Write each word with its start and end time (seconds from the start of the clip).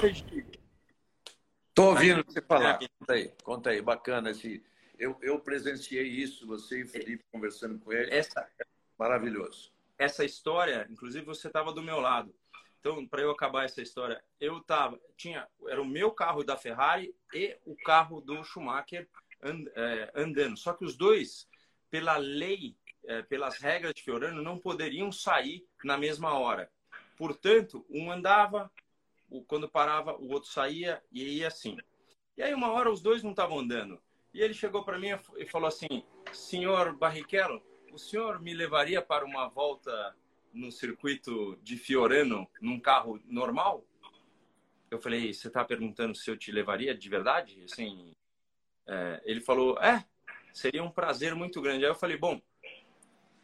Regi. 0.00 0.46
Estou 1.68 1.90
ouvindo 1.90 2.24
você 2.24 2.40
falar. 2.40 2.78
Conta 2.98 3.12
aí, 3.12 3.32
conta 3.42 3.70
aí, 3.70 3.82
bacana. 3.82 4.30
Esse, 4.30 4.62
eu, 4.98 5.16
eu 5.20 5.38
presenciei 5.38 6.06
isso, 6.06 6.46
você 6.46 6.80
e 6.80 6.82
o 6.82 6.88
Felipe 6.88 7.24
conversando 7.30 7.78
com 7.78 7.92
ele. 7.92 8.12
Essa, 8.12 8.48
Maravilhoso. 8.98 9.72
Essa 9.98 10.26
história, 10.26 10.86
inclusive 10.90 11.24
você 11.24 11.46
estava 11.46 11.72
do 11.72 11.82
meu 11.82 12.00
lado. 12.00 12.34
Então, 12.78 13.06
para 13.06 13.22
eu 13.22 13.30
acabar 13.30 13.64
essa 13.64 13.80
história, 13.80 14.22
eu 14.38 14.60
tava, 14.60 15.00
tinha, 15.16 15.48
era 15.68 15.80
o 15.80 15.86
meu 15.86 16.10
carro 16.10 16.42
da 16.44 16.56
Ferrari 16.56 17.14
e 17.32 17.56
o 17.64 17.74
carro 17.76 18.20
do 18.20 18.42
Schumacher 18.42 19.08
and, 19.42 19.64
é, 19.74 20.12
andando. 20.14 20.56
Só 20.58 20.74
que 20.74 20.84
os 20.84 20.96
dois, 20.96 21.48
pela 21.90 22.18
lei, 22.18 22.76
é, 23.04 23.22
pelas 23.22 23.58
regras 23.58 23.94
de 23.94 24.02
Fiorano, 24.02 24.42
não 24.42 24.58
poderiam 24.58 25.10
sair 25.12 25.66
na 25.84 25.96
mesma 25.96 26.38
hora. 26.38 26.70
Portanto, 27.16 27.86
um 27.88 28.10
andava, 28.10 28.70
quando 29.46 29.68
parava, 29.68 30.16
o 30.16 30.32
outro 30.32 30.50
saía 30.50 31.02
e 31.12 31.38
ia 31.38 31.48
assim. 31.48 31.76
E 32.36 32.42
aí, 32.42 32.52
uma 32.54 32.72
hora, 32.72 32.90
os 32.90 33.00
dois 33.00 33.22
não 33.22 33.30
estavam 33.30 33.58
andando. 33.58 34.00
E 34.32 34.40
ele 34.40 34.54
chegou 34.54 34.84
para 34.84 34.98
mim 34.98 35.08
e 35.36 35.46
falou 35.46 35.68
assim: 35.68 36.04
Senhor 36.32 36.96
Barrichello, 36.96 37.62
o 37.92 37.98
senhor 37.98 38.40
me 38.40 38.54
levaria 38.54 39.02
para 39.02 39.24
uma 39.24 39.48
volta 39.48 40.16
no 40.52 40.70
circuito 40.70 41.56
de 41.62 41.76
Fiorano 41.76 42.48
num 42.60 42.78
carro 42.78 43.20
normal? 43.26 43.84
Eu 44.90 45.00
falei: 45.00 45.32
Você 45.32 45.48
está 45.48 45.64
perguntando 45.64 46.14
se 46.14 46.30
eu 46.30 46.36
te 46.36 46.50
levaria 46.50 46.94
de 46.94 47.08
verdade? 47.08 47.62
Assim, 47.64 48.12
é, 48.86 49.20
ele 49.24 49.40
falou: 49.40 49.78
É, 49.78 50.04
seria 50.52 50.82
um 50.82 50.90
prazer 50.90 51.34
muito 51.34 51.60
grande. 51.60 51.84
Aí 51.84 51.90
eu 51.90 51.94
falei: 51.94 52.16
Bom, 52.16 52.40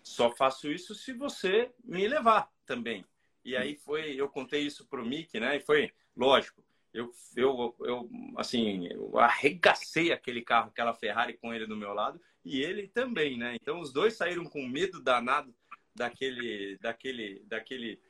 só 0.03 0.31
faço 0.31 0.71
isso 0.71 0.95
se 0.95 1.13
você 1.13 1.73
me 1.85 2.07
levar 2.07 2.51
também. 2.65 3.05
E 3.47 3.57
aí 3.57 3.77
foi, 3.77 4.17
eu 4.17 4.29
contei 4.29 4.63
isso 4.63 4.85
pro 4.89 5.07
Mick, 5.07 5.39
né? 5.39 5.57
E 5.57 5.61
foi, 5.61 5.93
lógico, 6.17 6.65
eu, 6.93 7.13
eu, 7.37 7.77
eu 7.79 8.11
assim, 8.37 8.89
eu 8.89 9.17
arregacei 9.21 10.11
aquele 10.11 10.43
carro, 10.43 10.69
aquela 10.69 10.93
Ferrari 10.93 11.35
com 11.35 11.55
ele 11.55 11.65
do 11.65 11.77
meu 11.77 11.95
lado 11.95 12.21
e 12.45 12.61
ele 12.61 12.89
também, 12.89 13.39
né? 13.39 13.55
Então 13.55 13.81
os 13.81 13.93
dois 13.93 14.15
saíram 14.15 14.47
com 14.47 14.67
medo 14.67 15.01
danado 15.01 15.55
daquele, 15.95 16.77
daquele, 16.79 17.41
daquele, 17.47 18.01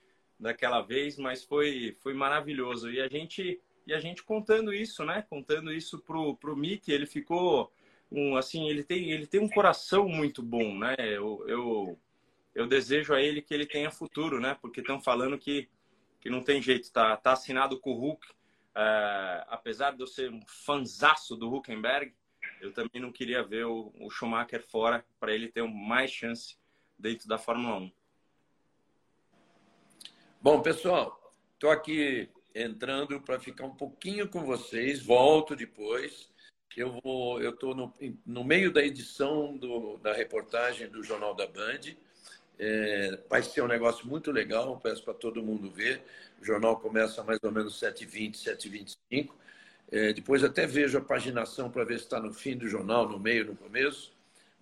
daquela 0.40 0.80
vez, 0.80 1.18
mas 1.18 1.44
foi, 1.44 1.94
foi 2.00 2.14
maravilhoso. 2.14 2.90
E 2.90 2.98
a 2.98 3.06
gente, 3.06 3.60
e 3.86 3.92
a 3.92 4.00
gente 4.00 4.22
contando 4.22 4.72
isso, 4.72 5.04
né? 5.04 5.20
Contando 5.28 5.70
isso 5.70 5.98
pro, 5.98 6.34
pro 6.34 6.56
Mick, 6.56 6.90
ele 6.90 7.04
ficou 7.04 7.70
um, 8.10 8.36
assim, 8.36 8.70
ele 8.70 8.82
tem, 8.82 9.10
ele 9.10 9.26
tem 9.26 9.40
um 9.40 9.50
coração 9.50 10.08
muito 10.08 10.42
bom, 10.42 10.78
né? 10.78 10.96
Eu, 10.98 11.44
eu 11.46 11.98
eu 12.56 12.66
desejo 12.66 13.12
a 13.12 13.20
ele 13.20 13.42
que 13.42 13.52
ele 13.52 13.66
tenha 13.66 13.90
futuro, 13.90 14.40
né? 14.40 14.56
Porque 14.58 14.80
estão 14.80 14.98
falando 14.98 15.38
que, 15.38 15.68
que 16.18 16.30
não 16.30 16.42
tem 16.42 16.62
jeito, 16.62 16.90
tá, 16.90 17.14
tá 17.14 17.32
assinado 17.32 17.78
com 17.78 17.90
o 17.90 17.98
Hulk. 17.98 18.26
É, 18.74 19.44
apesar 19.48 19.94
de 19.94 20.00
eu 20.02 20.06
ser 20.06 20.32
um 20.32 20.40
fanzaço 20.46 21.36
do 21.36 21.52
Huckenberg, 21.52 22.14
eu 22.62 22.72
também 22.72 23.02
não 23.02 23.12
queria 23.12 23.42
ver 23.42 23.66
o, 23.66 23.92
o 24.00 24.08
Schumacher 24.08 24.66
fora 24.66 25.04
para 25.20 25.34
ele 25.34 25.48
ter 25.48 25.62
mais 25.64 26.10
chance 26.10 26.56
dentro 26.98 27.28
da 27.28 27.36
Fórmula 27.36 27.76
1. 27.76 27.92
Bom, 30.40 30.62
pessoal, 30.62 31.34
estou 31.52 31.70
aqui 31.70 32.30
entrando 32.54 33.20
para 33.20 33.38
ficar 33.38 33.66
um 33.66 33.76
pouquinho 33.76 34.30
com 34.30 34.46
vocês, 34.46 35.02
volto 35.02 35.54
depois. 35.54 36.32
Eu 36.74 36.98
vou, 37.02 37.38
eu 37.42 37.50
estou 37.50 37.74
no, 37.74 37.92
no 38.24 38.44
meio 38.44 38.72
da 38.72 38.82
edição 38.82 39.58
do, 39.58 39.98
da 39.98 40.14
reportagem 40.14 40.88
do 40.88 41.02
Jornal 41.02 41.34
da 41.34 41.46
Band 41.46 41.96
é, 42.58 43.18
vai 43.28 43.42
ser 43.42 43.62
um 43.62 43.66
negócio 43.66 44.06
muito 44.06 44.30
legal, 44.30 44.78
peço 44.80 45.02
para 45.04 45.14
todo 45.14 45.42
mundo 45.42 45.70
ver. 45.70 46.02
O 46.40 46.44
jornal 46.44 46.78
começa 46.78 47.22
mais 47.22 47.38
ou 47.42 47.52
menos 47.52 47.80
7h20, 47.80 48.36
7h25. 48.36 49.30
É, 49.90 50.12
depois 50.12 50.42
até 50.42 50.66
vejo 50.66 50.98
a 50.98 51.00
paginação 51.00 51.70
para 51.70 51.84
ver 51.84 51.98
se 51.98 52.04
está 52.04 52.20
no 52.20 52.32
fim 52.32 52.56
do 52.56 52.68
jornal, 52.68 53.08
no 53.08 53.18
meio, 53.18 53.46
no 53.46 53.56
começo. 53.56 54.12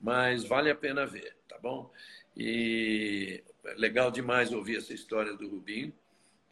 Mas 0.02 0.44
vale 0.44 0.70
a 0.70 0.74
pena 0.74 1.06
ver, 1.06 1.36
tá 1.48 1.58
bom? 1.58 1.90
E 2.36 3.42
é 3.64 3.74
legal 3.74 4.10
demais 4.10 4.52
ouvir 4.52 4.76
essa 4.76 4.92
história 4.92 5.34
do 5.34 5.48
Rubinho, 5.48 5.92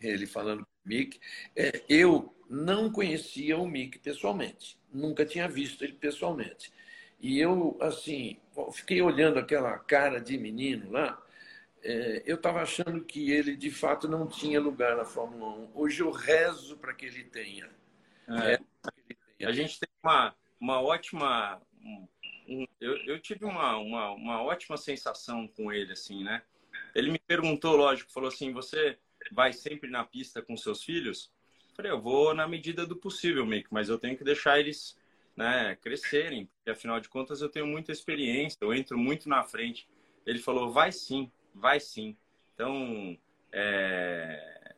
ele 0.01 0.27
falando 0.27 0.61
com 0.61 0.71
o 0.87 0.89
Mick. 0.89 1.21
É, 1.55 1.83
eu 1.89 2.35
não 2.49 2.91
conhecia 2.91 3.59
o 3.59 3.67
Mick 3.67 3.99
pessoalmente, 3.99 4.79
nunca 4.93 5.27
tinha 5.27 5.49
visto 5.49 5.83
ele 5.83 5.95
pessoalmente. 5.95 6.73
E 7.21 7.39
eu, 7.39 7.77
assim, 7.81 8.37
fiquei 8.73 9.01
olhando 9.01 9.39
aquela 9.39 9.79
cara 9.79 10.21
de 10.21 10.37
menino 10.37 10.91
lá, 10.91 11.23
é, 11.83 12.23
eu 12.25 12.37
estava 12.37 12.63
achando 12.63 13.03
que 13.05 13.31
ele 13.31 13.57
de 13.57 13.71
fato 13.71 14.09
não 14.09 14.27
tinha 14.27 14.61
lugar 14.61 14.97
na 14.97 15.05
Fórmula 15.05 15.53
1. 15.53 15.71
Hoje 15.75 16.03
eu 16.03 16.11
rezo 16.11 16.77
para 16.77 16.95
que 16.95 17.07
ele 17.07 17.25
tenha. 17.25 17.69
É. 18.29 18.57
tenha. 18.57 19.49
A 19.49 19.53
gente 19.53 19.81
tem 19.81 19.89
uma, 20.03 20.35
uma 20.61 20.81
ótima. 20.81 21.61
Um, 22.49 22.67
eu, 22.81 22.97
eu 23.07 23.21
tive 23.21 23.45
uma, 23.45 23.77
uma, 23.77 24.11
uma 24.11 24.43
ótima 24.43 24.77
sensação 24.77 25.49
com 25.49 25.73
ele, 25.73 25.93
assim, 25.93 26.23
né? 26.23 26.43
Ele 26.95 27.11
me 27.11 27.19
perguntou, 27.19 27.77
lógico, 27.77 28.13
falou 28.13 28.29
assim: 28.29 28.53
você 28.53 28.99
vai 29.31 29.53
sempre 29.53 29.91
na 29.91 30.05
pista 30.05 30.41
com 30.41 30.57
seus 30.57 30.83
filhos? 30.83 31.33
Eu 31.71 31.77
falei, 31.77 31.91
eu 31.91 32.01
vou 32.01 32.35
na 32.35 32.47
medida 32.47 32.87
do 32.87 32.97
possível, 32.97 33.47
Mick, 33.47 33.69
mas 33.71 33.89
eu 33.89 33.99
tenho 33.99 34.17
que 34.17 34.25
deixar 34.25 34.61
eles 34.61 34.97
né, 35.37 35.77
crescerem, 35.81 36.47
porque 36.47 36.71
afinal 36.71 37.01
de 37.01 37.09
contas 37.09 37.41
eu 37.41 37.49
tenho 37.49 37.67
muita 37.67 37.91
experiência, 37.93 38.59
eu 38.61 38.75
entro 38.75 38.99
muito 38.99 39.29
na 39.29 39.43
frente. 39.43 39.89
Ele 40.27 40.39
falou, 40.39 40.71
vai 40.71 40.93
sim, 40.93 41.31
Vai 41.55 41.81
sim. 41.81 42.17
Então, 42.55 43.17
é... 43.53 44.75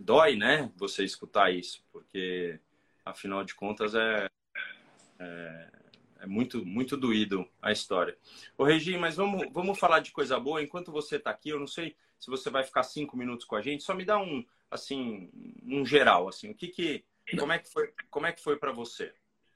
dói, 0.00 0.36
né, 0.36 0.70
você 0.76 1.04
escutar 1.04 1.52
isso, 1.52 1.84
porque, 1.92 2.58
afinal 3.04 3.44
de 3.44 3.54
contas, 3.54 3.94
é, 3.94 4.28
é, 5.18 5.68
é 6.20 6.26
muito, 6.26 6.64
muito 6.64 6.96
doído 6.96 7.48
a 7.60 7.72
história. 7.72 8.16
Ô, 8.56 8.64
Regi, 8.64 8.96
mas 8.96 9.16
vamos, 9.16 9.46
vamos 9.52 9.78
falar 9.78 10.00
de 10.00 10.12
coisa 10.12 10.38
boa. 10.38 10.62
Enquanto 10.62 10.92
você 10.92 11.16
está 11.16 11.30
aqui, 11.30 11.50
eu 11.50 11.58
não 11.58 11.66
sei 11.66 11.96
se 12.18 12.30
você 12.30 12.48
vai 12.50 12.62
ficar 12.62 12.84
cinco 12.84 13.16
minutos 13.16 13.44
com 13.44 13.56
a 13.56 13.60
gente, 13.60 13.82
só 13.82 13.94
me 13.94 14.04
dá 14.04 14.16
um, 14.16 14.44
assim, 14.70 15.28
um 15.64 15.84
geral, 15.84 16.28
assim, 16.28 16.50
o 16.50 16.54
que 16.54 16.68
que, 16.68 17.04
como 17.36 17.52
é 17.52 17.58
que 17.58 17.68
foi, 17.68 17.92
como 18.10 18.26
é 18.26 18.32
que 18.32 18.40
foi 18.40 18.56
para 18.56 18.70
você? 18.70 19.12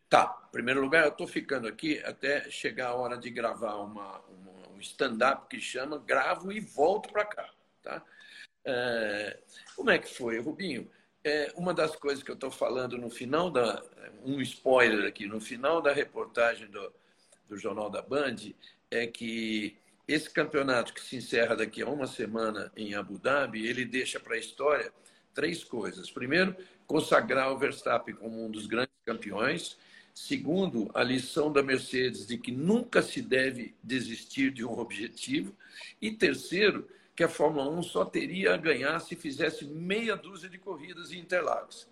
Tá, 0.09 0.37
em 0.49 0.51
primeiro 0.53 0.81
lugar, 0.81 1.05
eu 1.05 1.11
estou 1.11 1.27
ficando 1.27 1.67
aqui 1.69 1.99
até 2.01 2.49
chegar 2.51 2.89
a 2.89 2.95
hora 2.95 3.17
de 3.17 3.31
gravar 3.31 3.77
uma, 3.77 4.21
uma 4.21 4.56
um 4.77 4.81
stand-up 4.81 5.49
que 5.49 5.61
chama, 5.61 5.99
gravo 5.99 6.53
e 6.53 6.61
volto 6.61 7.11
para 7.11 7.25
cá. 7.25 7.51
Tá? 7.83 8.03
É, 8.65 9.39
como 9.75 9.91
é 9.91 9.99
que 9.99 10.13
foi, 10.15 10.39
Rubinho? 10.39 10.91
É, 11.25 11.53
uma 11.57 11.75
das 11.75 11.97
coisas 11.97 12.23
que 12.23 12.31
eu 12.31 12.35
estou 12.35 12.51
falando 12.51 12.99
no 12.99 13.11
final 13.11 13.51
da. 13.51 13.83
Um 14.25 14.41
spoiler 14.41 15.07
aqui, 15.07 15.27
no 15.27 15.41
final 15.41 15.81
da 15.81 15.93
reportagem 15.93 16.69
do, 16.69 16.93
do 17.49 17.57
Jornal 17.57 17.91
da 17.91 18.03
Band, 18.03 18.37
é 18.91 19.07
que 19.07 19.77
esse 20.07 20.31
campeonato 20.31 20.95
que 20.95 21.01
se 21.01 21.17
encerra 21.17 21.57
daqui 21.57 21.83
a 21.83 21.89
uma 21.89 22.07
semana 22.07 22.73
em 22.77 22.95
Abu 22.95 23.19
Dhabi, 23.19 23.67
ele 23.67 23.85
deixa 23.85 24.21
para 24.21 24.35
a 24.35 24.39
história 24.39 24.93
três 25.35 25.65
coisas. 25.65 26.11
Primeiro, 26.11 26.57
consagrar 26.87 27.53
o 27.53 27.59
Verstappen 27.59 28.15
como 28.15 28.45
um 28.45 28.51
dos 28.51 28.67
grandes 28.67 28.95
campeões. 29.05 29.77
Segundo, 30.17 30.91
a 30.95 31.03
lição 31.03 31.53
da 31.53 31.63
Mercedes 31.63 32.27
de 32.27 32.39
que 32.39 32.51
nunca 32.51 33.03
se 33.03 33.21
deve 33.21 33.77
desistir 33.83 34.51
de 34.51 34.65
um 34.65 34.79
objetivo. 34.79 35.55
E 36.01 36.11
terceiro, 36.11 36.89
que 37.15 37.23
a 37.23 37.29
Fórmula 37.29 37.69
1 37.69 37.83
só 37.83 38.03
teria 38.03 38.55
a 38.55 38.57
ganhar 38.57 38.99
se 39.01 39.15
fizesse 39.15 39.67
meia 39.67 40.17
dúzia 40.17 40.49
de 40.49 40.57
corridas 40.57 41.13
em 41.13 41.19
Interlagos. 41.19 41.87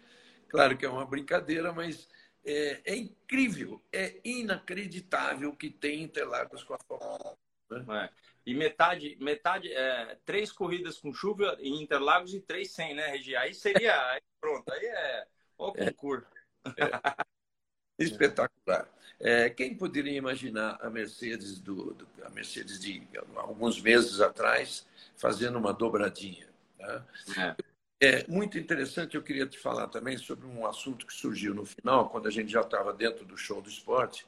Claro 0.48 0.74
que 0.74 0.86
é 0.86 0.88
uma 0.88 1.04
brincadeira, 1.04 1.70
mas 1.70 2.08
é, 2.42 2.80
é 2.86 2.96
incrível, 2.96 3.78
é 3.92 4.18
inacreditável 4.24 5.54
que 5.54 5.68
tem 5.68 6.02
Interlagos 6.02 6.64
com 6.64 6.72
a 6.72 6.78
Fórmula 6.78 7.36
1. 7.70 7.76
Né? 7.76 8.04
É. 8.06 8.24
E 8.46 8.54
metade, 8.54 9.18
metade 9.20 9.70
é, 9.70 10.16
três 10.24 10.50
corridas 10.50 10.96
com 10.96 11.12
chuva 11.12 11.58
em 11.60 11.82
Interlagos 11.82 12.32
e 12.32 12.40
três 12.40 12.70
sem, 12.70 12.94
né, 12.94 13.08
Regi? 13.08 13.36
Aí 13.36 13.52
seria, 13.52 14.12
aí, 14.12 14.22
pronto, 14.40 14.72
aí 14.72 14.86
é 14.86 15.26
o 15.58 15.74
concurso. 15.74 16.26
É. 16.78 17.24
Espetacular. 17.98 18.88
É, 19.20 19.48
quem 19.48 19.74
poderia 19.74 20.16
imaginar 20.16 20.78
a 20.80 20.90
Mercedes 20.90 21.58
do, 21.58 21.94
do, 21.94 22.06
a 22.24 22.30
Mercedes 22.30 22.80
de 22.80 23.06
alguns 23.36 23.80
meses 23.80 24.20
atrás 24.20 24.86
fazendo 25.16 25.58
uma 25.58 25.72
dobradinha? 25.72 26.46
Né? 26.78 27.02
É. 28.00 28.06
é. 28.06 28.26
muito 28.28 28.58
interessante. 28.58 29.14
Eu 29.14 29.22
queria 29.22 29.46
te 29.46 29.58
falar 29.58 29.86
também 29.88 30.18
sobre 30.18 30.46
um 30.46 30.66
assunto 30.66 31.06
que 31.06 31.14
surgiu 31.14 31.54
no 31.54 31.64
final, 31.64 32.10
quando 32.10 32.26
a 32.26 32.30
gente 32.30 32.50
já 32.50 32.60
estava 32.60 32.92
dentro 32.92 33.24
do 33.24 33.36
show 33.36 33.62
do 33.62 33.68
esporte. 33.68 34.26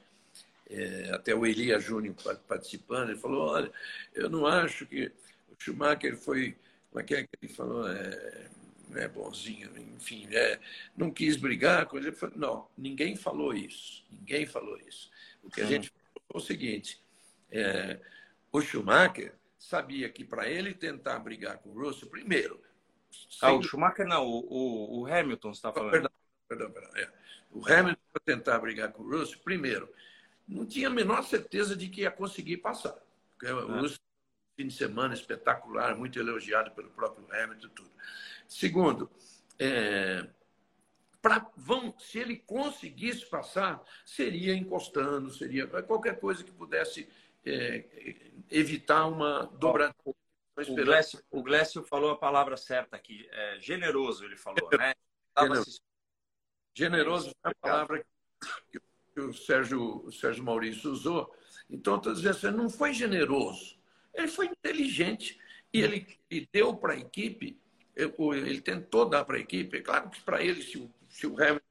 É, 0.69 1.11
até 1.13 1.35
o 1.35 1.47
Elia 1.47 1.79
Júnior 1.79 2.15
participando, 2.49 3.11
ele 3.11 3.19
falou: 3.19 3.51
olha, 3.51 3.71
eu 4.15 4.29
não 4.29 4.47
acho 4.47 4.85
que 4.87 5.13
o 5.49 5.55
Schumacher 5.59 6.17
foi, 6.17 6.57
como 6.91 7.01
é 7.01 7.05
que, 7.05 7.15
é 7.15 7.23
que 7.23 7.29
ele 7.41 7.53
falou? 7.53 7.89
É, 7.89 8.49
né, 8.88 9.09
bonzinho, 9.09 9.71
enfim, 9.94 10.29
é, 10.33 10.61
não 10.97 11.11
quis 11.11 11.37
brigar 11.37 11.87
com 11.87 11.97
ele. 11.99 12.15
Não, 12.35 12.69
ninguém 12.77 13.17
falou 13.17 13.53
isso. 13.55 14.05
Ninguém 14.11 14.47
falou 14.47 14.79
isso. 14.79 15.11
O 15.43 15.50
que 15.50 15.61
a 15.61 15.67
gente 15.67 15.91
falou 15.91 16.23
foi 16.31 16.41
o 16.41 16.44
seguinte: 16.44 17.03
é, 17.50 18.00
o 18.53 18.61
Schumacher 18.61 19.35
sabia 19.59 20.09
que 20.09 20.25
para 20.25 20.49
ele 20.49 20.75
tentar 20.75 21.19
brigar 21.19 21.59
com 21.59 21.71
o 21.71 21.83
Russell, 21.83 22.09
primeiro, 22.09 22.61
Ah, 23.41 23.53
o 23.53 23.62
Schumacher 23.62 24.06
não, 24.06 24.25
o, 24.27 24.47
o, 24.49 25.00
o 25.00 25.06
Hamilton 25.06 25.50
está 25.50 25.73
falando. 25.73 25.91
Perdão, 25.91 26.11
perdão, 26.49 26.71
perdão. 26.71 26.91
É. 26.97 27.11
O 27.50 27.67
Hamilton, 27.67 28.00
para 28.12 28.23
tentar 28.25 28.59
brigar 28.59 28.93
com 28.93 29.03
o 29.03 29.11
Russell, 29.11 29.41
primeiro, 29.41 29.89
não 30.47 30.67
tinha 30.67 30.89
a 30.89 30.91
menor 30.91 31.23
certeza 31.23 31.75
de 31.75 31.89
que 31.89 32.03
ia 32.03 32.11
conseguir 32.11 32.59
passar. 32.59 32.97
Porque 33.32 33.53
o 33.53 33.77
é. 33.77 33.81
Russell, 33.81 33.99
fim 34.56 34.69
de 34.69 34.75
semana 34.75 35.15
espetacular, 35.15 35.97
muito 35.97 36.19
elogiado 36.19 36.71
pelo 36.73 36.91
próprio 36.91 37.27
Hamilton 37.32 37.69
tudo. 37.69 37.91
Segundo, 38.48 39.10
é, 39.58 40.28
pra, 41.20 41.50
vão, 41.56 41.96
se 41.98 42.19
ele 42.19 42.37
conseguisse 42.37 43.26
passar, 43.26 43.82
seria 44.04 44.54
encostando, 44.54 45.31
seria 45.31 45.66
qualquer 45.82 46.20
coisa 46.20 46.44
que 46.44 46.52
pudesse 46.52 47.08
é, 47.44 47.84
evitar 48.50 49.06
uma 49.06 49.44
dobradura. 49.46 50.16
O 50.56 50.75
Glécio, 50.75 51.22
o 51.31 51.43
Glécio 51.43 51.82
falou 51.82 52.10
a 52.10 52.16
palavra 52.16 52.56
certa 52.56 52.96
aqui, 52.96 53.28
é, 53.31 53.58
generoso, 53.60 54.25
ele 54.25 54.37
falou, 54.37 54.70
né? 54.78 54.94
Generoso, 55.38 55.81
generoso 56.75 57.31
é 57.44 57.48
a 57.48 57.54
palavra 57.54 58.06
que 59.12 59.20
o 59.20 59.34
Sérgio, 59.34 60.06
o 60.06 60.12
Sérgio 60.12 60.43
Maurício 60.43 60.90
usou. 60.90 61.34
Então, 61.69 61.96
estou 61.96 62.14
dizendo 62.14 62.37
assim, 62.37 62.50
não 62.50 62.70
foi 62.70 62.94
generoso, 62.94 63.78
ele 64.14 64.28
foi 64.28 64.46
inteligente 64.46 65.38
e 65.72 65.81
ele, 65.82 66.19
ele 66.31 66.48
deu 66.50 66.75
para 66.75 66.94
a 66.94 66.98
equipe, 66.98 67.60
ele 67.96 68.60
tentou 68.60 69.08
dar 69.08 69.25
para 69.25 69.37
a 69.37 69.40
equipe. 69.40 69.78
É 69.78 69.81
claro 69.81 70.10
que 70.10 70.20
para 70.20 70.43
ele, 70.43 70.62
se 70.62 70.78
o, 70.78 70.90
se 71.08 71.26
o 71.26 71.34
Hamilton 71.43 71.66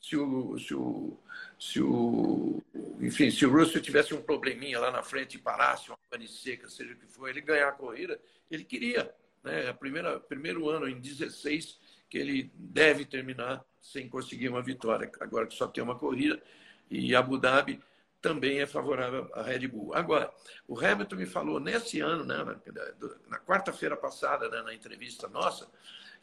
se 0.00 0.16
o, 0.16 0.58
se 0.58 0.74
o, 0.74 1.18
se 1.58 1.80
o, 1.82 2.62
enfim, 3.00 3.30
se 3.30 3.44
o 3.44 3.52
Russell 3.52 3.82
tivesse 3.82 4.14
um 4.14 4.22
probleminha 4.22 4.80
lá 4.80 4.90
na 4.90 5.02
frente 5.02 5.36
e 5.36 5.38
parasse 5.38 5.88
uma 5.88 5.98
pane 6.08 6.26
seca, 6.26 6.68
seja 6.68 6.94
o 6.94 6.96
que 6.96 7.06
for, 7.06 7.28
ele 7.28 7.40
ganhar 7.40 7.68
a 7.68 7.72
corrida, 7.72 8.18
ele 8.50 8.64
queria. 8.64 9.12
Né? 9.44 9.68
A 9.68 9.74
primeira, 9.74 10.18
primeiro 10.18 10.68
ano 10.68 10.88
em 10.88 10.98
16 10.98 11.78
que 12.08 12.18
ele 12.18 12.50
deve 12.54 13.04
terminar 13.04 13.64
sem 13.80 14.08
conseguir 14.08 14.48
uma 14.48 14.62
vitória, 14.62 15.10
agora 15.20 15.46
que 15.46 15.54
só 15.54 15.68
tem 15.68 15.82
uma 15.82 15.96
corrida, 15.96 16.42
e 16.90 17.14
Abu 17.14 17.38
Dhabi 17.38 17.80
também 18.20 18.60
é 18.60 18.66
favorável 18.66 19.30
à 19.34 19.42
Red 19.42 19.68
Bull. 19.68 19.94
Agora, 19.94 20.32
o 20.68 20.78
Hamilton 20.78 21.16
me 21.16 21.26
falou 21.26 21.58
nesse 21.58 22.00
ano, 22.00 22.24
né, 22.24 22.36
na, 22.36 23.28
na 23.28 23.38
quarta-feira 23.38 23.96
passada, 23.96 24.48
né, 24.48 24.62
na 24.62 24.74
entrevista 24.74 25.28
nossa, 25.28 25.68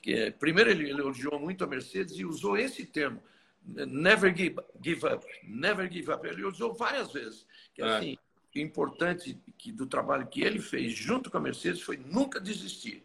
que 0.02 0.32
primeiro 0.32 0.70
ele 0.70 0.90
elogiou 0.90 1.40
muito 1.40 1.64
a 1.64 1.68
Mercedes 1.68 2.18
e 2.18 2.26
usou 2.26 2.58
esse 2.58 2.86
termo, 2.86 3.22
never 3.66 4.36
give, 4.36 4.56
give 4.82 5.06
up, 5.06 5.26
never 5.44 5.92
give 5.92 6.12
up. 6.12 6.26
Ele 6.26 6.46
usou 6.46 6.74
várias 6.74 7.12
vezes. 7.12 7.46
Que 7.74 7.82
é. 7.82 7.86
assim, 7.86 8.18
o 8.56 8.60
importante 8.60 9.38
que, 9.58 9.72
do 9.72 9.86
trabalho 9.86 10.28
que 10.28 10.42
ele 10.42 10.60
fez 10.60 10.94
junto 10.94 11.30
com 11.30 11.38
a 11.38 11.42
Mercedes 11.42 11.82
foi 11.82 11.98
nunca 11.98 12.40
desistir. 12.40 13.04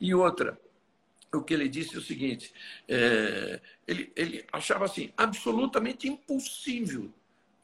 E 0.00 0.14
outra, 0.14 0.60
o 1.34 1.42
que 1.42 1.54
ele 1.54 1.68
disse 1.68 1.96
é 1.96 1.98
o 1.98 2.02
seguinte: 2.02 2.52
é, 2.88 3.60
ele, 3.86 4.12
ele 4.14 4.46
achava 4.52 4.84
assim 4.84 5.12
absolutamente 5.16 6.06
impossível 6.06 7.12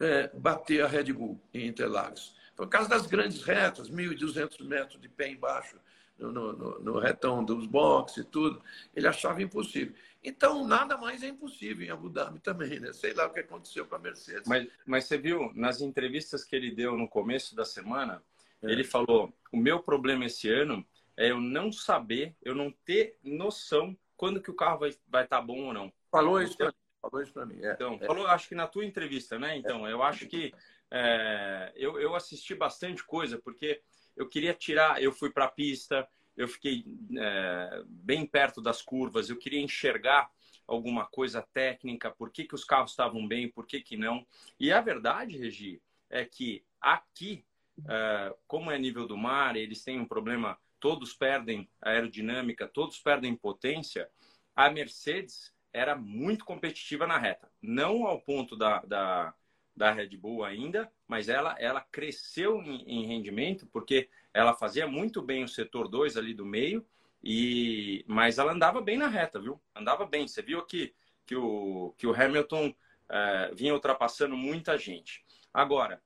é, 0.02 0.30
bater 0.34 0.84
a 0.84 0.88
Red 0.88 1.12
Bull 1.12 1.40
em 1.54 1.66
Interlagos. 1.66 2.34
Por 2.56 2.68
causa 2.68 2.88
das 2.88 3.06
grandes 3.06 3.42
retas, 3.42 3.90
1.200 3.90 4.62
metros 4.64 5.00
de 5.00 5.08
pé 5.08 5.28
embaixo, 5.28 5.76
no, 6.18 6.30
no, 6.30 6.78
no 6.78 6.98
retão 6.98 7.44
dos 7.44 7.66
boxes 7.66 8.18
e 8.18 8.24
tudo, 8.24 8.62
ele 8.94 9.08
achava 9.08 9.42
impossível. 9.42 9.94
Então, 10.22 10.66
nada 10.66 10.96
mais 10.96 11.22
é 11.22 11.28
impossível 11.28 11.84
em 11.84 11.90
Abu 11.90 12.08
Dhabi 12.08 12.38
também, 12.38 12.78
né? 12.78 12.92
Sei 12.92 13.12
lá 13.12 13.26
o 13.26 13.30
que 13.32 13.40
aconteceu 13.40 13.84
com 13.86 13.96
a 13.96 13.98
Mercedes. 13.98 14.46
Mas, 14.46 14.68
mas 14.86 15.04
você 15.06 15.18
viu, 15.18 15.50
nas 15.54 15.80
entrevistas 15.80 16.44
que 16.44 16.54
ele 16.54 16.70
deu 16.70 16.96
no 16.96 17.08
começo 17.08 17.56
da 17.56 17.64
semana, 17.64 18.22
é. 18.62 18.70
ele 18.70 18.84
falou: 18.84 19.32
o 19.50 19.56
meu 19.56 19.80
problema 19.80 20.26
esse 20.26 20.48
ano 20.48 20.86
é 21.16 21.30
eu 21.30 21.40
não 21.40 21.72
saber, 21.72 22.36
eu 22.40 22.54
não 22.54 22.70
ter 22.84 23.18
noção 23.24 23.96
quando 24.16 24.40
que 24.40 24.50
o 24.50 24.54
carro 24.54 24.80
vai 24.80 24.90
estar 24.90 25.02
vai 25.08 25.26
tá 25.26 25.40
bom 25.40 25.66
ou 25.66 25.74
não. 25.74 25.92
Falou 26.10 26.40
isso 26.40 26.54
então, 26.54 26.72
Falou 27.02 27.20
isso 27.20 27.32
para 27.32 27.44
mim. 27.44 27.58
É, 27.60 27.72
então, 27.72 27.98
é. 28.00 28.06
falou, 28.06 28.26
acho 28.28 28.48
que 28.48 28.54
na 28.54 28.68
tua 28.68 28.84
entrevista, 28.84 29.36
né? 29.36 29.56
Então, 29.56 29.88
eu 29.88 30.02
acho 30.02 30.26
que 30.28 30.54
é, 30.88 31.72
eu, 31.74 31.98
eu 31.98 32.14
assisti 32.14 32.54
bastante 32.54 33.02
coisa, 33.02 33.38
porque 33.38 33.82
eu 34.16 34.28
queria 34.28 34.54
tirar, 34.54 35.02
eu 35.02 35.10
fui 35.10 35.30
para 35.30 35.46
a 35.46 35.50
pista, 35.50 36.08
eu 36.36 36.46
fiquei 36.46 36.84
é, 37.18 37.82
bem 37.86 38.24
perto 38.24 38.62
das 38.62 38.80
curvas, 38.80 39.28
eu 39.28 39.36
queria 39.36 39.60
enxergar 39.60 40.30
alguma 40.66 41.04
coisa 41.04 41.42
técnica, 41.42 42.10
por 42.10 42.30
que, 42.30 42.44
que 42.44 42.54
os 42.54 42.64
carros 42.64 42.92
estavam 42.92 43.26
bem, 43.26 43.50
por 43.50 43.66
que, 43.66 43.80
que 43.80 43.96
não. 43.96 44.24
E 44.60 44.70
a 44.72 44.80
verdade, 44.80 45.36
Regi, 45.36 45.82
é 46.08 46.24
que 46.24 46.64
aqui, 46.80 47.44
é, 47.88 48.34
como 48.46 48.70
é 48.70 48.78
nível 48.78 49.08
do 49.08 49.16
mar, 49.16 49.56
eles 49.56 49.82
têm 49.82 49.98
um 49.98 50.06
problema, 50.06 50.56
todos 50.78 51.12
perdem 51.12 51.68
aerodinâmica, 51.80 52.68
todos 52.68 53.00
perdem 53.00 53.34
potência, 53.34 54.08
a 54.54 54.70
Mercedes 54.70 55.52
era 55.72 55.96
muito 55.96 56.44
competitiva 56.44 57.06
na 57.06 57.18
reta. 57.18 57.50
Não 57.60 58.06
ao 58.06 58.20
ponto 58.20 58.56
da, 58.56 58.80
da, 58.80 59.34
da 59.74 59.92
Red 59.92 60.16
Bull 60.16 60.44
ainda, 60.44 60.90
mas 61.08 61.28
ela, 61.28 61.56
ela 61.58 61.80
cresceu 61.80 62.62
em, 62.62 62.82
em 62.86 63.06
rendimento 63.06 63.66
porque 63.66 64.08
ela 64.34 64.54
fazia 64.54 64.86
muito 64.86 65.22
bem 65.22 65.44
o 65.44 65.48
setor 65.48 65.88
2 65.88 66.16
ali 66.16 66.34
do 66.34 66.44
meio, 66.44 66.86
e 67.22 68.04
mas 68.06 68.38
ela 68.38 68.52
andava 68.52 68.80
bem 68.80 68.98
na 68.98 69.06
reta, 69.06 69.40
viu? 69.40 69.60
Andava 69.74 70.04
bem. 70.04 70.26
Você 70.26 70.42
viu 70.42 70.58
aqui 70.58 70.94
que 71.24 71.36
o, 71.36 71.94
que 71.96 72.06
o 72.06 72.14
Hamilton 72.14 72.74
é, 73.08 73.50
vinha 73.54 73.74
ultrapassando 73.74 74.36
muita 74.36 74.76
gente. 74.76 75.24
Agora, 75.52 76.02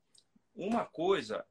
uma 0.54 0.84
coisa, 0.84 1.44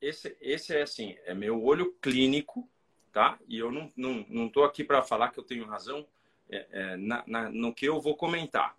esse, 0.00 0.36
esse 0.40 0.74
é 0.74 0.82
assim, 0.82 1.16
é 1.24 1.34
meu 1.34 1.62
olho 1.62 1.92
clínico, 2.00 2.68
tá? 3.12 3.38
E 3.46 3.58
eu 3.58 3.70
não, 3.70 3.92
não, 3.96 4.26
não 4.28 4.48
tô 4.48 4.64
aqui 4.64 4.82
para 4.82 5.02
falar 5.02 5.30
que 5.30 5.38
eu 5.38 5.44
tenho 5.44 5.66
razão 5.66 6.06
é, 6.50 6.66
é, 6.70 6.96
na, 6.96 7.24
na, 7.26 7.50
no 7.50 7.74
que 7.74 7.86
eu 7.86 8.00
vou 8.00 8.16
comentar. 8.16 8.76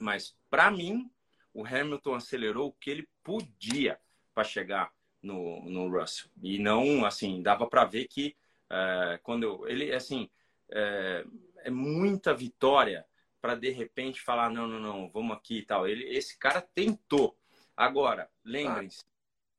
Mas, 0.00 0.36
para 0.48 0.70
mim, 0.70 1.10
o 1.52 1.64
Hamilton 1.64 2.14
acelerou 2.14 2.68
o 2.68 2.72
que 2.72 2.90
ele 2.90 3.08
podia 3.22 3.98
para 4.34 4.44
chegar 4.44 4.92
no, 5.22 5.62
no 5.68 5.88
Russell. 5.88 6.30
E 6.42 6.58
não, 6.58 7.04
assim, 7.04 7.42
dava 7.42 7.66
para 7.66 7.84
ver 7.84 8.06
que 8.06 8.36
é, 8.70 9.18
quando 9.22 9.42
eu, 9.42 9.68
ele, 9.68 9.92
assim, 9.92 10.30
é, 10.70 11.24
é 11.64 11.70
muita 11.70 12.32
vitória 12.34 13.04
para 13.40 13.54
de 13.54 13.70
repente 13.70 14.20
falar 14.20 14.50
não, 14.50 14.66
não, 14.66 14.78
não, 14.78 15.10
vamos 15.10 15.36
aqui 15.36 15.58
e 15.58 15.62
tal. 15.62 15.88
Ele, 15.88 16.04
esse 16.04 16.38
cara 16.38 16.60
tentou. 16.60 17.36
Agora, 17.76 18.30
lembrem-se, 18.44 19.04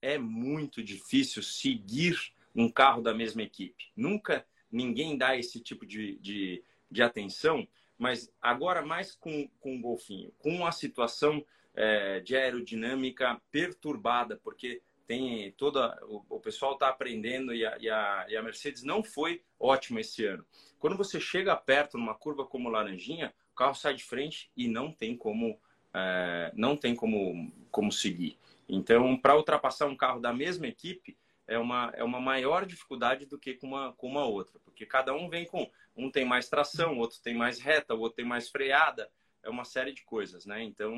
é 0.02 0.18
muito 0.18 0.84
difícil 0.84 1.42
seguir 1.42 2.16
um 2.56 2.70
carro 2.70 3.02
da 3.02 3.14
mesma 3.14 3.42
equipe. 3.42 3.92
Nunca 3.96 4.46
ninguém 4.72 5.18
dá 5.18 5.36
esse 5.36 5.60
tipo 5.60 5.86
de, 5.86 6.18
de, 6.20 6.64
de 6.92 7.02
atenção, 7.02 7.68
mas 7.98 8.32
agora 8.42 8.82
mais 8.82 9.16
com, 9.16 9.48
com 9.60 9.78
o 9.78 9.82
golfinho, 9.82 10.32
com 10.40 10.66
a 10.66 10.72
situação 10.72 11.44
é, 11.74 12.20
de 12.20 12.36
aerodinâmica 12.36 13.42
perturbada, 13.52 14.40
porque 14.44 14.82
tem 15.08 15.52
toda 15.54 16.00
o, 16.06 16.24
o 16.30 16.40
pessoal 16.40 16.74
está 16.74 16.90
aprendendo 16.90 17.54
e 17.54 17.66
a, 17.66 17.78
e, 17.80 17.90
a, 17.90 18.26
e 18.30 18.38
a, 18.38 18.42
Mercedes 18.42 18.84
não 18.84 19.04
foi 19.04 19.44
ótima 19.60 20.02
esse 20.02 20.26
ano. 20.26 20.46
Quando 20.80 20.98
você 20.98 21.20
chega 21.20 21.56
perto 21.56 21.98
numa 21.98 22.16
curva 22.16 22.46
como 22.46 22.70
Laranjinha, 22.70 23.34
o 23.52 23.56
carro 23.56 23.76
sai 23.76 23.94
de 23.94 24.04
frente 24.04 24.52
e 24.56 24.68
não 24.68 24.92
tem 24.92 25.16
como 25.16 25.60
é, 25.94 26.52
não 26.56 26.76
tem 26.78 26.96
como 26.96 27.52
como 27.70 27.92
seguir. 27.92 28.38
Então, 28.68 29.18
para 29.18 29.36
ultrapassar 29.36 29.88
um 29.88 29.96
carro 29.96 30.20
da 30.20 30.34
mesma 30.34 30.68
equipe 30.68 31.18
é 31.46 31.60
uma, 31.60 31.92
é 31.94 32.04
uma 32.04 32.22
maior 32.22 32.66
dificuldade 32.66 33.26
do 33.26 33.38
que 33.38 33.56
com 33.56 33.68
uma, 33.68 33.92
com 33.94 34.08
uma 34.08 34.26
outra, 34.26 34.58
porque 34.64 34.86
cada 34.86 35.14
um 35.14 35.30
vem 35.30 35.46
com 35.46 35.70
um 35.96 36.10
tem 36.10 36.26
mais 36.26 36.50
tração, 36.50 36.98
outro 36.98 37.20
tem 37.22 37.36
mais 37.36 37.60
reta, 37.60 37.94
o 37.94 38.00
outro 38.00 38.18
tem 38.18 38.26
mais 38.26 38.50
freada, 38.50 39.10
é 39.44 39.50
uma 39.50 39.66
série 39.66 39.94
de 39.94 40.04
coisas, 40.04 40.46
né? 40.46 40.64
Então 40.64 40.98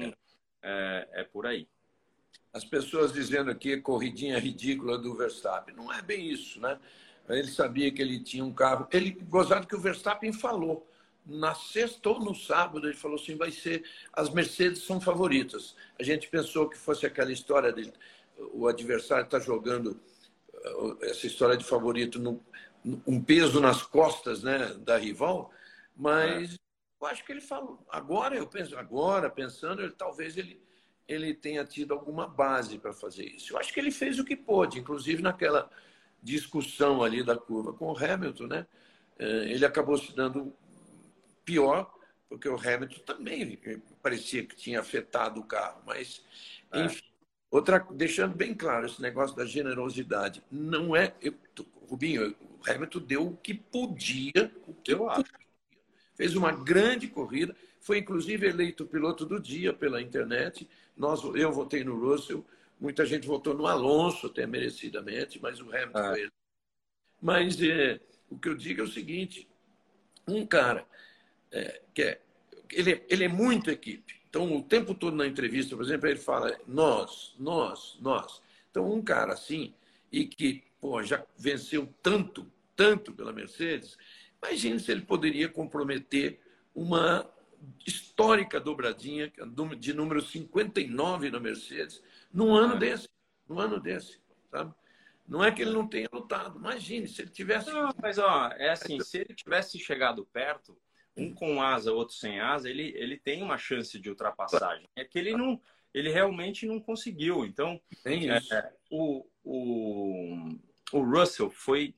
é, 0.61 1.07
é 1.13 1.23
por 1.23 1.45
aí 1.45 1.67
as 2.53 2.63
pessoas 2.63 3.11
dizendo 3.11 3.49
aqui 3.49 3.75
corridinha 3.77 4.37
ridícula 4.37 4.97
do 4.97 5.15
Verstappen. 5.15 5.75
Não 5.75 5.91
é 5.91 6.01
bem 6.03 6.29
isso, 6.29 6.59
né? 6.61 6.79
Ele 7.27 7.47
sabia 7.47 7.91
que 7.91 8.01
ele 8.01 8.19
tinha 8.19 8.45
um 8.45 8.53
carro. 8.53 8.87
Ele 8.91 9.11
gozado 9.11 9.65
que 9.65 9.75
o 9.75 9.79
Verstappen 9.79 10.31
falou. 10.31 10.87
Na 11.25 11.55
sexta 11.55 12.09
ou 12.09 12.19
no 12.19 12.35
sábado, 12.35 12.85
ele 12.85 12.95
falou 12.95 13.17
assim: 13.17 13.35
vai 13.35 13.49
ser. 13.49 13.83
As 14.11 14.29
Mercedes 14.29 14.83
são 14.83 15.01
favoritas. 15.01 15.75
A 15.99 16.03
gente 16.03 16.27
pensou 16.27 16.69
que 16.69 16.77
fosse 16.77 17.05
aquela 17.05 17.31
história 17.31 17.73
de 17.73 17.91
o 18.53 18.67
adversário 18.67 19.25
está 19.25 19.39
jogando 19.39 19.99
uh, 20.53 20.97
essa 21.03 21.25
história 21.25 21.55
de 21.55 21.63
favorito, 21.63 22.19
no, 22.19 22.43
um 23.07 23.21
peso 23.23 23.59
nas 23.59 23.81
costas 23.81 24.43
né, 24.43 24.73
da 24.79 24.97
rival, 24.97 25.51
mas 25.95 26.53
é. 26.53 26.57
eu 27.01 27.07
acho 27.07 27.25
que 27.25 27.31
ele 27.31 27.41
falou. 27.41 27.85
Agora, 27.89 28.35
eu 28.35 28.47
penso, 28.47 28.77
agora, 28.77 29.29
pensando, 29.29 29.81
ele, 29.81 29.91
talvez 29.91 30.37
ele 30.37 30.61
ele 31.07 31.33
tenha 31.33 31.65
tido 31.65 31.93
alguma 31.93 32.27
base 32.27 32.77
para 32.77 32.93
fazer 32.93 33.25
isso. 33.25 33.53
Eu 33.53 33.59
acho 33.59 33.73
que 33.73 33.79
ele 33.79 33.91
fez 33.91 34.19
o 34.19 34.25
que 34.25 34.35
pôde, 34.35 34.79
inclusive 34.79 35.21
naquela 35.21 35.69
discussão 36.21 37.03
ali 37.03 37.23
da 37.23 37.37
curva 37.37 37.73
com 37.73 37.91
o 37.91 37.97
Hamilton, 37.97 38.47
né? 38.47 38.67
É, 39.19 39.25
ele 39.51 39.65
acabou 39.65 39.97
se 39.97 40.15
dando 40.15 40.53
pior, 41.43 41.93
porque 42.29 42.47
o 42.47 42.55
Hamilton 42.55 42.99
também 43.05 43.59
parecia 44.01 44.45
que 44.45 44.55
tinha 44.55 44.79
afetado 44.79 45.41
o 45.41 45.45
carro, 45.45 45.81
mas 45.85 46.23
é. 46.71 46.85
enfim. 46.85 47.03
Outra, 47.51 47.85
deixando 47.91 48.35
bem 48.35 48.55
claro 48.55 48.87
esse 48.87 48.99
negócio 48.99 49.35
da 49.35 49.45
generosidade, 49.45 50.41
não 50.49 50.95
é, 50.95 51.13
eu, 51.21 51.35
Rubinho, 51.87 52.35
Hamilton 52.65 52.99
deu 52.99 53.27
o 53.27 53.37
que 53.37 53.53
podia, 53.53 54.51
o 54.67 54.73
que 54.73 54.93
eu 54.93 55.09
acho. 55.09 55.31
Fez 56.15 56.35
uma 56.35 56.51
grande 56.51 57.07
corrida, 57.07 57.55
foi 57.79 57.97
inclusive 57.97 58.47
eleito 58.47 58.85
piloto 58.85 59.25
do 59.25 59.39
dia 59.39 59.73
pela 59.73 60.01
internet. 60.01 60.69
Nós, 60.95 61.23
eu 61.23 61.51
votei 61.51 61.83
no 61.83 61.99
Russell, 61.99 62.45
muita 62.79 63.05
gente 63.05 63.27
votou 63.27 63.53
no 63.53 63.67
Alonso, 63.67 64.27
até 64.27 64.45
merecidamente, 64.45 65.39
mas 65.41 65.59
o 65.59 65.69
Hamilton 65.69 65.99
ah. 65.99 66.09
foi 66.09 66.21
ele. 66.21 66.31
Mas 67.21 67.61
é, 67.61 67.99
o 68.29 68.37
que 68.37 68.49
eu 68.49 68.55
digo 68.55 68.81
é 68.81 68.83
o 68.83 68.91
seguinte: 68.91 69.47
um 70.27 70.45
cara 70.45 70.85
é, 71.51 71.81
que 71.93 72.01
é, 72.01 72.21
ele, 72.71 73.03
ele 73.09 73.23
é 73.23 73.27
muito 73.27 73.69
equipe. 73.69 74.21
Então, 74.29 74.55
o 74.55 74.63
tempo 74.63 74.95
todo 74.95 75.15
na 75.15 75.27
entrevista, 75.27 75.75
por 75.75 75.85
exemplo, 75.85 76.07
ele 76.07 76.19
fala 76.19 76.57
nós, 76.67 77.35
nós, 77.37 77.97
nós. 78.01 78.41
Então, 78.71 78.91
um 78.91 79.01
cara 79.01 79.33
assim, 79.33 79.75
e 80.11 80.25
que 80.25 80.63
pô, 80.83 81.01
já 81.01 81.25
venceu 81.37 81.87
tanto, 82.03 82.51
tanto 82.75 83.13
pela 83.13 83.31
Mercedes, 83.31 83.97
imagine 84.43 84.77
se 84.81 84.91
ele 84.91 85.03
poderia 85.03 85.47
comprometer 85.47 86.41
uma 86.75 87.25
histórica 87.87 88.59
dobradinha 88.59 89.31
de 89.79 89.93
número 89.93 90.21
59 90.21 91.31
na 91.31 91.39
Mercedes 91.39 92.03
num 92.33 92.53
ano 92.53 92.77
desse, 92.77 93.07
num 93.47 93.59
ano 93.59 93.79
desse, 93.79 94.19
sabe? 94.51 94.73
Não 95.25 95.41
é 95.41 95.53
que 95.53 95.61
ele 95.61 95.71
não 95.71 95.87
tenha 95.87 96.09
lutado. 96.11 96.59
Imagine 96.59 97.07
se 97.07 97.21
ele 97.21 97.31
tivesse. 97.31 97.71
Não, 97.71 97.89
mas 98.01 98.17
ó, 98.17 98.49
é 98.49 98.71
assim, 98.71 98.99
se 98.99 99.19
ele 99.19 99.33
tivesse 99.33 99.79
chegado 99.79 100.25
perto, 100.33 100.77
um 101.15 101.33
com 101.33 101.61
asa, 101.61 101.93
outro 101.93 102.13
sem 102.13 102.41
asa, 102.41 102.69
ele, 102.69 102.91
ele 102.97 103.17
tem 103.17 103.41
uma 103.41 103.57
chance 103.57 103.97
de 103.97 104.09
ultrapassagem. 104.09 104.89
É 104.97 105.05
que 105.05 105.17
ele 105.17 105.31
não, 105.31 105.61
ele 105.93 106.09
realmente 106.09 106.65
não 106.65 106.77
conseguiu. 106.77 107.45
Então, 107.45 107.79
é, 108.05 108.73
o, 108.91 109.25
o, 109.45 110.49
o 110.91 111.01
Russell 111.01 111.49
foi 111.49 111.95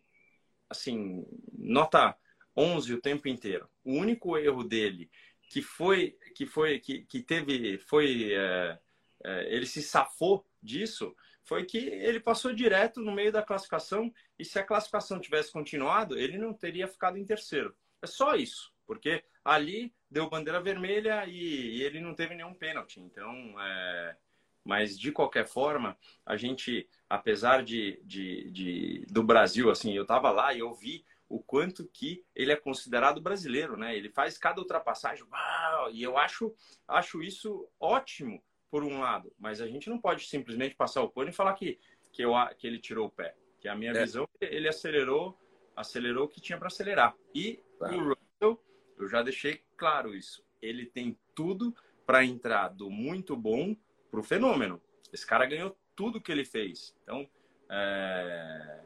assim, 0.70 1.26
nota 1.54 2.18
11 2.56 2.94
o 2.94 3.02
tempo 3.02 3.28
inteiro. 3.28 3.70
O 3.84 3.94
único 3.94 4.38
erro 4.38 4.64
dele 4.64 5.10
que 5.50 5.62
foi 5.62 6.18
que 6.36 6.46
foi 6.46 6.80
que, 6.80 7.04
que 7.06 7.22
teve 7.22 7.78
foi 7.78 8.34
é, 8.34 8.80
é, 9.24 9.56
ele 9.56 9.66
se 9.66 9.82
safou 9.82 10.46
disso 10.62 11.16
foi 11.44 11.64
que 11.64 11.78
ele 11.78 12.20
passou 12.20 12.54
direto 12.54 13.00
no 13.02 13.12
meio 13.12 13.32
da 13.32 13.44
classificação 13.44 14.12
e 14.38 14.44
se 14.44 14.58
a 14.58 14.64
classificação 14.64 15.20
tivesse 15.20 15.52
continuado, 15.52 16.18
ele 16.18 16.38
não 16.40 16.54
teria 16.54 16.88
ficado 16.88 17.18
em 17.18 17.26
terceiro. 17.26 17.76
É 18.02 18.08
só 18.08 18.36
isso, 18.36 18.74
porque 18.86 19.24
ali 19.44 19.94
deu 20.10 20.28
bandeira 20.28 20.60
vermelha 20.60 21.24
e, 21.28 21.78
e 21.78 21.84
ele 21.84 22.00
não 22.00 22.16
teve 22.16 22.34
nenhum 22.34 22.54
pênalti. 22.54 23.00
Então, 23.00 23.32
é... 23.62 24.18
mas 24.66 24.98
de 24.98 25.12
qualquer 25.12 25.46
forma, 25.46 25.96
a 26.26 26.36
gente, 26.36 26.90
apesar 27.08 27.64
de, 27.64 28.02
de, 28.04 28.50
de 28.50 29.06
do 29.10 29.24
Brasil, 29.24 29.70
assim, 29.70 29.94
eu 29.94 30.02
estava 30.02 30.32
lá 30.32 30.54
e 30.54 30.60
eu 30.60 30.74
vi 30.74 31.06
o 31.30 31.40
quanto 31.40 31.88
que 31.88 32.26
ele 32.36 32.52
é 32.52 32.56
considerado 32.56 33.22
brasileiro, 33.22 33.78
né? 33.78 33.96
Ele 33.96 34.10
faz 34.10 34.38
cada 34.38 34.60
ultrapassagem, 34.60 35.24
uau, 35.32 35.92
e 35.92 36.02
eu 36.02 36.18
acho, 36.18 36.54
acho 36.88 37.22
isso 37.22 37.70
ótimo 37.80 38.44
por 38.72 38.84
um 38.84 39.00
lado, 39.00 39.32
mas 39.38 39.62
a 39.62 39.68
gente 39.68 39.90
não 39.90 40.00
pode 40.00 40.26
simplesmente 40.26 40.76
passar 40.76 41.02
o 41.02 41.10
pano 41.10 41.30
e 41.30 41.34
falar 41.34 41.54
que, 41.54 41.80
que, 42.12 42.24
eu, 42.24 42.34
que 42.58 42.66
ele 42.66 42.80
tirou 42.80 43.08
o 43.08 43.12
pé. 43.12 43.36
Que 43.60 43.68
a 43.68 43.76
minha 43.76 43.92
é. 43.92 44.02
visão, 44.02 44.28
ele 44.42 44.68
acelerou, 44.68 45.40
acelerou 45.76 46.26
o 46.26 46.28
que 46.28 46.42
tinha 46.42 46.58
para 46.58 46.68
acelerar. 46.68 47.16
E 47.34 47.64
tá. 47.80 47.90
o 47.92 48.10
Russell, 48.10 48.64
eu 48.98 49.08
já 49.08 49.22
deixei 49.22 49.64
claro 49.78 50.14
isso. 50.14 50.44
Ele 50.62 50.86
tem 50.86 51.18
tudo 51.34 51.76
para 52.06 52.24
entrar 52.24 52.70
do 52.70 52.90
muito 52.90 53.36
bom 53.36 53.76
para 54.10 54.20
o 54.20 54.24
fenômeno. 54.24 54.82
Esse 55.12 55.26
cara 55.26 55.46
ganhou 55.46 55.78
tudo 55.96 56.22
que 56.22 56.32
ele 56.32 56.46
fez. 56.46 56.96
Então, 57.04 57.28
é, 57.70 58.80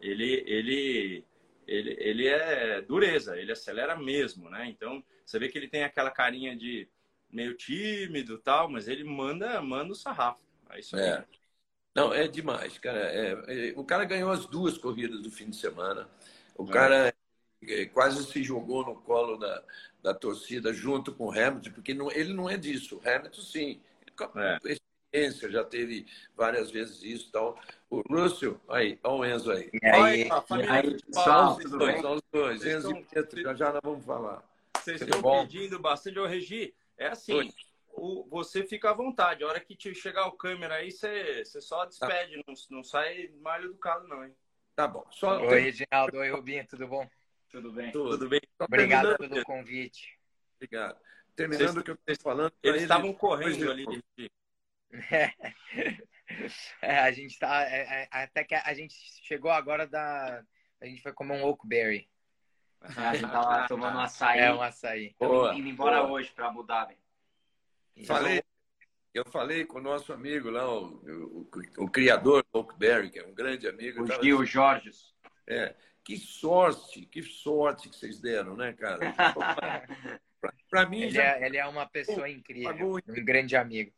ele, 0.00 0.44
ele, 0.46 1.24
ele, 1.66 1.96
ele 1.98 2.28
é 2.28 2.82
dureza, 2.82 3.36
ele 3.36 3.52
acelera 3.52 3.96
mesmo, 3.96 4.48
né? 4.50 4.68
Então, 4.68 5.02
você 5.24 5.38
vê 5.38 5.48
que 5.48 5.58
ele 5.58 5.68
tem 5.68 5.84
aquela 5.84 6.10
carinha 6.10 6.56
de 6.56 6.88
meio 7.30 7.54
tímido 7.54 8.38
tal, 8.38 8.68
mas 8.68 8.88
ele 8.88 9.04
manda, 9.04 9.60
manda 9.62 9.92
o 9.92 9.96
sarrafo. 9.96 10.44
É 10.70 10.80
isso 10.80 10.96
é. 10.96 11.24
Não, 11.94 12.12
é 12.14 12.28
demais, 12.28 12.78
cara. 12.78 13.00
É, 13.00 13.70
é, 13.70 13.72
o 13.76 13.84
cara 13.84 14.04
ganhou 14.04 14.30
as 14.30 14.46
duas 14.46 14.78
corridas 14.78 15.20
do 15.22 15.30
fim 15.30 15.50
de 15.50 15.56
semana. 15.56 16.08
O 16.56 16.64
é. 16.68 16.72
cara 16.72 17.14
é, 17.66 17.86
quase 17.86 18.24
se 18.24 18.42
jogou 18.42 18.84
no 18.84 18.96
colo 18.96 19.36
da, 19.36 19.62
da 20.02 20.14
torcida 20.14 20.72
junto 20.72 21.12
com 21.12 21.26
o 21.26 21.32
Hamilton, 21.32 21.72
porque 21.72 21.94
não, 21.94 22.10
ele 22.10 22.32
não 22.32 22.48
é 22.48 22.56
disso. 22.56 22.96
O 22.96 23.08
Hamilton, 23.08 23.42
sim. 23.42 23.80
É. 24.36 24.58
Experiência, 25.12 25.50
já 25.50 25.64
teve 25.64 26.06
várias 26.36 26.70
vezes 26.70 27.02
isso 27.02 27.26
então 27.28 27.56
O 27.88 28.00
Russell, 28.08 28.60
aí, 28.68 28.98
olha 29.02 29.14
o 29.14 29.24
Enzo 29.24 29.50
aí. 29.50 29.70
E 29.72 29.86
aí, 29.86 30.00
Oi, 30.00 30.60
e 30.60 30.68
aí 30.68 30.96
só, 31.12 31.56
os 31.56 31.70
dois, 31.70 32.00
só 32.00 32.14
os 32.14 32.22
dois. 32.32 32.64
Enzo 32.64 32.88
estão... 32.88 33.00
e 33.00 33.04
Pietro, 33.04 33.42
já 33.42 33.54
já 33.54 33.72
nós 33.72 33.80
vamos 33.82 34.04
falar. 34.04 34.42
Vocês 34.76 35.00
estão 35.00 35.22
pedindo 35.22 35.78
bastante. 35.78 36.18
Ô, 36.18 36.26
Regi, 36.26 36.74
é 36.96 37.08
assim, 37.08 37.52
o, 37.92 38.26
você 38.30 38.64
fica 38.64 38.90
à 38.90 38.94
vontade. 38.94 39.42
A 39.42 39.48
hora 39.48 39.60
que 39.60 39.74
te 39.74 39.94
chegar 39.94 40.26
o 40.26 40.32
câmera 40.32 40.76
aí, 40.76 40.90
você, 40.90 41.44
você 41.44 41.60
só 41.60 41.84
despede, 41.84 42.36
tá. 42.36 42.42
não, 42.46 42.54
não 42.78 42.84
sai 42.84 43.30
mal 43.40 43.62
educado, 43.62 44.06
não, 44.06 44.24
hein? 44.24 44.34
Tá 44.74 44.86
bom. 44.86 45.04
Só... 45.10 45.40
Oi, 45.40 45.60
Reginaldo. 45.60 46.16
Oi, 46.16 46.30
Rubinho, 46.30 46.66
tudo 46.66 46.86
bom? 46.86 47.08
Tudo 47.50 47.72
bem. 47.72 47.90
Tudo, 47.90 48.10
tudo 48.10 48.28
bem. 48.28 48.40
Obrigado 48.60 49.18
pelo 49.18 49.44
convite. 49.44 50.18
Obrigado. 50.56 50.98
Terminando 51.40 51.78
o 51.78 51.82
que 51.82 51.90
eu 51.90 51.98
estou 52.06 52.32
falando. 52.32 52.52
Eles 52.62 52.82
estavam 52.82 53.14
correndo 53.14 53.70
ali. 53.70 54.02
É. 55.10 55.32
é, 56.82 56.98
a 56.98 57.10
gente 57.12 57.38
tá. 57.38 57.62
É, 57.62 58.02
é, 58.02 58.08
até 58.10 58.44
que 58.44 58.54
a 58.54 58.74
gente 58.74 58.94
chegou 59.22 59.50
agora 59.50 59.86
da. 59.86 60.44
A 60.80 60.86
gente 60.86 61.00
foi 61.00 61.12
comer 61.12 61.34
um 61.34 61.44
Oakberry. 61.44 62.08
A 62.82 63.14
gente 63.14 63.30
tava 63.30 63.68
tomando 63.68 63.96
um 63.96 64.00
açaí. 64.00 64.40
É, 64.40 64.52
um 64.52 64.60
açaí. 64.60 65.14
Boa, 65.18 65.54
indo 65.54 65.68
embora 65.68 66.02
boa. 66.02 66.12
hoje 66.12 66.30
para 66.30 66.48
Abu 66.48 66.62
Dhabi. 66.62 66.96
Falei, 68.06 68.42
eu 69.14 69.24
falei 69.26 69.64
com 69.64 69.78
o 69.78 69.82
nosso 69.82 70.12
amigo 70.12 70.50
lá, 70.50 70.70
o, 70.70 70.86
o, 70.86 71.50
o 71.78 71.90
criador 71.90 72.42
do 72.52 72.58
Oakberry, 72.58 73.10
que 73.10 73.18
é 73.18 73.26
um 73.26 73.34
grande 73.34 73.66
amigo. 73.66 74.02
O 74.02 74.22
Gil 74.22 74.44
Jorge. 74.44 74.90
É, 75.46 75.74
que 76.04 76.16
sorte, 76.16 77.06
que 77.06 77.22
sorte 77.22 77.88
que 77.88 77.96
vocês 77.96 78.20
deram, 78.20 78.56
né, 78.56 78.72
cara? 78.72 79.00
Para 80.68 80.86
mim, 80.86 81.02
ele, 81.02 81.10
já... 81.10 81.22
é, 81.22 81.46
ele 81.46 81.56
é 81.56 81.66
uma 81.66 81.86
pessoa 81.86 82.28
incrível, 82.28 82.96
um 82.96 83.24
grande 83.24 83.56
amigo. 83.56 83.92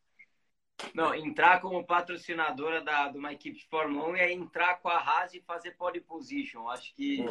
Não, 0.94 1.14
entrar 1.14 1.61
como 1.61 1.84
patrocinadora 1.84 2.82
da, 2.82 3.08
de 3.08 3.18
uma 3.18 3.32
equipe 3.32 3.58
de 3.58 3.66
Fórmula 3.66 4.08
1 4.08 4.16
é 4.16 4.32
entrar 4.32 4.80
com 4.80 4.88
a 4.88 4.99
Haas 4.99 5.32
e 5.34 5.40
fazer 5.40 5.72
pole 5.72 6.00
position. 6.00 6.68
Acho 6.68 6.92
que 6.94 7.25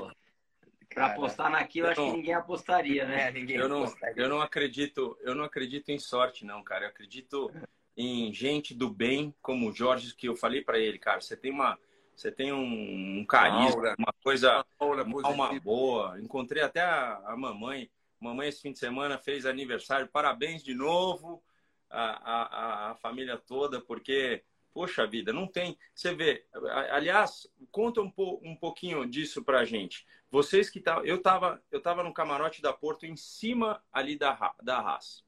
para 0.94 1.08
apostar 1.08 1.50
naquilo, 1.50 1.88
acho 1.88 2.03
que 2.03 2.12
ninguém 2.12 2.34
apostaria, 2.34 3.06
né? 3.06 3.27
É, 3.27 3.32
ninguém 3.32 3.58
eu, 3.58 3.68
não, 3.68 3.94
eu 4.15 4.30
não 4.30 4.41
acredito, 4.41 5.18
eu 5.22 5.36
não 5.36 5.44
acredito 5.44 5.89
em 5.89 6.00
sorte, 6.00 6.46
não, 6.46 6.63
cara. 6.63 6.86
Eu 6.86 6.89
acredito 6.89 7.51
em 7.96 8.34
gente 8.34 8.74
do 8.74 8.89
bem, 8.89 9.34
como 9.41 9.70
o 9.70 9.74
Jorge, 9.74 10.15
que 10.15 10.27
eu 10.27 10.36
falei 10.36 10.62
para 10.62 10.80
ele, 10.80 10.98
cara, 10.98 11.20
você 11.20 11.36
tem 11.36 11.51
uma, 11.51 11.77
você 12.15 12.32
tem 12.32 12.51
um, 12.51 13.20
um 13.20 13.25
carisma, 13.25 13.75
aura, 13.75 13.96
uma 13.98 14.13
coisa, 14.24 14.65
uma, 14.80 15.03
uma 15.03 15.27
alma 15.27 15.60
boa. 15.60 16.20
Encontrei 16.22 16.62
até 16.62 16.82
a, 16.82 17.22
a, 17.25 17.38
mamãe. 17.38 17.89
Mamãe 18.22 18.48
esse 18.48 18.62
fim 18.62 18.72
de 18.72 18.80
semana 18.80 19.18
fez 19.18 19.46
aniversário. 19.46 20.08
Parabéns 20.08 20.63
de 20.63 20.74
novo 20.74 21.44
a, 21.90 22.92
a, 22.92 22.96
família 22.96 23.38
toda, 23.38 23.82
porque 23.82 24.44
Poxa 24.74 25.06
vida, 25.06 25.34
não 25.34 25.48
tem. 25.48 25.78
Você 25.94 26.16
vê, 26.16 26.46
aliás, 26.92 27.46
conta 27.72 28.01
um, 28.01 28.10
po, 28.10 28.40
um 28.42 28.56
pouquinho 28.56 29.06
disso 29.06 29.44
pra 29.44 29.66
gente. 29.66 30.06
Vocês 30.30 30.70
que 30.70 30.80
tá, 30.80 31.01
eu 31.04 31.22
tava, 31.22 31.62
eu 31.70 31.82
tava 31.82 32.04
no 32.04 32.13
camarote 32.13 32.62
da 32.62 32.72
Porto 32.72 33.06
em 33.06 33.18
cima 33.18 33.84
ali 33.92 34.18
da 34.18 34.56
da 34.63 34.78
Haas. 34.78 35.25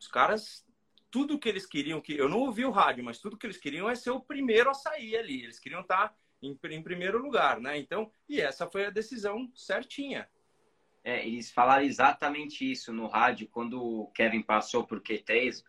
Os 0.00 0.08
caras 0.08 0.64
tudo 1.10 1.38
que 1.38 1.48
eles 1.48 1.66
queriam 1.66 2.00
que 2.00 2.16
eu 2.16 2.28
não 2.28 2.40
ouvi 2.40 2.64
o 2.64 2.70
rádio, 2.70 3.04
mas 3.04 3.18
tudo 3.18 3.36
que 3.36 3.46
eles 3.46 3.58
queriam 3.58 3.88
é 3.88 3.94
ser 3.94 4.10
o 4.10 4.20
primeiro 4.20 4.70
a 4.70 4.74
sair 4.74 5.16
ali. 5.16 5.44
Eles 5.44 5.58
queriam 5.58 5.82
estar 5.82 6.08
tá 6.08 6.14
em, 6.42 6.58
em 6.70 6.82
primeiro 6.82 7.18
lugar, 7.18 7.60
né? 7.60 7.78
Então, 7.78 8.10
e 8.28 8.40
essa 8.40 8.66
foi 8.66 8.86
a 8.86 8.90
decisão 8.90 9.50
certinha. 9.54 10.28
É, 11.06 11.24
eles 11.24 11.52
falaram 11.52 11.84
exatamente 11.84 12.68
isso 12.68 12.92
no 12.92 13.06
rádio 13.06 13.48
quando 13.48 13.80
o 13.80 14.08
Kevin 14.08 14.42
passou 14.42 14.84
por 14.84 15.00
Q3. 15.00 15.62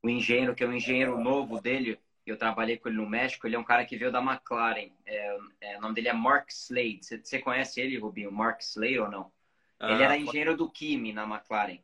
O 0.00 0.08
engenheiro, 0.08 0.54
que 0.54 0.62
é 0.62 0.66
o 0.66 0.72
engenheiro 0.72 1.18
novo 1.18 1.60
dele, 1.60 1.98
eu 2.24 2.36
trabalhei 2.36 2.76
com 2.76 2.88
ele 2.88 2.98
no 2.98 3.08
México, 3.08 3.48
ele 3.48 3.56
é 3.56 3.58
um 3.58 3.64
cara 3.64 3.84
que 3.84 3.96
veio 3.96 4.12
da 4.12 4.22
McLaren. 4.22 4.92
É, 5.04 5.38
é, 5.60 5.76
o 5.76 5.80
nome 5.80 5.96
dele 5.96 6.10
é 6.10 6.12
Mark 6.12 6.48
Slade. 6.50 7.00
Você 7.02 7.40
conhece 7.40 7.80
ele, 7.80 7.98
Rubinho? 7.98 8.30
Mark 8.30 8.60
Slade 8.60 9.00
ou 9.00 9.10
não? 9.10 9.32
Ah, 9.80 9.90
ele 9.90 10.04
era 10.04 10.16
engenheiro 10.16 10.56
do 10.56 10.70
Kimi 10.70 11.12
na 11.12 11.24
McLaren. 11.24 11.80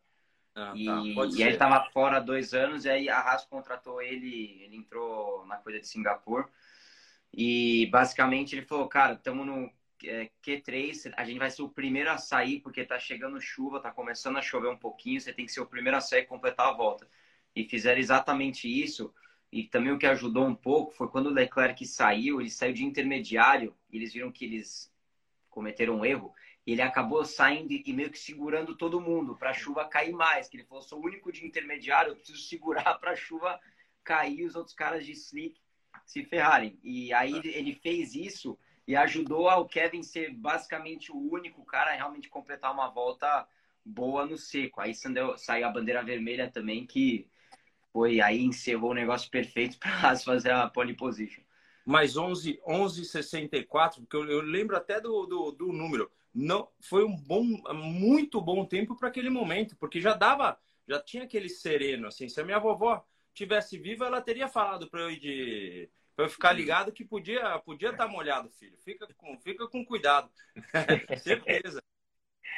Ah, 0.54 0.72
e, 0.76 0.84
tá. 0.84 1.02
e 1.02 1.42
aí 1.42 1.42
ele 1.42 1.50
estava 1.54 1.90
fora 1.90 2.20
dois 2.20 2.54
anos, 2.54 2.84
e 2.84 2.88
aí 2.88 3.08
a 3.08 3.18
Haas 3.18 3.44
contratou 3.46 4.00
ele, 4.00 4.62
ele 4.62 4.76
entrou 4.76 5.44
na 5.46 5.56
coisa 5.56 5.80
de 5.80 5.88
Singapura. 5.88 6.48
E 7.32 7.86
basicamente 7.86 8.54
ele 8.54 8.64
falou, 8.64 8.86
cara, 8.86 9.14
estamos 9.14 9.44
no 9.44 9.68
Q3, 9.98 11.12
a 11.16 11.24
gente 11.24 11.38
vai 11.38 11.50
ser 11.50 11.62
o 11.62 11.68
primeiro 11.68 12.10
a 12.10 12.18
sair, 12.18 12.60
porque 12.60 12.84
tá 12.84 12.98
chegando 12.98 13.40
chuva, 13.40 13.80
tá 13.80 13.90
começando 13.90 14.36
a 14.36 14.42
chover 14.42 14.68
um 14.68 14.76
pouquinho, 14.76 15.20
você 15.20 15.32
tem 15.32 15.46
que 15.46 15.52
ser 15.52 15.60
o 15.60 15.66
primeiro 15.66 15.96
a 15.96 16.00
sair 16.00 16.22
e 16.22 16.26
completar 16.26 16.68
a 16.68 16.72
volta. 16.72 17.08
E 17.54 17.64
fizeram 17.64 17.98
exatamente 17.98 18.68
isso. 18.68 19.12
E 19.50 19.64
também 19.64 19.92
o 19.92 19.98
que 19.98 20.06
ajudou 20.06 20.46
um 20.46 20.54
pouco 20.54 20.92
foi 20.92 21.08
quando 21.08 21.26
o 21.26 21.32
Leclerc 21.32 21.84
saiu, 21.86 22.40
ele 22.40 22.50
saiu 22.50 22.74
de 22.74 22.84
intermediário, 22.84 23.74
e 23.90 23.96
eles 23.96 24.12
viram 24.12 24.30
que 24.30 24.44
eles 24.44 24.92
cometeram 25.48 25.96
um 25.96 26.04
erro, 26.04 26.34
e 26.66 26.72
ele 26.72 26.82
acabou 26.82 27.24
saindo 27.24 27.72
e 27.72 27.92
meio 27.92 28.10
que 28.10 28.18
segurando 28.18 28.76
todo 28.76 29.00
mundo 29.00 29.36
para 29.36 29.50
a 29.50 29.54
chuva 29.54 29.88
cair 29.88 30.12
mais. 30.12 30.48
Que 30.48 30.56
ele 30.56 30.64
falou: 30.64 30.82
sou 30.82 30.98
o 31.00 31.06
único 31.06 31.32
de 31.32 31.46
intermediário, 31.46 32.10
eu 32.10 32.16
preciso 32.16 32.38
segurar 32.38 32.94
para 32.98 33.12
a 33.12 33.16
chuva 33.16 33.58
cair 34.02 34.44
os 34.44 34.56
outros 34.56 34.74
caras 34.74 35.06
de 35.06 35.12
slick 35.12 35.60
se 36.04 36.24
ferrarem. 36.24 36.78
E 36.82 37.12
aí 37.12 37.40
ele 37.44 37.74
fez 37.74 38.14
isso 38.14 38.58
e 38.86 38.94
ajudou 38.94 39.48
ao 39.48 39.66
Kevin 39.66 40.02
ser 40.02 40.32
basicamente 40.32 41.10
o 41.10 41.32
único 41.32 41.64
cara 41.64 41.90
a 41.90 41.94
realmente 41.94 42.28
completar 42.28 42.72
uma 42.72 42.88
volta 42.88 43.46
boa 43.84 44.24
no 44.24 44.36
seco. 44.36 44.80
Aí 44.80 44.92
saiu 44.94 45.66
a 45.66 45.70
bandeira 45.70 46.02
vermelha 46.02 46.50
também, 46.50 46.86
que 46.86 47.28
foi 47.92 48.20
aí 48.20 48.42
encerrou 48.42 48.90
o 48.90 48.94
negócio 48.94 49.30
perfeito 49.30 49.78
para 49.80 50.16
fazer 50.16 50.50
a 50.50 50.68
pole 50.68 50.94
position. 50.94 51.42
Mais 51.84 52.16
11, 52.16 52.60
11,64, 52.66 54.00
porque 54.00 54.16
eu, 54.16 54.24
eu, 54.28 54.40
lembro 54.40 54.76
até 54.76 55.00
do, 55.00 55.24
do, 55.24 55.52
do, 55.52 55.72
número. 55.72 56.10
Não, 56.34 56.68
foi 56.80 57.04
um 57.04 57.16
bom, 57.16 57.44
muito 57.72 58.40
bom 58.40 58.64
tempo 58.64 58.96
para 58.96 59.08
aquele 59.08 59.30
momento, 59.30 59.76
porque 59.76 60.00
já 60.00 60.12
dava, 60.12 60.58
já 60.86 61.00
tinha 61.00 61.22
aquele 61.22 61.48
sereno, 61.48 62.08
assim. 62.08 62.28
Se 62.28 62.40
a 62.40 62.44
minha 62.44 62.58
vovó 62.58 63.04
tivesse 63.32 63.78
viva, 63.78 64.06
ela 64.06 64.20
teria 64.20 64.48
falado 64.48 64.88
para 64.90 65.00
eu 65.00 65.10
ir 65.10 65.20
de 65.20 65.88
para 66.16 66.24
eu 66.24 66.30
ficar 66.30 66.52
ligado 66.52 66.90
que 66.90 67.04
podia 67.04 67.58
podia 67.58 67.90
estar 67.90 68.06
tá 68.06 68.10
molhado, 68.10 68.50
filho. 68.50 68.76
Fica 68.78 69.06
com 69.14 69.38
fica 69.38 69.68
com 69.68 69.84
cuidado. 69.84 70.30
Certeza. 71.22 71.82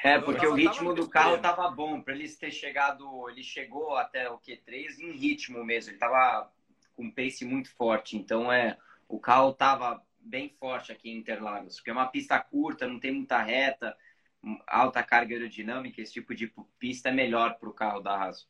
É, 0.04 0.16
porque 0.20 0.46
o 0.46 0.54
ritmo 0.54 0.94
do 0.94 1.08
carro 1.08 1.34
estava 1.34 1.68
bom. 1.68 2.00
Para 2.00 2.14
ele 2.14 2.28
ter 2.28 2.52
chegado, 2.52 3.28
ele 3.28 3.42
chegou 3.42 3.96
até 3.96 4.30
o 4.30 4.38
Q3 4.38 5.00
em 5.00 5.10
ritmo 5.10 5.64
mesmo. 5.64 5.90
Ele 5.90 5.96
estava 5.96 6.52
com 6.94 7.04
um 7.04 7.10
pace 7.10 7.44
muito 7.44 7.70
forte. 7.74 8.16
Então, 8.16 8.52
é, 8.52 8.78
o 9.08 9.18
carro 9.18 9.50
estava 9.50 10.00
bem 10.20 10.48
forte 10.48 10.92
aqui 10.92 11.10
em 11.10 11.16
Interlagos. 11.16 11.76
Porque 11.76 11.90
é 11.90 11.92
uma 11.92 12.06
pista 12.06 12.38
curta, 12.38 12.86
não 12.86 13.00
tem 13.00 13.12
muita 13.12 13.42
reta, 13.42 13.96
alta 14.68 15.02
carga 15.02 15.34
aerodinâmica. 15.34 16.00
Esse 16.00 16.12
tipo 16.12 16.32
de 16.32 16.52
pista 16.78 17.08
é 17.08 17.12
melhor 17.12 17.58
para 17.58 17.68
o 17.68 17.74
carro 17.74 18.00
da 18.00 18.14
Haas. 18.14 18.48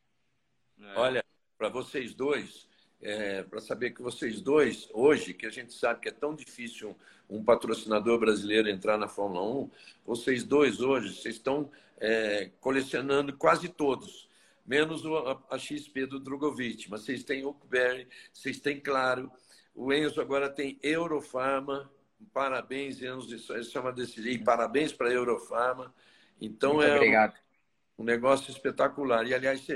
É. 0.78 0.98
Olha, 0.98 1.24
para 1.56 1.70
vocês 1.70 2.14
dois, 2.14 2.67
é, 3.00 3.42
para 3.42 3.60
saber 3.60 3.90
que 3.90 4.02
vocês 4.02 4.40
dois, 4.40 4.88
hoje, 4.92 5.34
que 5.34 5.46
a 5.46 5.50
gente 5.50 5.72
sabe 5.72 6.00
que 6.00 6.08
é 6.08 6.12
tão 6.12 6.34
difícil 6.34 6.96
um, 7.28 7.38
um 7.38 7.44
patrocinador 7.44 8.18
brasileiro 8.18 8.68
entrar 8.68 8.98
na 8.98 9.08
Fórmula 9.08 9.42
1, 9.42 9.70
vocês 10.04 10.44
dois 10.44 10.80
hoje, 10.80 11.14
vocês 11.14 11.36
estão 11.36 11.70
é, 12.00 12.50
colecionando 12.60 13.32
quase 13.36 13.68
todos, 13.68 14.28
menos 14.66 15.04
o, 15.04 15.16
a, 15.16 15.42
a, 15.50 15.58
XP 15.58 16.06
do 16.06 16.18
Drogovic, 16.18 16.90
mas 16.90 17.02
vocês 17.02 17.22
têm 17.22 17.44
Oakberry, 17.44 18.08
vocês 18.32 18.58
têm 18.58 18.80
Claro, 18.80 19.30
o 19.74 19.92
Enzo 19.92 20.20
agora 20.20 20.48
tem 20.48 20.78
Eurofarma, 20.82 21.90
parabéns, 22.32 23.00
Enzo, 23.00 23.34
isso, 23.34 23.56
isso 23.56 23.78
é 23.78 23.80
uma 23.80 23.92
decisão, 23.92 24.30
e 24.30 24.38
parabéns 24.38 24.92
para 24.92 25.08
a 25.08 25.12
Eurofarma. 25.12 25.94
Então 26.40 26.74
Muito 26.74 26.88
é 26.88 26.96
obrigado. 26.96 27.34
Um, 27.98 28.04
negócio 28.04 28.50
espetacular. 28.50 29.26
E, 29.26 29.34
aliás, 29.34 29.66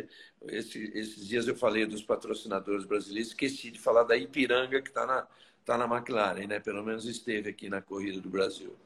esse, 0.49 0.91
esses 0.95 1.27
dias 1.27 1.49
eu 1.49 1.57
falei 1.57 1.85
dos 1.87 2.03
patrocinadores 2.03 2.85
brasileiros, 2.85 3.29
esqueci 3.29 3.71
de 3.71 3.81
falar 3.81 4.05
da 4.05 4.17
Ipiranga, 4.17 4.81
que 4.81 4.89
está 4.89 5.05
na, 5.07 5.27
tá 5.65 5.77
na 5.77 5.85
McLaren, 5.85 6.47
né? 6.47 6.61
Pelo 6.61 6.85
menos 6.85 7.05
esteve 7.05 7.51
aqui 7.51 7.69
na 7.69 7.83
corrida 7.83 8.21
do 8.21 8.31
Brasil. 8.31 8.77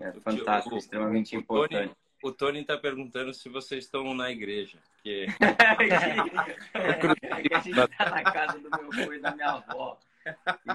É 0.00 0.12
fantástico, 0.12 0.74
o, 0.74 0.78
extremamente 0.78 1.36
o, 1.36 1.40
importante. 1.40 1.94
O 2.22 2.32
Tony 2.32 2.60
está 2.60 2.76
perguntando 2.76 3.32
se 3.32 3.48
vocês 3.48 3.84
estão 3.84 4.12
na 4.14 4.30
igreja. 4.30 4.78
Que... 5.02 5.26
a 6.74 7.36
gente 7.36 7.70
está 7.70 8.10
na 8.10 8.22
casa 8.22 8.58
do 8.58 8.70
meu 8.70 8.92
avô 8.92 9.12
e 9.12 9.20
da 9.20 9.34
minha 9.34 9.50
avó. 9.50 9.98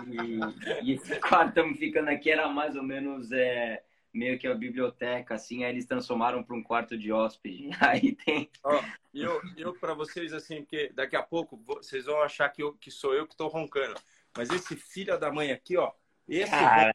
E, 0.07 0.89
e 0.89 0.93
esse 0.93 1.19
quarto 1.19 1.49
estamos 1.49 1.77
ficando 1.77 2.09
aqui 2.09 2.31
era 2.31 2.47
mais 2.47 2.75
ou 2.75 2.83
menos 2.83 3.31
é, 3.31 3.83
meio 4.13 4.37
que 4.37 4.47
a 4.47 4.53
biblioteca, 4.53 5.33
assim, 5.33 5.63
aí 5.63 5.71
eles 5.71 5.85
transformaram 5.85 6.43
para 6.43 6.55
um 6.55 6.61
quarto 6.61 6.97
de 6.97 7.11
hóspede. 7.11 7.69
Aí 7.81 8.15
tem. 8.15 8.49
Ó, 8.63 8.81
eu, 9.13 9.41
eu 9.57 9.73
para 9.73 9.93
vocês, 9.93 10.31
assim, 10.31 10.61
porque 10.61 10.91
daqui 10.93 11.15
a 11.15 11.23
pouco 11.23 11.57
vocês 11.65 12.05
vão 12.05 12.21
achar 12.21 12.47
que, 12.49 12.61
eu, 12.61 12.73
que 12.73 12.91
sou 12.91 13.13
eu 13.13 13.25
que 13.25 13.33
estou 13.33 13.47
roncando. 13.47 13.99
Mas 14.37 14.49
esse 14.49 14.75
filho 14.75 15.17
da 15.19 15.31
mãe 15.31 15.51
aqui, 15.51 15.77
ó, 15.77 15.91
esse 16.27 16.51
Cara. 16.51 16.93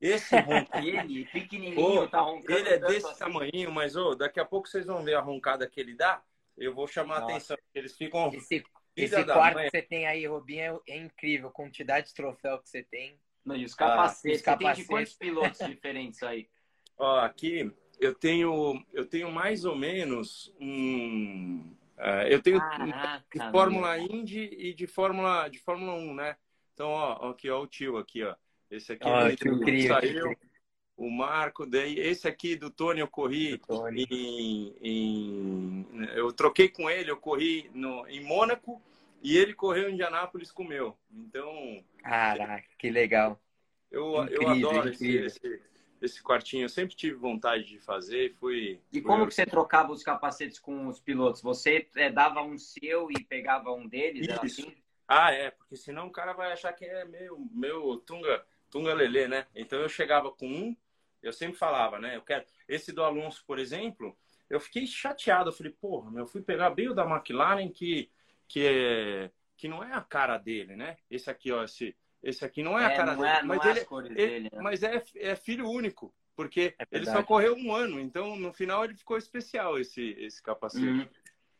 esse 0.00 0.36
ronco, 0.40 0.76
ele, 0.78 1.26
pequenininho, 1.26 2.08
tá 2.08 2.20
roncando. 2.20 2.58
Ele 2.58 2.68
é 2.68 2.78
desse 2.78 3.06
assim. 3.06 3.18
tamanho, 3.18 3.72
mas 3.72 3.96
ô, 3.96 4.14
daqui 4.14 4.38
a 4.38 4.44
pouco 4.44 4.68
vocês 4.68 4.86
vão 4.86 5.02
ver 5.02 5.14
a 5.14 5.20
roncada 5.20 5.68
que 5.68 5.80
ele 5.80 5.94
dá. 5.94 6.22
Eu 6.56 6.72
vou 6.72 6.86
chamar 6.86 7.20
Nossa. 7.20 7.32
a 7.32 7.36
atenção, 7.36 7.56
eles 7.74 7.96
ficam. 7.96 8.32
Esse, 8.32 8.64
esse 8.96 9.24
quarto 9.24 9.56
mãe. 9.56 9.64
que 9.64 9.70
você 9.70 9.82
tem 9.82 10.06
aí, 10.06 10.24
Robinho, 10.26 10.80
é, 10.86 10.92
é 10.92 10.96
incrível. 10.96 11.48
A 11.48 11.52
quantidade 11.52 12.08
de 12.08 12.14
troféu 12.14 12.60
que 12.60 12.68
você 12.68 12.82
tem. 12.82 13.18
Não, 13.44 13.56
e 13.56 13.64
os 13.64 13.74
capacetes. 13.74 14.24
Ah, 14.24 14.34
os 14.36 14.42
capacetes. 14.42 14.68
Você 14.68 14.74
tem 14.74 14.82
de 14.82 14.88
quantos 14.88 15.14
pilotos 15.14 15.66
diferentes 15.66 16.22
aí? 16.22 16.48
Ó, 16.96 17.18
aqui 17.18 17.70
eu 18.00 18.14
tenho, 18.14 18.84
eu 18.92 19.06
tenho 19.06 19.30
mais 19.30 19.64
ou 19.64 19.76
menos 19.76 20.52
um. 20.60 21.74
Uh, 21.96 22.26
eu 22.28 22.42
tenho 22.42 22.58
Caraca, 22.58 23.24
de 23.32 23.50
Fórmula 23.50 23.96
meu. 23.96 24.06
Indy 24.06 24.50
e 24.52 24.74
de 24.74 24.86
Fórmula, 24.86 25.48
de 25.48 25.58
Fórmula 25.58 25.94
1, 25.94 26.14
né? 26.14 26.36
Então, 26.72 26.88
ó, 26.88 27.30
aqui, 27.30 27.48
ó, 27.50 27.62
o 27.62 27.66
tio 27.66 27.96
aqui, 27.96 28.24
ó. 28.24 28.34
Esse 28.70 28.92
aqui 28.92 29.06
oh, 29.06 29.28
é 29.28 29.32
incrível, 29.32 29.94
saiu. 29.94 30.36
O 30.96 31.10
Marco, 31.10 31.66
daí 31.66 31.98
esse 31.98 32.28
aqui 32.28 32.54
do 32.54 32.70
Tony 32.70 33.00
eu 33.00 33.08
corri 33.08 33.58
Tony. 33.58 34.06
Em, 34.10 34.76
em, 34.80 35.86
eu 36.14 36.32
troquei 36.32 36.68
com 36.68 36.88
ele, 36.88 37.10
eu 37.10 37.16
corri 37.16 37.68
no, 37.74 38.06
em 38.06 38.24
Mônaco 38.24 38.80
e 39.20 39.36
ele 39.36 39.54
correu 39.54 39.88
em 39.88 39.94
Indianápolis 39.94 40.52
com 40.52 40.62
o 40.62 40.68
meu. 40.68 40.96
Então. 41.12 41.82
Caraca, 42.04 42.68
que 42.78 42.90
legal. 42.90 43.40
Eu, 43.90 44.24
incrível, 44.24 44.42
eu 44.42 44.48
adoro 44.50 44.88
incrível. 44.90 45.26
Esse, 45.26 45.46
esse, 45.46 45.62
esse 46.02 46.22
quartinho. 46.22 46.64
Eu 46.64 46.68
sempre 46.68 46.94
tive 46.94 47.16
vontade 47.16 47.64
de 47.64 47.78
fazer. 47.78 48.34
Fui. 48.34 48.78
E 48.92 49.00
como 49.00 49.26
que 49.26 49.34
você 49.34 49.46
trocava 49.46 49.90
os 49.90 50.02
capacetes 50.02 50.58
com 50.58 50.86
os 50.86 51.00
pilotos? 51.00 51.40
Você 51.40 51.88
é, 51.96 52.10
dava 52.10 52.42
um 52.42 52.58
seu 52.58 53.10
e 53.10 53.24
pegava 53.24 53.72
um 53.72 53.88
deles? 53.88 54.28
Isso. 54.28 54.44
Assim? 54.44 54.76
Ah, 55.08 55.32
é, 55.32 55.50
porque 55.50 55.76
senão 55.76 56.06
o 56.06 56.12
cara 56.12 56.34
vai 56.34 56.52
achar 56.52 56.72
que 56.72 56.84
é 56.84 57.04
meu, 57.04 57.38
meu 57.52 57.96
tunga, 57.98 58.44
tunga 58.70 58.92
lelê, 58.92 59.26
né? 59.26 59.46
Então 59.54 59.78
eu 59.78 59.88
chegava 59.88 60.30
com 60.30 60.46
um, 60.46 60.76
eu 61.22 61.32
sempre 61.32 61.56
falava, 61.56 61.98
né? 61.98 62.16
Eu 62.16 62.22
quero. 62.22 62.44
Esse 62.68 62.92
do 62.92 63.02
Alonso, 63.02 63.42
por 63.46 63.58
exemplo, 63.58 64.16
eu 64.50 64.60
fiquei 64.60 64.86
chateado. 64.86 65.48
Eu 65.48 65.54
falei, 65.54 65.72
porra, 65.72 66.10
meu, 66.10 66.24
eu 66.24 66.26
fui 66.26 66.42
pegar 66.42 66.70
bem 66.70 66.88
o 66.88 66.94
da 66.94 67.04
McLaren 67.04 67.70
que, 67.70 68.10
que, 68.46 68.66
é, 68.66 69.30
que 69.56 69.68
não 69.68 69.82
é 69.82 69.92
a 69.92 70.00
cara 70.00 70.38
dele, 70.38 70.76
né? 70.76 70.96
Esse 71.10 71.30
aqui, 71.30 71.52
ó, 71.52 71.64
esse, 71.64 71.96
esse 72.22 72.44
aqui 72.44 72.62
não 72.62 72.78
é, 72.78 72.84
é 72.84 72.86
a 72.86 72.96
cara 72.96 73.14
dele. 73.14 73.28
É, 73.28 73.42
mas, 73.42 73.64
é 73.64 73.70
ele, 73.70 73.86
ele, 73.90 74.14
dele 74.14 74.50
né? 74.52 74.62
mas 74.62 74.82
é, 74.82 75.02
é 75.16 75.36
filho 75.36 75.68
único. 75.68 76.14
Porque 76.36 76.74
é 76.78 76.86
ele 76.90 77.06
só 77.06 77.22
correu 77.22 77.54
um 77.54 77.72
ano, 77.72 78.00
então 78.00 78.34
no 78.34 78.52
final 78.52 78.84
ele 78.84 78.94
ficou 78.94 79.16
especial 79.16 79.78
esse, 79.78 80.16
esse 80.18 80.42
capacete. 80.42 80.84
Uhum. 80.84 81.08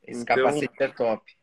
Esse 0.02 0.22
então, 0.22 0.36
capacete 0.36 0.82
é 0.82 0.88
top. 0.88 1.36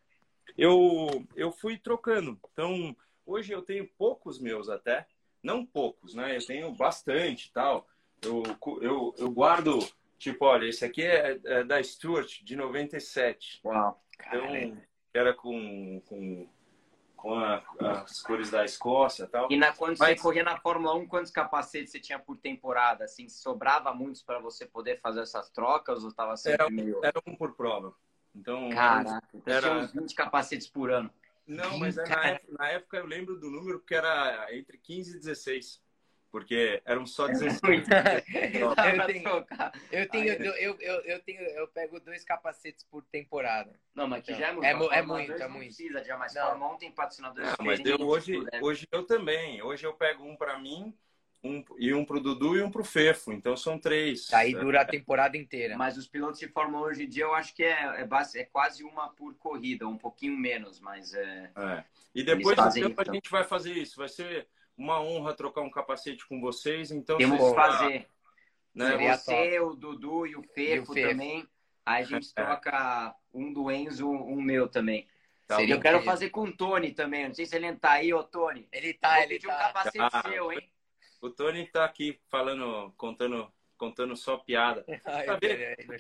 Eu, 0.58 1.26
eu 1.36 1.52
fui 1.52 1.78
trocando. 1.78 2.38
Então, 2.52 2.96
hoje 3.26 3.54
eu 3.54 3.62
tenho 3.62 3.88
poucos 3.98 4.40
meus 4.40 4.70
até. 4.70 5.08
Não 5.42 5.66
poucos, 5.66 6.14
né? 6.14 6.36
Eu 6.38 6.46
tenho 6.46 6.72
bastante 6.74 7.52
tal. 7.54 7.88
Eu, 8.22 8.44
eu, 8.82 9.16
eu 9.18 9.32
guardo, 9.32 9.80
tipo, 10.20 10.46
olha, 10.46 10.68
esse 10.68 10.86
aqui 10.86 11.04
é, 11.04 11.40
é 11.46 11.64
da 11.64 11.82
Stuart, 11.82 12.44
de 12.44 12.56
97. 12.56 13.62
Uau, 13.64 14.04
então, 14.20 14.78
era 15.14 15.34
com, 15.34 16.02
com 16.08 16.48
com 17.22 17.36
a, 17.36 17.64
as 18.02 18.20
cores 18.24 18.50
da 18.50 18.66
Escócia 18.66 19.28
tal. 19.28 19.48
E 19.52 19.56
na, 19.56 19.72
quando 19.72 19.98
Mas... 20.00 20.18
você 20.18 20.24
corria 20.24 20.44
na 20.44 20.58
Fórmula 20.58 20.96
1, 20.96 21.08
quantos 21.08 21.32
capacetes 21.32 21.92
você 21.92 22.00
tinha 22.00 22.18
por 22.18 22.36
temporada? 22.36 23.06
Assim, 23.06 23.30
sobrava 23.30 23.94
muitos 23.94 24.24
para 24.24 24.40
você 24.40 24.66
poder 24.66 25.00
fazer 25.00 25.22
essas 25.22 25.52
trocas 25.52 26.04
ou 26.04 26.10
estava 26.10 26.36
sempre 26.36 26.64
era, 26.64 26.70
meio... 26.72 27.00
Era 27.06 27.22
um 27.28 27.36
por 27.36 27.54
prova. 27.54 27.94
Então, 28.34 28.70
Caraca, 28.72 29.22
era... 29.46 29.62
tinha 29.62 29.74
uns 29.84 29.94
20 29.94 30.16
capacetes 30.16 30.68
por 30.68 30.90
ano. 30.90 31.12
Não, 31.46 31.78
mas 31.78 31.96
na 31.96 32.04
época, 32.04 32.54
na 32.58 32.68
época, 32.70 32.98
eu 32.98 33.06
lembro 33.06 33.40
do 33.40 33.52
número 33.52 33.80
que 33.80 33.94
era 33.94 34.48
entre 34.56 34.78
15 34.78 35.18
e 35.18 35.20
16 35.20 35.82
porque 36.32 36.82
eram 36.86 37.06
só 37.06 37.28
16. 37.28 37.62
eu 38.54 38.76
tenho, 38.76 39.46
eu 39.92 40.10
tenho, 40.10 40.34
eu, 40.34 40.76
eu, 40.80 41.02
eu, 41.02 41.20
tenho, 41.20 41.42
eu 41.42 41.68
pego 41.68 42.00
dois 42.00 42.24
capacetes 42.24 42.86
por 42.86 43.04
temporada. 43.04 43.78
Não, 43.94 44.08
mas 44.08 44.24
que 44.24 44.32
então, 44.32 44.42
já 44.42 44.48
é 44.48 44.54
muito. 44.54 44.66
É, 44.66 44.98
é 44.98 45.02
muito, 45.02 45.32
é 45.34 45.48
muito. 45.48 45.76
precisa 45.76 46.04
já, 46.04 46.18
mas 46.18 46.34
Fórmula 46.34 46.74
1 46.76 46.78
tem 46.78 46.92
patrocinadores 46.92 47.50
não, 47.60 47.66
mas 47.66 47.80
eu, 47.86 48.00
hoje, 48.00 48.40
né? 48.40 48.60
hoje 48.62 48.88
eu 48.92 49.04
também. 49.06 49.62
Hoje 49.62 49.86
eu 49.86 49.94
pego 49.94 50.24
um 50.24 50.38
para 50.38 50.58
mim, 50.58 50.96
um, 51.44 51.64
e 51.78 51.94
um 51.94 52.06
pro 52.06 52.22
Dudu 52.22 52.56
e 52.56 52.64
um 52.64 52.72
pro 52.72 52.84
Fefo. 52.84 53.34
Então 53.34 53.58
são 53.58 53.78
três. 53.78 54.32
Aí 54.34 54.54
dura 54.54 54.82
a 54.82 54.86
temporada 54.86 55.36
inteira. 55.36 55.76
Mas 55.76 55.98
os 55.98 56.08
pilotos 56.08 56.40
de 56.40 56.48
Fórmula 56.48 56.88
1 56.88 56.90
hoje 56.90 57.04
em 57.04 57.10
dia 57.10 57.24
eu 57.24 57.34
acho 57.34 57.54
que 57.54 57.64
é, 57.64 58.02
é, 58.02 58.06
base, 58.06 58.40
é 58.40 58.46
quase 58.46 58.84
uma 58.84 59.10
por 59.10 59.36
corrida, 59.36 59.88
um 59.88 59.98
pouquinho 59.98 60.38
menos, 60.38 60.80
mas 60.80 61.14
é. 61.14 61.52
é. 61.58 61.84
E 62.16 62.24
depois 62.24 62.56
do 62.56 62.72
tempo 62.72 63.02
então. 63.02 63.12
a 63.12 63.16
gente 63.16 63.30
vai 63.30 63.44
fazer 63.44 63.74
isso. 63.74 63.98
Vai 63.98 64.08
ser 64.08 64.48
uma 64.82 65.00
honra 65.00 65.36
trocar 65.36 65.62
um 65.62 65.70
capacete 65.70 66.26
com 66.26 66.42
vocês. 66.42 66.92
Então, 66.92 67.18
Temos 67.18 67.38
que 67.40 67.54
fazer. 67.54 68.08
Né? 68.74 69.16
Você, 69.16 69.60
o 69.60 69.76
Dudu 69.76 70.26
e 70.26 70.36
o 70.36 70.42
Fefo, 70.42 70.96
também. 70.96 71.48
Aí 71.86 72.04
a 72.04 72.06
gente 72.06 72.32
é. 72.36 72.44
troca 72.44 73.16
um 73.32 73.54
do 73.54 73.70
Enzo, 73.70 74.10
um 74.10 74.42
meu 74.42 74.68
também. 74.68 75.08
Tá 75.48 75.62
eu 75.64 75.80
quero 75.80 76.02
fazer 76.02 76.30
com 76.30 76.46
o 76.46 76.52
Tony 76.52 76.94
também. 76.94 77.28
Não 77.28 77.34
sei 77.36 77.46
se 77.46 77.56
ele 77.56 77.76
tá 77.76 77.92
aí, 77.92 78.14
ô 78.14 78.24
Tony. 78.24 78.68
Ele 78.72 78.94
tá, 78.94 79.22
ele 79.22 79.38
tá. 79.38 79.54
um 79.54 79.58
capacete 79.58 80.00
ah, 80.00 80.24
seu, 80.24 80.52
hein? 80.52 80.72
O 81.22 81.30
Tony 81.30 81.68
tá 81.68 81.86
aqui 81.86 82.20
falando, 82.30 82.92
contando, 82.98 83.52
contando 83.82 84.16
só 84.16 84.38
piada. 84.38 84.86
Ai, 85.06 85.26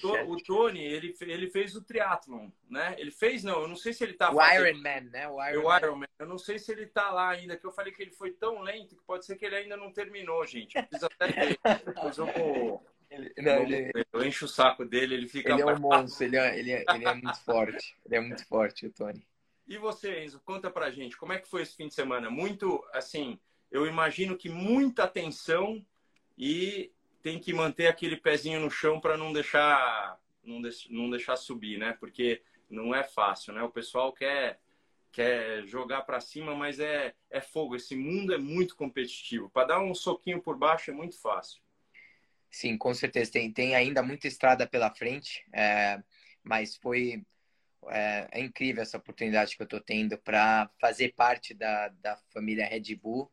O. 0.03 0.33
O 0.33 0.43
Tony, 0.43 0.83
ele, 0.83 1.15
ele 1.21 1.49
fez 1.49 1.75
o 1.75 1.81
triatlon, 1.83 2.49
né? 2.69 2.95
Ele 2.99 3.09
fez, 3.09 3.43
não, 3.43 3.63
eu 3.63 3.67
não 3.67 3.75
sei 3.75 3.91
se 3.91 4.03
ele 4.03 4.13
tá 4.13 4.29
O 4.31 4.35
fazendo- 4.35 4.67
Iron 4.67 4.77
Man, 4.77 5.01
né? 5.11 5.27
O 5.27 5.43
Iron 5.49 5.61
o 5.61 5.63
Man. 5.67 5.77
Ironman. 5.77 6.07
Eu 6.19 6.27
não 6.27 6.37
sei 6.37 6.59
se 6.59 6.71
ele 6.71 6.85
tá 6.85 7.09
lá 7.09 7.29
ainda, 7.31 7.57
que 7.57 7.65
eu 7.65 7.71
falei 7.71 7.91
que 7.91 8.03
ele 8.03 8.11
foi 8.11 8.31
tão 8.33 8.61
lento 8.61 8.95
que 8.95 9.03
pode 9.03 9.25
ser 9.25 9.35
que 9.35 9.43
ele 9.45 9.55
ainda 9.55 9.75
não 9.75 9.91
terminou, 9.91 10.45
gente. 10.45 10.77
Eu 10.77 10.83
preciso 10.83 11.09
até 11.19 11.27
ver. 11.47 11.59
Depois 11.83 12.17
eu 12.17 12.25
vou, 12.27 12.85
Ele- 13.09 13.33
não, 13.39 13.63
ele. 13.63 13.91
Eu 14.13 14.23
encho 14.23 14.45
o 14.45 14.47
saco 14.47 14.85
dele, 14.85 15.15
ele 15.15 15.27
fica. 15.27 15.51
ele 15.51 15.61
é 15.63 15.65
um 15.65 15.79
monstro, 15.79 16.23
ele 16.25 16.37
é, 16.37 16.57
ele, 16.59 16.71
é, 16.71 16.85
ele 16.93 17.05
é 17.05 17.13
muito 17.15 17.43
forte. 17.43 17.97
Ele 18.05 18.15
é 18.15 18.19
muito 18.21 18.45
forte, 18.47 18.85
o 18.85 18.91
Tony. 18.93 19.25
E 19.67 19.77
você, 19.77 20.23
Enzo, 20.23 20.39
conta 20.45 20.69
pra 20.69 20.91
gente, 20.91 21.17
como 21.17 21.33
é 21.33 21.39
que 21.39 21.47
foi 21.47 21.63
esse 21.63 21.75
fim 21.75 21.87
de 21.87 21.93
semana? 21.93 22.29
Muito, 22.29 22.81
assim, 22.93 23.37
eu 23.71 23.85
imagino 23.87 24.37
que 24.37 24.49
muita 24.49 25.03
atenção 25.03 25.85
e 26.37 26.91
tem 27.21 27.39
que 27.39 27.53
manter 27.53 27.87
aquele 27.87 28.17
pezinho 28.17 28.59
no 28.59 28.69
chão 28.69 28.99
para 28.99 29.17
não 29.17 29.31
deixar, 29.33 30.19
não, 30.43 30.61
deix- 30.61 30.87
não 30.89 31.09
deixar 31.09 31.35
subir, 31.35 31.77
né? 31.77 31.93
Porque 31.99 32.41
não 32.69 32.93
é 32.95 33.03
fácil, 33.03 33.53
né? 33.53 33.61
O 33.63 33.69
pessoal 33.69 34.13
quer, 34.13 34.59
quer 35.11 35.65
jogar 35.65 36.01
para 36.01 36.19
cima, 36.19 36.55
mas 36.55 36.79
é, 36.79 37.13
é 37.29 37.41
fogo. 37.41 37.75
Esse 37.75 37.95
mundo 37.95 38.33
é 38.33 38.37
muito 38.37 38.75
competitivo. 38.75 39.49
Para 39.49 39.67
dar 39.67 39.79
um 39.81 39.93
soquinho 39.93 40.41
por 40.41 40.57
baixo 40.57 40.91
é 40.91 40.93
muito 40.93 41.19
fácil. 41.19 41.61
Sim, 42.49 42.77
com 42.77 42.93
certeza. 42.93 43.31
Tem, 43.31 43.51
tem 43.51 43.75
ainda 43.75 44.03
muita 44.03 44.27
estrada 44.27 44.67
pela 44.67 44.93
frente, 44.93 45.45
é, 45.53 46.01
mas 46.43 46.75
foi 46.75 47.23
é, 47.89 48.27
é 48.31 48.39
incrível 48.41 48.81
essa 48.81 48.97
oportunidade 48.97 49.55
que 49.55 49.61
eu 49.61 49.65
estou 49.65 49.79
tendo 49.79 50.17
para 50.17 50.69
fazer 50.79 51.13
parte 51.15 51.53
da, 51.53 51.87
da 51.89 52.17
família 52.33 52.65
Red 52.67 52.95
Bull. 52.95 53.31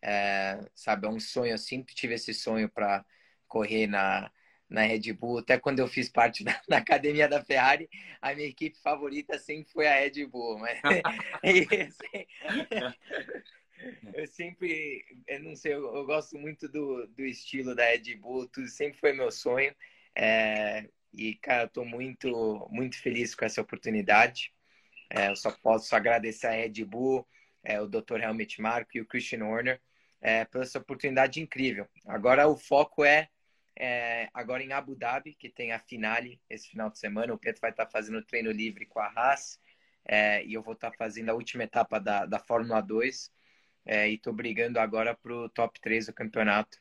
É, 0.00 0.58
sabe, 0.74 1.06
é 1.06 1.10
um 1.10 1.20
sonho. 1.20 1.52
Eu 1.52 1.58
sempre 1.58 1.94
tive 1.94 2.14
esse 2.14 2.32
sonho 2.32 2.68
para 2.68 3.04
correr 3.52 3.86
na, 3.86 4.32
na 4.68 4.80
Red 4.80 5.12
Bull. 5.12 5.38
Até 5.40 5.58
quando 5.58 5.80
eu 5.80 5.86
fiz 5.86 6.08
parte 6.08 6.42
da, 6.42 6.58
da 6.66 6.78
academia 6.78 7.28
da 7.28 7.44
Ferrari, 7.44 7.90
a 8.20 8.34
minha 8.34 8.48
equipe 8.48 8.80
favorita 8.80 9.38
sempre 9.38 9.70
foi 9.70 9.86
a 9.86 9.96
Red 9.96 10.26
Bull. 10.26 10.58
Mas 10.58 10.80
eu 14.14 14.26
sempre, 14.26 15.04
eu 15.28 15.42
não 15.42 15.54
sei, 15.54 15.74
eu, 15.74 15.94
eu 15.94 16.06
gosto 16.06 16.38
muito 16.38 16.66
do, 16.66 17.06
do 17.08 17.22
estilo 17.22 17.74
da 17.74 17.84
Red 17.84 18.16
Bull, 18.16 18.48
tudo 18.48 18.68
sempre 18.68 18.98
foi 18.98 19.12
meu 19.12 19.30
sonho. 19.30 19.74
É, 20.16 20.88
e, 21.12 21.34
cara, 21.34 21.64
eu 21.64 21.68
tô 21.68 21.84
muito, 21.84 22.66
muito 22.70 22.98
feliz 23.00 23.34
com 23.34 23.44
essa 23.44 23.60
oportunidade. 23.60 24.50
É, 25.10 25.28
eu 25.28 25.36
só 25.36 25.50
posso 25.50 25.94
agradecer 25.94 26.46
a 26.46 26.52
Red 26.52 26.82
Bull, 26.86 27.28
é, 27.62 27.78
o 27.78 27.86
Dr. 27.86 28.22
Helmut 28.22 28.62
Marko 28.62 28.92
e 28.94 29.02
o 29.02 29.06
Christian 29.06 29.44
Horner 29.44 29.78
é, 30.22 30.44
por 30.44 30.62
essa 30.62 30.78
oportunidade 30.78 31.40
incrível. 31.40 31.86
Agora 32.06 32.46
o 32.46 32.56
foco 32.56 33.04
é, 33.04 33.28
é, 33.76 34.28
agora 34.32 34.62
em 34.62 34.72
Abu 34.72 34.94
Dhabi, 34.94 35.34
que 35.34 35.48
tem 35.48 35.72
a 35.72 35.78
finale 35.78 36.40
esse 36.48 36.68
final 36.68 36.90
de 36.90 36.98
semana. 36.98 37.32
O 37.32 37.38
Pedro 37.38 37.60
vai 37.60 37.70
estar 37.70 37.86
fazendo 37.86 38.22
treino 38.24 38.50
livre 38.50 38.86
com 38.86 39.00
a 39.00 39.06
Haas 39.14 39.60
é, 40.04 40.44
e 40.44 40.54
eu 40.54 40.62
vou 40.62 40.74
estar 40.74 40.92
fazendo 40.92 41.30
a 41.30 41.34
última 41.34 41.64
etapa 41.64 41.98
da, 41.98 42.26
da 42.26 42.38
Fórmula 42.38 42.80
2 42.80 43.32
é, 43.84 44.08
e 44.08 44.14
estou 44.14 44.32
brigando 44.32 44.78
agora 44.78 45.14
para 45.14 45.32
o 45.32 45.48
top 45.48 45.80
3 45.80 46.06
do 46.06 46.12
campeonato. 46.12 46.78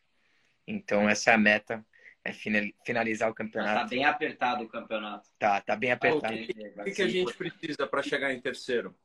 Então 0.67 1.10
essa 1.10 1.32
é 1.32 1.34
a 1.34 1.38
meta, 1.38 1.86
é 2.23 2.34
final- 2.34 2.71
finalizar 2.86 3.30
o 3.30 3.34
Tá 3.34 3.38
campeonato. 3.38 3.89
bem 3.89 4.06
apertado 4.06 4.63
o 4.63 4.67
campeonato. 4.67 5.30
Tá, 5.39 5.62
tá 5.62 5.75
bem 5.75 5.91
apertado. 5.91 6.34
O 6.34 6.84
que, 6.84 6.91
que 6.91 7.01
a 7.01 7.08
gente 7.08 7.34
precisa 7.36 7.88
para 7.88 8.04
chegar 8.04 8.34
em 8.34 8.41
terceiro? 8.41 8.95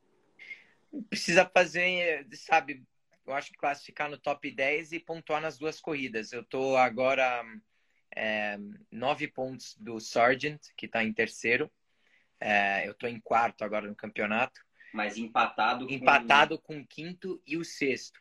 precisa 1.11 1.45
fazer, 1.45 2.27
sabe, 2.33 2.83
eu 3.27 3.35
acho 3.35 3.51
que 3.51 3.59
classificar 3.59 4.09
no 4.09 4.19
top 4.19 4.51
10 4.51 4.93
e 4.93 5.01
pontuar 5.01 5.41
nas 5.41 5.59
duas 5.59 5.81
corridas. 5.81 6.33
Eu 6.33 6.45
tô 6.45 6.77
agora 6.77 7.45
é, 8.17 8.59
nove 8.91 9.29
pontos 9.29 9.77
do 9.79 10.01
Sargent, 10.01 10.61
que 10.77 10.89
tá 10.89 11.05
em 11.05 11.13
terceiro. 11.13 11.71
É, 12.41 12.89
eu 12.89 12.95
tô 12.95 13.07
em 13.07 13.21
quarto 13.21 13.63
agora 13.63 13.87
no 13.87 13.95
campeonato. 13.95 14.61
Mas 14.93 15.17
empatado. 15.19 15.87
com- 15.87 15.93
Empatado 15.93 16.59
com 16.59 16.79
o 16.81 16.87
quinto 16.87 17.41
e 17.47 17.57
o 17.57 17.65
sexto. 17.65 18.21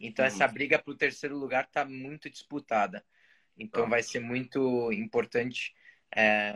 Então 0.00 0.24
Uhum. 0.24 0.28
essa 0.28 0.48
briga 0.48 0.78
pro 0.78 0.96
terceiro 0.96 1.36
lugar 1.36 1.66
tá 1.66 1.84
muito 1.84 2.28
disputada. 2.30 3.04
Então 3.58 3.88
vai 3.88 4.02
ser 4.02 4.20
muito 4.20 4.90
importante 4.92 5.74
é, 6.14 6.54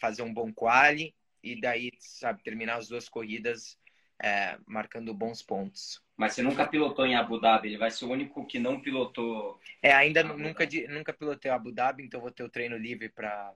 fazer 0.00 0.22
um 0.22 0.32
bom 0.32 0.52
quali 0.52 1.14
e 1.42 1.60
daí, 1.60 1.90
sabe, 1.98 2.42
terminar 2.42 2.76
as 2.76 2.88
duas 2.88 3.08
corridas 3.08 3.78
é, 4.22 4.58
marcando 4.66 5.12
bons 5.14 5.42
pontos. 5.42 6.02
Mas 6.16 6.34
você 6.34 6.42
nunca 6.42 6.66
pilotou 6.66 7.06
em 7.06 7.16
Abu 7.16 7.40
Dhabi. 7.40 7.68
Ele 7.68 7.78
vai 7.78 7.90
ser 7.90 8.04
o 8.04 8.10
único 8.10 8.46
que 8.46 8.58
não 8.58 8.80
pilotou. 8.80 9.60
É, 9.82 9.92
ainda 9.92 10.22
nunca, 10.22 10.66
nunca 10.88 11.12
pilotei 11.12 11.50
Abu 11.50 11.72
Dhabi, 11.72 12.04
então 12.04 12.20
vou 12.20 12.30
ter 12.30 12.44
o 12.44 12.48
treino 12.48 12.76
livre 12.76 13.08
para 13.08 13.52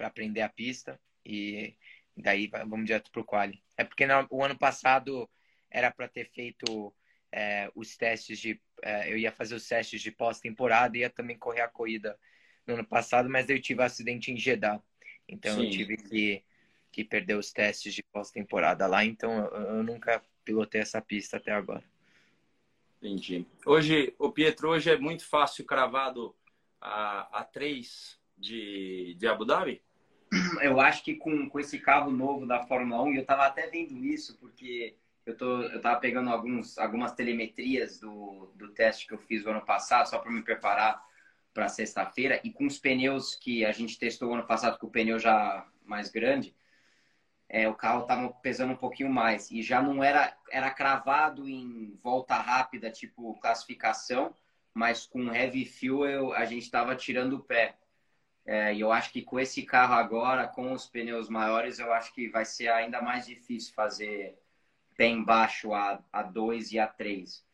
aprender 0.00 0.40
a 0.40 0.48
pista 0.48 1.00
e 1.24 1.76
daí 2.16 2.48
vamos 2.48 2.86
direto 2.86 3.10
pro 3.10 3.24
quali. 3.24 3.62
É 3.76 3.84
porque 3.84 4.06
no- 4.06 4.26
o 4.30 4.44
ano 4.44 4.58
passado 4.58 5.28
era 5.70 5.90
para 5.90 6.08
ter 6.08 6.28
feito 6.30 6.94
é, 7.30 7.70
os 7.74 7.96
testes 7.96 8.38
de. 8.38 8.60
é, 8.82 9.10
eu 9.10 9.16
ia 9.16 9.32
fazer 9.32 9.54
os 9.54 9.66
testes 9.66 10.02
de 10.02 10.10
pós-temporada 10.10 10.96
e 10.96 11.00
ia 11.00 11.08
também 11.10 11.38
correr 11.38 11.62
a 11.62 11.68
corrida 11.68 12.18
no 12.66 12.74
ano 12.74 12.84
passado, 12.84 13.28
mas 13.30 13.48
eu 13.48 13.60
tive 13.60 13.80
um 13.80 13.84
acidente 13.84 14.30
em 14.30 14.36
Jeddah. 14.36 14.82
Então 15.28 15.58
eu 15.58 15.64
Sim. 15.64 15.70
tive 15.70 15.96
que, 15.96 16.44
que 16.92 17.02
perder 17.02 17.36
os 17.36 17.50
testes 17.50 17.94
de 17.94 18.02
pós-temporada 18.02 18.86
lá, 18.86 19.04
então 19.04 19.32
eu, 19.46 19.76
eu 19.76 19.82
nunca 19.82 20.22
pilotei 20.44 20.82
essa 20.82 21.00
pista 21.00 21.38
até 21.38 21.50
agora. 21.50 21.82
Entendi. 23.02 23.44
Hoje, 23.66 24.14
o 24.18 24.30
Pietro, 24.30 24.68
hoje 24.68 24.90
é 24.90 24.96
muito 24.96 25.26
fácil 25.26 25.64
cravado 25.64 26.36
a, 26.80 27.40
a 27.40 27.44
3 27.44 28.16
de, 28.38 29.16
de 29.18 29.26
Abu 29.26 29.44
Dhabi? 29.44 29.82
Eu 30.62 30.80
acho 30.80 31.02
que 31.02 31.16
com, 31.16 31.48
com 31.48 31.58
esse 31.58 31.78
carro 31.78 32.10
novo 32.10 32.46
da 32.46 32.62
Fórmula 32.62 33.02
1, 33.02 33.12
e 33.12 33.16
eu 33.18 33.26
tava 33.26 33.44
até 33.44 33.66
vendo 33.66 33.96
isso, 34.04 34.38
porque 34.38 34.96
eu, 35.26 35.36
tô, 35.36 35.62
eu 35.62 35.80
tava 35.80 36.00
pegando 36.00 36.30
alguns, 36.30 36.78
algumas 36.78 37.12
telemetrias 37.12 37.98
do, 37.98 38.50
do 38.54 38.68
teste 38.68 39.06
que 39.06 39.12
eu 39.12 39.18
fiz 39.18 39.44
o 39.44 39.50
ano 39.50 39.64
passado, 39.64 40.08
só 40.08 40.18
para 40.18 40.30
me 40.30 40.42
preparar 40.42 41.02
para 41.52 41.68
sexta-feira, 41.68 42.40
e 42.42 42.50
com 42.50 42.66
os 42.66 42.78
pneus 42.78 43.34
que 43.34 43.64
a 43.64 43.72
gente 43.72 43.98
testou 43.98 44.30
o 44.30 44.34
ano 44.34 44.46
passado, 44.46 44.78
com 44.78 44.86
o 44.86 44.90
pneu 44.90 45.18
já 45.18 45.66
mais 45.84 46.10
grande, 46.10 46.54
é, 47.52 47.68
o 47.68 47.74
carro 47.74 48.06
tava 48.06 48.30
pesando 48.30 48.72
um 48.72 48.76
pouquinho 48.76 49.10
mais. 49.10 49.50
E 49.50 49.62
já 49.62 49.82
não 49.82 50.02
era, 50.02 50.34
era 50.50 50.70
cravado 50.70 51.46
em 51.46 51.94
volta 52.02 52.34
rápida, 52.34 52.90
tipo 52.90 53.38
classificação, 53.40 54.34
mas 54.72 55.06
com 55.06 55.32
heavy 55.34 55.66
fuel 55.66 56.32
a 56.32 56.46
gente 56.46 56.70
tava 56.70 56.96
tirando 56.96 57.34
o 57.34 57.44
pé. 57.44 57.76
É, 58.46 58.74
e 58.74 58.80
eu 58.80 58.90
acho 58.90 59.12
que 59.12 59.20
com 59.20 59.38
esse 59.38 59.62
carro 59.64 59.92
agora, 59.92 60.48
com 60.48 60.72
os 60.72 60.86
pneus 60.86 61.28
maiores, 61.28 61.78
eu 61.78 61.92
acho 61.92 62.14
que 62.14 62.26
vai 62.28 62.46
ser 62.46 62.68
ainda 62.68 63.02
mais 63.02 63.26
difícil 63.26 63.74
fazer 63.74 64.38
pé 64.96 65.06
embaixo 65.08 65.74
a, 65.74 66.02
a 66.10 66.22
2 66.22 66.72
e 66.72 66.78
a 66.78 66.86
3. 66.86 67.44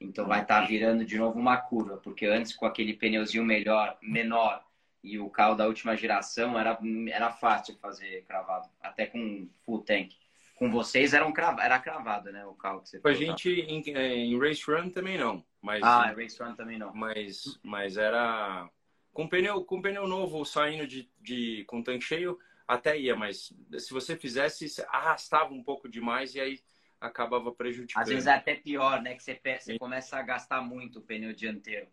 Então 0.00 0.26
vai 0.26 0.42
estar 0.42 0.66
virando 0.66 1.04
de 1.04 1.16
novo 1.16 1.38
uma 1.38 1.56
curva, 1.56 1.98
porque 1.98 2.26
antes 2.26 2.54
com 2.54 2.66
aquele 2.66 2.94
pneuzinho 2.94 3.44
melhor, 3.44 3.96
menor 4.02 4.65
e 5.02 5.18
o 5.18 5.30
carro 5.30 5.54
da 5.54 5.66
última 5.66 5.96
geração 5.96 6.58
era, 6.58 6.78
era 7.10 7.30
fácil 7.30 7.76
fazer 7.78 8.24
cravado, 8.26 8.68
até 8.80 9.06
com 9.06 9.48
full 9.64 9.82
tank. 9.82 10.14
Com 10.56 10.70
vocês 10.70 11.12
era, 11.12 11.26
um 11.26 11.32
crava, 11.32 11.62
era 11.62 11.78
cravado, 11.78 12.32
né? 12.32 12.44
O 12.46 12.54
carro 12.54 12.80
que 12.80 12.88
você 12.88 12.98
Com 12.98 13.08
a 13.08 13.14
gente 13.14 13.50
em, 13.50 13.82
em 13.90 14.38
Race 14.38 14.62
Run 14.66 14.88
também 14.88 15.18
não. 15.18 15.44
Mas, 15.60 15.82
Ah, 15.82 16.12
Race 16.12 16.42
Run 16.42 16.54
também 16.54 16.78
não. 16.78 16.94
mas, 16.94 17.58
mas 17.62 17.96
era. 17.96 18.68
Com 19.12 19.28
pneu, 19.28 19.64
com 19.64 19.80
pneu 19.82 20.06
novo 20.06 20.44
saindo 20.44 20.86
de, 20.86 21.10
de, 21.20 21.64
com 21.66 21.82
tanque 21.82 22.04
cheio, 22.04 22.38
até 22.66 22.98
ia, 22.98 23.16
mas 23.16 23.52
se 23.78 23.92
você 23.92 24.16
fizesse, 24.16 24.68
você 24.68 24.84
arrastava 24.90 25.54
um 25.54 25.62
pouco 25.62 25.88
demais 25.88 26.34
e 26.34 26.40
aí 26.40 26.60
acabava 27.00 27.52
prejudicando. 27.52 28.02
Às 28.02 28.08
vezes 28.08 28.26
é 28.26 28.32
até 28.32 28.54
pior, 28.54 29.00
né? 29.02 29.14
Que 29.14 29.22
você, 29.22 29.40
você 29.58 29.78
começa 29.78 30.18
a 30.18 30.22
gastar 30.22 30.60
muito 30.62 30.98
o 30.98 31.02
pneu 31.02 31.32
dianteiro. 31.32 31.86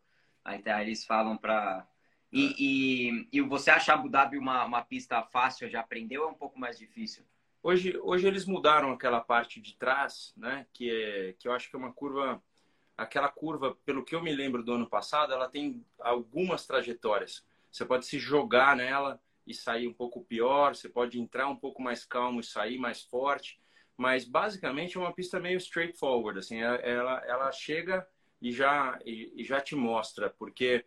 Aí, 0.43 0.61
tá, 0.61 0.81
eles 0.81 1.05
falam 1.05 1.37
pra. 1.37 1.87
E, 2.33 2.55
e, 2.57 3.27
e 3.31 3.41
você 3.41 3.69
acha 3.69 3.93
Abu 3.93 4.09
Dhabi 4.09 4.39
uma, 4.39 4.65
uma 4.65 4.81
pista 4.81 5.21
fácil 5.21 5.69
de 5.69 5.77
aprender 5.77 6.17
ou 6.17 6.29
é 6.29 6.31
um 6.31 6.35
pouco 6.35 6.59
mais 6.59 6.79
difícil? 6.79 7.23
Hoje, 7.61 7.95
hoje 8.01 8.27
eles 8.27 8.47
mudaram 8.47 8.91
aquela 8.91 9.21
parte 9.21 9.61
de 9.61 9.77
trás, 9.77 10.33
né? 10.35 10.65
Que, 10.73 10.89
é, 10.89 11.33
que 11.33 11.47
eu 11.47 11.53
acho 11.53 11.69
que 11.69 11.75
é 11.75 11.79
uma 11.79 11.93
curva. 11.93 12.41
Aquela 12.97 13.29
curva, 13.29 13.77
pelo 13.85 14.03
que 14.03 14.15
eu 14.15 14.23
me 14.23 14.33
lembro 14.33 14.63
do 14.63 14.73
ano 14.73 14.89
passado, 14.89 15.31
ela 15.31 15.47
tem 15.47 15.85
algumas 15.99 16.65
trajetórias. 16.65 17.45
Você 17.71 17.85
pode 17.85 18.07
se 18.07 18.17
jogar 18.17 18.75
nela 18.75 19.21
e 19.45 19.53
sair 19.53 19.87
um 19.87 19.93
pouco 19.93 20.23
pior, 20.23 20.75
você 20.75 20.89
pode 20.89 21.19
entrar 21.19 21.47
um 21.47 21.55
pouco 21.55 21.83
mais 21.83 22.03
calmo 22.03 22.39
e 22.39 22.43
sair 22.43 22.79
mais 22.79 23.03
forte, 23.03 23.59
mas 23.95 24.25
basicamente 24.25 24.97
é 24.97 24.99
uma 24.99 25.13
pista 25.13 25.39
meio 25.39 25.57
straightforward, 25.57 26.39
assim, 26.39 26.61
ela, 26.61 27.21
ela 27.25 27.51
chega 27.51 28.07
e 28.41 28.51
já, 28.51 28.99
e, 29.05 29.33
e 29.35 29.43
já 29.43 29.59
te 29.59 29.75
mostra, 29.75 30.29
porque 30.29 30.85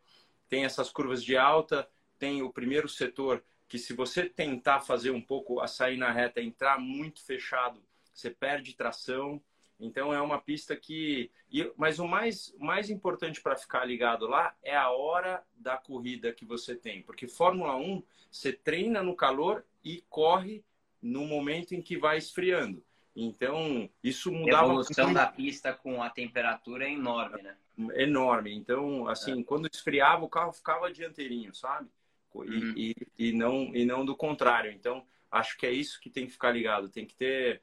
tem 0.49 0.65
essas 0.65 0.91
curvas 0.91 1.23
de 1.23 1.37
alta, 1.37 1.89
tem 2.19 2.43
o 2.43 2.53
primeiro 2.53 2.89
setor 2.89 3.43
que 3.69 3.79
se 3.79 3.93
você 3.93 4.29
tentar 4.29 4.81
fazer 4.81 5.11
um 5.11 5.21
pouco 5.21 5.61
a 5.61 5.67
sair 5.67 5.97
na 5.97 6.11
reta, 6.11 6.41
entrar 6.41 6.79
muito 6.79 7.25
fechado, 7.25 7.83
você 8.13 8.31
perde 8.31 8.75
tração 8.75 9.43
Então 9.79 10.13
é 10.13 10.21
uma 10.23 10.41
pista 10.41 10.75
que. 10.75 11.31
Mas 11.77 11.99
o 11.99 12.07
mais, 12.07 12.55
mais 12.59 12.89
importante 12.89 13.43
para 13.43 13.57
ficar 13.57 13.85
ligado 13.85 14.27
lá 14.27 14.57
é 14.63 14.75
a 14.75 14.91
hora 14.91 15.45
da 15.55 15.77
corrida 15.77 16.33
que 16.33 16.47
você 16.47 16.75
tem. 16.75 17.03
Porque 17.03 17.29
Fórmula 17.29 17.77
1, 17.77 18.03
você 18.31 18.53
treina 18.53 19.03
no 19.03 19.15
calor 19.15 19.65
e 19.85 20.03
corre 20.09 20.65
no 21.03 21.27
momento 21.27 21.75
em 21.75 21.83
que 21.83 21.99
vai 21.99 22.17
esfriando. 22.17 22.83
Então, 23.17 23.89
isso 24.05 24.31
mudava. 24.31 24.65
A 24.65 24.67
evolução 24.67 25.13
da 25.13 25.27
pista 25.27 25.73
com 25.73 26.03
a 26.03 26.11
temperatura 26.11 26.85
é 26.85 26.93
enorme, 26.93 27.43
né? 27.43 27.57
Enorme. 27.95 28.55
Então, 28.55 29.09
assim, 29.09 29.41
é. 29.41 29.43
quando 29.43 29.69
esfriava, 29.73 30.23
o 30.23 30.29
carro 30.29 30.53
ficava 30.53 30.93
dianteirinho, 30.93 31.55
sabe? 31.55 31.89
E, 32.35 32.39
uhum. 32.39 32.75
e, 32.77 32.95
e, 33.19 33.33
não, 33.33 33.75
e 33.75 33.87
não 33.87 34.05
do 34.05 34.15
contrário. 34.15 34.71
Então, 34.71 35.03
acho 35.31 35.57
que 35.57 35.65
é 35.65 35.73
isso 35.73 35.99
que 35.99 36.11
tem 36.11 36.27
que 36.27 36.33
ficar 36.33 36.51
ligado. 36.51 36.91
Tem 36.91 37.07
que 37.07 37.15
ter, 37.15 37.63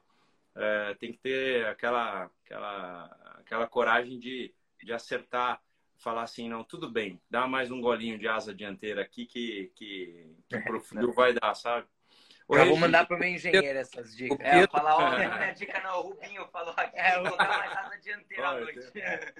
é, 0.56 0.94
tem 0.94 1.12
que 1.12 1.18
ter 1.18 1.66
aquela, 1.66 2.28
aquela, 2.44 3.04
aquela 3.38 3.68
coragem 3.68 4.18
de, 4.18 4.52
de 4.82 4.92
acertar, 4.92 5.62
falar 5.96 6.22
assim, 6.22 6.48
não, 6.48 6.64
tudo 6.64 6.90
bem, 6.90 7.20
dá 7.30 7.46
mais 7.46 7.70
um 7.70 7.80
golinho 7.80 8.18
de 8.18 8.26
asa 8.26 8.52
dianteira 8.52 9.02
aqui 9.02 9.24
que, 9.24 9.70
que, 9.76 10.26
que 10.48 10.58
pro 10.62 10.80
frio 10.80 11.12
vai 11.12 11.32
dar, 11.32 11.54
sabe? 11.54 11.86
Eu 12.48 12.66
vou 12.66 12.76
mandar 12.76 13.06
para 13.06 13.16
o 13.16 13.18
meu 13.18 13.28
engenheiro 13.28 13.78
essas 13.78 14.14
dicas. 14.14 14.38
É, 14.40 14.62
eu 14.62 14.68
falar, 14.68 14.96
ó, 14.96 15.16
minha 15.16 15.52
dica 15.52 15.80
não, 15.80 15.98
o 16.00 16.02
Rubinho 16.08 16.46
falou 16.48 16.74
aqui, 16.76 16.98
é, 16.98 17.14
vou 17.14 17.24
colocar 17.24 17.58
mais 17.58 17.76
asa 17.76 17.98
dianteira 17.98 18.48
à 18.48 18.60
noite. 18.60 18.78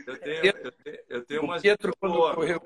Eu 0.06 0.20
tenho, 0.20 0.46
eu 0.46 0.72
tenho, 0.72 0.98
eu 1.08 1.24
tenho 1.24 1.42
umas 1.42 1.60
Pietro, 1.60 1.92
quando 2.00 2.14
boa, 2.14 2.34
correu, 2.34 2.62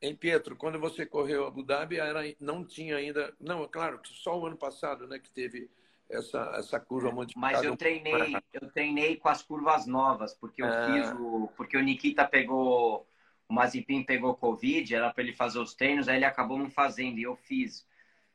em 0.00 0.14
Pietro, 0.14 0.56
quando 0.56 0.78
você 0.78 1.04
correu 1.04 1.46
Abu 1.46 1.62
Dhabi, 1.62 1.98
era, 1.98 2.20
não 2.38 2.64
tinha 2.64 2.96
ainda. 2.96 3.34
Não, 3.40 3.64
é 3.64 3.68
claro, 3.68 4.00
só 4.04 4.38
o 4.38 4.46
ano 4.46 4.56
passado, 4.56 5.06
né, 5.06 5.18
que 5.18 5.30
teve 5.30 5.70
essa, 6.08 6.52
essa 6.56 6.80
curva 6.80 7.10
modificada. 7.10 7.56
Mas 7.56 7.64
eu 7.64 7.76
treinei, 7.76 8.36
eu 8.52 8.70
treinei 8.70 9.16
com 9.16 9.28
as 9.28 9.42
curvas 9.42 9.86
novas, 9.86 10.34
porque 10.34 10.62
eu 10.62 10.66
ah. 10.66 10.86
fiz 10.86 11.12
o. 11.18 11.50
Porque 11.56 11.76
o 11.76 11.82
Nikita 11.82 12.26
pegou. 12.26 13.06
O 13.48 13.54
Mazepin 13.54 14.02
pegou 14.02 14.34
Covid, 14.34 14.92
era 14.92 15.12
para 15.12 15.22
ele 15.22 15.32
fazer 15.32 15.60
os 15.60 15.72
treinos, 15.72 16.08
aí 16.08 16.16
ele 16.16 16.24
acabou 16.24 16.58
não 16.58 16.68
fazendo, 16.68 17.18
e 17.18 17.22
eu 17.22 17.36
fiz. 17.36 17.86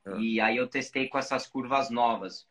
Ah. 0.06 0.16
E 0.18 0.40
aí 0.40 0.58
eu 0.58 0.68
testei 0.68 1.08
com 1.08 1.18
essas 1.18 1.48
curvas 1.48 1.90
novas. 1.90 2.48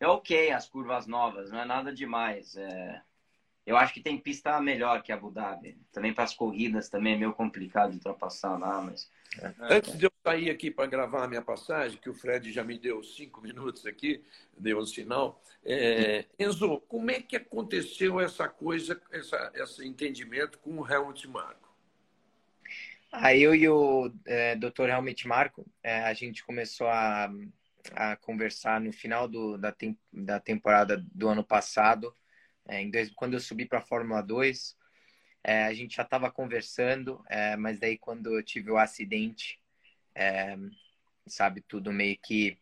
É 0.00 0.06
ok 0.06 0.50
as 0.50 0.68
curvas 0.68 1.06
novas, 1.06 1.50
não 1.50 1.60
é 1.60 1.64
nada 1.64 1.92
demais. 1.92 2.56
É... 2.56 3.02
Eu 3.66 3.76
acho 3.76 3.94
que 3.94 4.00
tem 4.00 4.18
pista 4.18 4.60
melhor 4.60 5.02
que 5.02 5.10
Abu 5.10 5.30
Dhabi. 5.30 5.78
Também 5.90 6.12
para 6.12 6.24
as 6.24 6.34
corridas 6.34 6.88
também 6.88 7.14
é 7.14 7.16
meio 7.16 7.32
complicado 7.32 7.90
de 7.90 7.96
ultrapassar 7.96 8.58
lá, 8.58 8.80
mas... 8.82 9.10
É. 9.40 9.52
Antes 9.76 9.96
de 9.96 10.04
eu 10.06 10.12
sair 10.22 10.50
aqui 10.50 10.70
para 10.70 10.86
gravar 10.86 11.24
a 11.24 11.28
minha 11.28 11.42
passagem, 11.42 11.98
que 11.98 12.10
o 12.10 12.14
Fred 12.14 12.52
já 12.52 12.62
me 12.62 12.78
deu 12.78 13.02
cinco 13.02 13.40
minutos 13.40 13.86
aqui, 13.86 14.22
deu 14.56 14.78
um 14.78 14.86
sinal. 14.86 15.42
É... 15.64 16.26
Enzo, 16.38 16.80
como 16.88 17.10
é 17.10 17.20
que 17.20 17.36
aconteceu 17.36 18.20
essa 18.20 18.48
coisa, 18.48 19.00
essa, 19.10 19.50
esse 19.54 19.86
entendimento 19.86 20.58
com 20.58 20.78
o 20.78 20.88
Helmut 20.88 21.26
Marko? 21.26 21.63
Aí 23.16 23.42
eu 23.42 23.54
e 23.54 23.68
o 23.68 24.12
é, 24.26 24.56
Dr. 24.56 24.88
Helmut 24.88 25.28
Marco, 25.28 25.64
é, 25.84 26.00
a 26.00 26.12
gente 26.12 26.44
começou 26.44 26.88
a, 26.88 27.30
a 27.92 28.16
conversar 28.16 28.80
no 28.80 28.92
final 28.92 29.28
do, 29.28 29.56
da, 29.56 29.70
tem, 29.70 29.96
da 30.12 30.40
temporada 30.40 30.96
do 31.12 31.28
ano 31.28 31.44
passado, 31.44 32.12
é, 32.66 32.80
em 32.80 32.90
dois, 32.90 33.10
quando 33.14 33.34
eu 33.34 33.40
subi 33.40 33.66
para 33.66 33.78
a 33.78 33.82
Fórmula 33.82 34.20
2. 34.20 34.76
É, 35.44 35.64
a 35.64 35.72
gente 35.74 35.94
já 35.96 36.02
estava 36.02 36.28
conversando, 36.30 37.22
é, 37.28 37.54
mas 37.56 37.78
daí 37.78 37.96
quando 37.98 38.34
eu 38.34 38.42
tive 38.42 38.70
o 38.72 38.78
acidente, 38.78 39.60
é, 40.14 40.56
sabe, 41.26 41.60
tudo 41.60 41.92
meio 41.92 42.18
que 42.20 42.58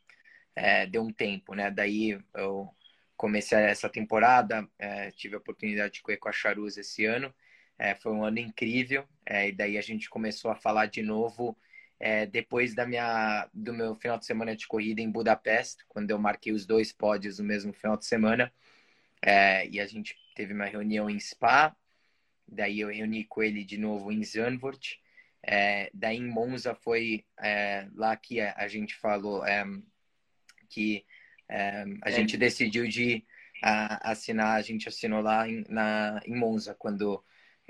deu 0.90 1.02
um 1.02 1.12
tempo, 1.12 1.54
né? 1.54 1.70
Daí 1.70 2.20
eu 2.34 2.68
comecei 3.16 3.58
essa 3.58 3.88
temporada, 3.88 4.68
tive 5.16 5.34
a 5.34 5.38
oportunidade 5.38 5.94
de 5.94 6.02
correr 6.02 6.18
com 6.18 6.28
a 6.28 6.32
Charuz 6.32 6.76
esse 6.76 7.06
ano, 7.06 7.34
é, 7.78 7.94
foi 7.94 8.12
um 8.12 8.22
ano 8.22 8.38
incrível. 8.38 9.08
É, 9.24 9.48
e 9.48 9.52
daí 9.52 9.78
a 9.78 9.82
gente 9.82 10.10
começou 10.10 10.50
a 10.50 10.56
falar 10.56 10.86
de 10.86 11.02
novo 11.02 11.56
é, 11.98 12.26
depois 12.26 12.74
da 12.74 12.84
minha, 12.84 13.48
do 13.54 13.72
meu 13.72 13.94
final 13.94 14.18
de 14.18 14.26
semana 14.26 14.56
de 14.56 14.66
corrida 14.66 15.00
em 15.00 15.10
Budapeste, 15.10 15.84
quando 15.88 16.10
eu 16.10 16.18
marquei 16.18 16.52
os 16.52 16.66
dois 16.66 16.92
pódios 16.92 17.38
no 17.38 17.44
mesmo 17.44 17.72
final 17.72 17.96
de 17.96 18.04
semana. 18.04 18.52
É, 19.24 19.68
e 19.68 19.78
a 19.78 19.86
gente 19.86 20.16
teve 20.34 20.52
uma 20.52 20.64
reunião 20.64 21.08
em 21.08 21.20
Spa. 21.20 21.76
Daí 22.46 22.80
eu 22.80 22.88
reuni 22.88 23.24
com 23.24 23.42
ele 23.42 23.64
de 23.64 23.78
novo 23.78 24.10
em 24.10 24.24
Zandvoort. 24.24 25.00
É, 25.44 25.90
daí 25.94 26.16
em 26.16 26.26
Monza 26.26 26.74
foi 26.74 27.24
é, 27.40 27.86
lá 27.94 28.16
que 28.16 28.40
a, 28.40 28.66
gente 28.66 28.96
falou 28.96 29.42
que 30.68 31.04
a 32.02 32.10
gente 32.10 32.36
decidiu 32.36 32.88
de 32.88 33.24
a, 33.62 34.10
assinar, 34.10 34.56
a 34.56 34.62
gente 34.62 34.88
assinou 34.88 35.20
lá 35.20 35.48
em, 35.48 35.64
na, 35.68 36.20
em 36.26 36.34
Monza, 36.34 36.74
quando 36.74 37.22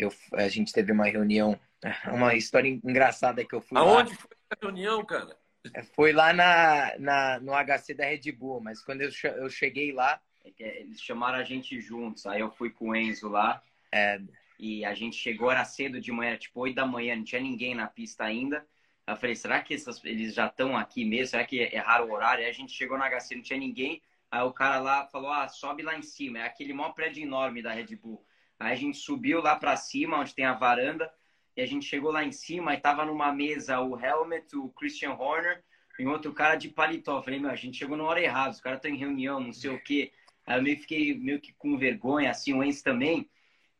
eu, 0.04 0.12
a 0.34 0.48
gente 0.48 0.72
teve 0.72 0.92
uma 0.92 1.06
reunião, 1.06 1.58
uma 2.12 2.34
história 2.34 2.68
engraçada 2.68 3.44
que 3.44 3.54
eu 3.54 3.60
fui 3.60 3.78
Aonde 3.78 4.10
lá. 4.10 4.16
foi 4.16 4.36
a 4.50 4.56
reunião, 4.60 5.04
cara? 5.04 5.36
É, 5.74 5.82
foi 5.82 6.12
lá 6.12 6.32
na, 6.32 6.92
na, 6.98 7.40
no 7.40 7.52
HC 7.52 7.94
da 7.94 8.04
Red 8.04 8.32
Bull, 8.32 8.60
mas 8.60 8.82
quando 8.82 9.02
eu, 9.02 9.10
eu 9.36 9.48
cheguei 9.48 9.92
lá... 9.92 10.20
É 10.44 10.80
eles 10.80 11.00
chamaram 11.00 11.38
a 11.38 11.44
gente 11.44 11.80
juntos, 11.80 12.26
aí 12.26 12.40
eu 12.40 12.50
fui 12.50 12.70
com 12.70 12.90
o 12.90 12.96
Enzo 12.96 13.28
lá. 13.28 13.62
É... 13.92 14.20
E 14.58 14.84
a 14.84 14.94
gente 14.94 15.16
chegou, 15.16 15.50
era 15.50 15.64
cedo 15.64 16.00
de 16.00 16.12
manhã, 16.12 16.36
tipo 16.36 16.60
8 16.60 16.74
da 16.74 16.86
manhã, 16.86 17.16
não 17.16 17.24
tinha 17.24 17.40
ninguém 17.40 17.74
na 17.74 17.86
pista 17.86 18.24
ainda. 18.24 18.64
Eu 19.06 19.16
falei, 19.16 19.34
será 19.34 19.60
que 19.60 19.74
essas, 19.74 20.02
eles 20.04 20.34
já 20.34 20.46
estão 20.46 20.76
aqui 20.76 21.04
mesmo? 21.04 21.28
Será 21.28 21.44
que 21.44 21.58
erraram 21.58 22.08
o 22.08 22.12
horário? 22.12 22.44
Aí 22.44 22.50
a 22.50 22.54
gente 22.54 22.72
chegou 22.72 22.96
no 22.96 23.04
HC, 23.04 23.34
não 23.34 23.42
tinha 23.42 23.58
ninguém. 23.58 24.00
Aí 24.30 24.42
o 24.42 24.52
cara 24.52 24.80
lá 24.80 25.06
falou, 25.06 25.32
ah, 25.32 25.48
sobe 25.48 25.82
lá 25.82 25.96
em 25.96 26.02
cima. 26.02 26.38
É 26.38 26.46
aquele 26.46 26.72
maior 26.72 26.92
prédio 26.92 27.22
enorme 27.22 27.60
da 27.60 27.72
Red 27.72 27.96
Bull. 27.96 28.24
Aí 28.62 28.72
a 28.72 28.76
gente 28.76 28.96
subiu 28.96 29.42
lá 29.42 29.56
para 29.56 29.76
cima, 29.76 30.20
onde 30.20 30.34
tem 30.34 30.44
a 30.44 30.52
varanda, 30.52 31.12
e 31.56 31.60
a 31.60 31.66
gente 31.66 31.84
chegou 31.84 32.12
lá 32.12 32.24
em 32.24 32.30
cima 32.30 32.74
e 32.74 32.80
tava 32.80 33.04
numa 33.04 33.32
mesa 33.32 33.80
o 33.80 33.98
Helmet, 33.98 34.56
o 34.56 34.68
Christian 34.68 35.14
Horner 35.14 35.62
e 35.98 36.06
outro 36.06 36.32
cara 36.32 36.54
de 36.54 36.68
paletó. 36.68 37.20
Falei, 37.22 37.40
meu, 37.40 37.50
a 37.50 37.56
gente 37.56 37.76
chegou 37.76 37.96
na 37.96 38.04
hora 38.04 38.20
errada, 38.20 38.50
os 38.50 38.60
caras 38.60 38.78
estão 38.78 38.90
em 38.90 38.96
reunião, 38.96 39.40
não 39.40 39.52
sei 39.52 39.70
o 39.70 39.82
quê. 39.82 40.12
Aí 40.46 40.58
eu 40.58 40.62
meio 40.62 40.78
fiquei 40.78 41.12
meio 41.18 41.40
que 41.40 41.52
com 41.54 41.76
vergonha, 41.76 42.30
assim, 42.30 42.54
o 42.54 42.62
Enzo 42.62 42.84
também. 42.84 43.28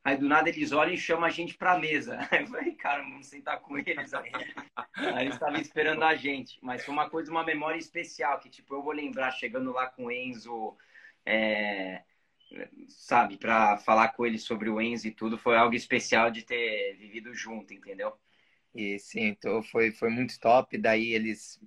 Aí 0.05 0.17
do 0.17 0.29
nada 0.29 0.49
eles 0.49 0.73
olham 0.73 0.95
e 0.95 0.99
chamam 0.99 1.25
a 1.25 1.31
gente 1.31 1.55
pra 1.55 1.79
mesa. 1.79 2.19
Aí 2.33 2.41
eu 2.41 2.49
falei, 2.49 2.75
cara, 2.75 3.03
vamos 3.03 3.29
sentar 3.29 3.61
com 3.61 3.79
eles. 3.79 4.13
Aí, 4.13 4.33
aí 4.97 5.23
eles 5.23 5.35
estavam 5.35 5.61
esperando 5.61 6.03
a 6.03 6.17
gente. 6.17 6.59
Mas 6.61 6.85
foi 6.85 6.93
uma 6.93 7.09
coisa, 7.09 7.31
uma 7.31 7.45
memória 7.45 7.79
especial, 7.79 8.41
que 8.41 8.51
tipo, 8.51 8.75
eu 8.75 8.83
vou 8.83 8.93
lembrar 8.93 9.31
chegando 9.31 9.71
lá 9.71 9.87
com 9.87 10.07
o 10.07 10.11
Enzo. 10.11 10.77
É 11.25 12.03
sabe, 12.89 13.37
para 13.37 13.79
falar 13.79 14.09
com 14.09 14.27
ele 14.27 14.39
sobre 14.39 14.69
o 14.69 14.81
Enzo 14.81 15.09
e 15.09 15.15
tudo, 15.15 15.39
foi 15.39 15.57
algo 15.57 15.75
especial 15.75 16.31
de 16.31 16.43
ter 16.43 16.97
vivido 16.97 17.35
junto, 17.35 17.73
entendeu? 17.73 18.13
E 18.75 18.99
sim, 18.99 19.23
então 19.23 19.63
foi, 19.63 19.91
foi 19.91 20.11
muito 20.11 20.39
top. 20.41 20.79
Daí 20.79 21.13
eles 21.13 21.61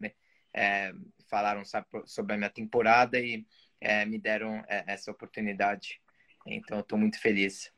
é, 0.54 0.92
falaram 1.30 1.64
sabe, 1.64 1.88
sobre 2.06 2.34
a 2.34 2.38
minha 2.38 2.50
temporada 2.50 3.20
e 3.20 3.46
é, 3.80 4.06
me 4.06 4.18
deram 4.18 4.64
é, 4.68 4.84
essa 4.88 5.12
oportunidade. 5.12 6.02
Então, 6.46 6.80
estou 6.80 6.98
muito 6.98 7.20
feliz. 7.20 7.72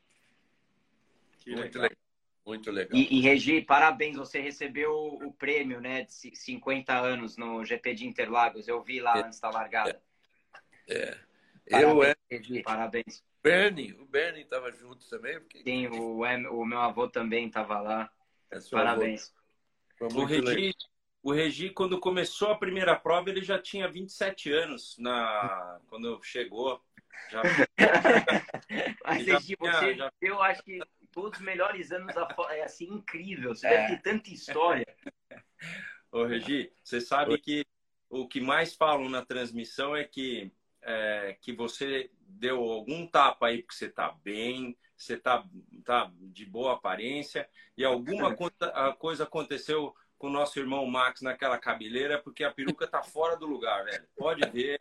Muito 1.46 1.80
legal. 1.80 1.98
Muito 2.46 2.72
legal. 2.72 2.98
E, 2.98 3.18
e, 3.18 3.22
Regi, 3.22 3.62
parabéns, 3.62 4.16
você 4.16 4.40
recebeu 4.40 4.94
o, 4.94 5.34
prêmio 5.34 5.82
né, 5.82 6.04
de 6.04 6.34
50 6.34 6.98
anos 6.98 7.36
no 7.36 7.64
GP 7.66 7.94
de 7.94 8.08
Interlagos. 8.08 8.70
Eu 8.70 8.82
vi 8.82 9.02
lá 9.02 9.18
é. 9.18 9.24
antes 9.24 9.40
da 9.40 9.50
largada. 9.50 10.02
É. 10.88 11.18
Eu 11.70 12.04
é. 12.04 12.16
Parabéns. 12.64 13.24
Bernie, 13.44 13.94
o 13.94 14.06
Bernie 14.06 14.42
estava 14.42 14.72
junto 14.72 15.08
também? 15.10 15.40
Porque... 15.40 15.64
Sim, 15.64 15.88
o, 15.88 16.22
o 16.22 16.66
meu 16.66 16.80
avô 16.80 17.08
também 17.08 17.48
estava 17.48 17.80
lá. 17.80 18.12
É 18.52 18.60
Parabéns. 18.72 19.34
O 20.00 20.24
Regi, 20.24 20.74
o 21.24 21.32
Regi, 21.32 21.70
quando 21.70 22.00
começou 22.00 22.52
a 22.52 22.58
primeira 22.58 22.96
prova, 22.96 23.30
ele 23.30 23.42
já 23.42 23.60
tinha 23.60 23.88
27 23.88 24.52
anos 24.52 24.96
na... 24.98 25.80
quando 25.88 26.22
chegou. 26.24 26.82
Já... 27.30 27.42
Mas, 29.04 29.26
já 29.26 29.34
Regi, 29.34 29.56
você, 29.60 29.96
já... 29.96 30.12
eu 30.22 30.42
acho 30.42 30.64
que 30.64 30.80
todos 31.12 31.40
os 31.40 31.46
melhores 31.46 31.92
anos 31.92 32.16
é 32.50 32.64
assim 32.64 32.86
incrível. 32.86 33.56
Você 33.56 33.68
é. 33.68 33.70
deve 33.70 33.96
ter 33.96 34.02
tanta 34.02 34.30
história. 34.30 34.86
Ô, 36.12 36.24
Regi, 36.24 36.72
você 36.84 37.02
sabe 37.02 37.38
que 37.40 37.66
o 38.10 38.28
que 38.28 38.40
mais 38.40 38.76
falam 38.76 39.10
na 39.10 39.26
transmissão 39.26 39.96
é 39.96 40.04
que 40.04 40.52
é, 40.88 41.38
que 41.42 41.52
você 41.52 42.10
deu 42.18 42.64
algum 42.64 43.06
tapa 43.06 43.48
aí 43.48 43.62
porque 43.62 43.76
você 43.76 43.88
está 43.88 44.10
bem, 44.24 44.78
você 44.96 45.16
está 45.16 45.46
tá 45.84 46.10
de 46.16 46.46
boa 46.46 46.74
aparência 46.74 47.48
e 47.78 47.84
alguma 47.84 48.34
coisa 48.96 49.26
aconteceu 49.26 49.94
com 50.18 50.28
o 50.28 50.32
nosso 50.32 50.58
irmão 50.58 50.86
Max 50.88 51.22
naquela 51.22 51.58
cabeleira 51.58 52.20
porque 52.20 52.44
a 52.44 52.52
peruca 52.52 52.86
está 52.86 53.04
fora 53.04 53.36
do 53.36 53.46
lugar, 53.46 53.84
velho. 53.84 54.08
Pode 54.16 54.50
ver, 54.50 54.80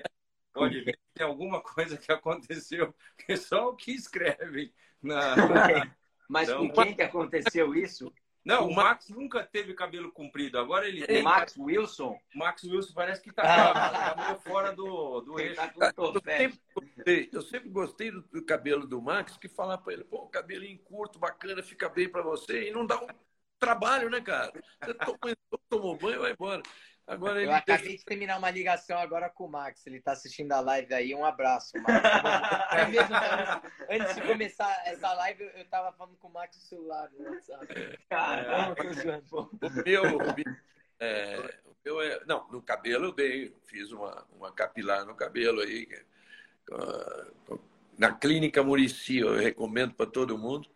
pode 0.52 0.80
ver. 0.80 0.96
Tem 1.12 1.26
alguma 1.26 1.60
coisa 1.60 1.98
que 1.98 2.12
aconteceu, 2.12 2.94
que 3.18 3.36
só 3.36 3.70
o 3.70 3.76
que 3.76 3.90
escrevem. 3.90 4.72
Na... 5.02 5.34
Mas 6.28 6.48
então, 6.48 6.68
com 6.68 6.82
quem 6.82 6.94
que 6.94 7.02
aconteceu 7.02 7.74
isso? 7.74 8.12
Não, 8.46 8.68
o, 8.68 8.70
o 8.70 8.74
Max 8.76 9.08
nunca 9.08 9.42
teve 9.44 9.74
cabelo 9.74 10.12
comprido. 10.12 10.56
Agora 10.56 10.86
ele 10.86 11.04
tem. 11.04 11.20
O 11.20 11.24
Max 11.24 11.56
Wilson? 11.56 12.16
O 12.32 12.38
Max 12.38 12.62
Wilson 12.62 12.92
parece 12.94 13.20
que 13.20 13.32
tá, 13.32 13.42
tá 13.42 14.24
meio 14.24 14.38
fora 14.38 14.72
do, 14.72 15.20
do 15.20 15.40
eixo. 15.40 15.56
Tá 15.56 15.92
eu, 15.96 16.12
sempre 16.22 16.60
gostei, 16.72 17.28
eu 17.32 17.42
sempre 17.42 17.68
gostei 17.68 18.10
do, 18.12 18.22
do 18.22 18.44
cabelo 18.44 18.86
do 18.86 19.02
Max, 19.02 19.36
que 19.36 19.48
falar 19.48 19.78
para 19.78 19.94
ele, 19.94 20.04
pô, 20.04 20.28
cabelinho 20.28 20.78
curto, 20.78 21.18
bacana, 21.18 21.60
fica 21.60 21.88
bem 21.88 22.08
para 22.08 22.22
você. 22.22 22.68
E 22.68 22.70
não 22.70 22.86
dá 22.86 23.02
um 23.02 23.08
trabalho, 23.58 24.08
né, 24.08 24.20
cara? 24.20 24.52
Você 24.80 24.94
tomou, 24.94 25.18
tomou 25.68 25.96
banho 25.96 26.14
e 26.14 26.18
vai 26.20 26.32
embora. 26.32 26.62
Agora 27.06 27.40
eu 27.40 27.52
acabei 27.52 27.82
deixa... 27.82 27.98
de 27.98 28.04
terminar 28.04 28.36
uma 28.36 28.50
ligação 28.50 28.98
agora 28.98 29.30
com 29.30 29.44
o 29.44 29.48
Max. 29.48 29.86
Ele 29.86 29.98
está 29.98 30.10
assistindo 30.10 30.50
a 30.50 30.58
live 30.58 30.92
aí. 30.92 31.14
Um 31.14 31.24
abraço, 31.24 31.72
Max. 31.80 32.02
é 32.72 32.86
mesmo, 32.86 33.14
antes 33.88 34.14
de 34.16 34.22
começar 34.22 34.82
essa 34.84 35.12
live, 35.14 35.44
eu 35.44 35.62
estava 35.62 35.92
falando 35.92 36.16
com 36.16 36.26
o 36.26 36.32
Max 36.32 36.56
no 36.56 36.62
celular 36.62 37.08
no 37.12 37.30
WhatsApp. 37.30 37.98
Caramba, 38.10 38.74
o 39.30 39.84
meu, 39.84 40.02
o 40.02 40.34
meu, 40.34 40.56
é, 40.98 41.60
o 41.64 41.76
meu 41.84 42.02
é, 42.02 42.24
não, 42.26 42.48
no 42.48 42.60
cabelo 42.60 43.06
eu 43.06 43.12
dei, 43.12 43.56
fiz 43.66 43.92
uma, 43.92 44.26
uma 44.32 44.52
capilar 44.52 45.06
no 45.06 45.14
cabelo 45.14 45.60
aí. 45.60 45.86
Na 47.96 48.12
clínica 48.12 48.64
Murici, 48.64 49.18
eu 49.18 49.36
recomendo 49.36 49.94
para 49.94 50.10
todo 50.10 50.36
mundo. 50.36 50.68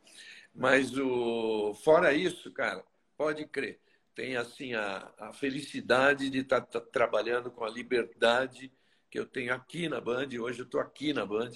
Mas 0.54 0.96
o, 0.96 1.74
fora 1.74 2.12
isso, 2.12 2.52
cara, 2.52 2.84
pode 3.16 3.46
crer 3.46 3.80
tem 4.20 4.36
assim 4.36 4.74
a, 4.74 5.10
a 5.18 5.32
felicidade 5.32 6.28
de 6.28 6.40
estar 6.40 6.60
tá, 6.60 6.78
tá 6.78 6.86
trabalhando 6.92 7.50
com 7.50 7.64
a 7.64 7.70
liberdade 7.70 8.70
que 9.10 9.18
eu 9.18 9.24
tenho 9.24 9.54
aqui 9.54 9.88
na 9.88 9.98
Band. 9.98 10.28
Hoje 10.38 10.60
eu 10.60 10.66
estou 10.66 10.78
aqui 10.78 11.14
na 11.14 11.24
Band. 11.24 11.52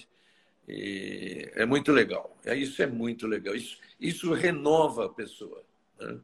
E 0.67 1.47
é 1.53 1.63
muito 1.63 1.91
legal. 1.91 2.35
É, 2.43 2.55
isso 2.55 2.81
é 2.81 2.87
muito 2.87 3.27
legal. 3.27 3.53
Isso, 3.53 3.79
isso 3.99 4.33
renova 4.33 5.05
a 5.05 5.09
pessoa. 5.09 5.63
Né? 5.99 6.19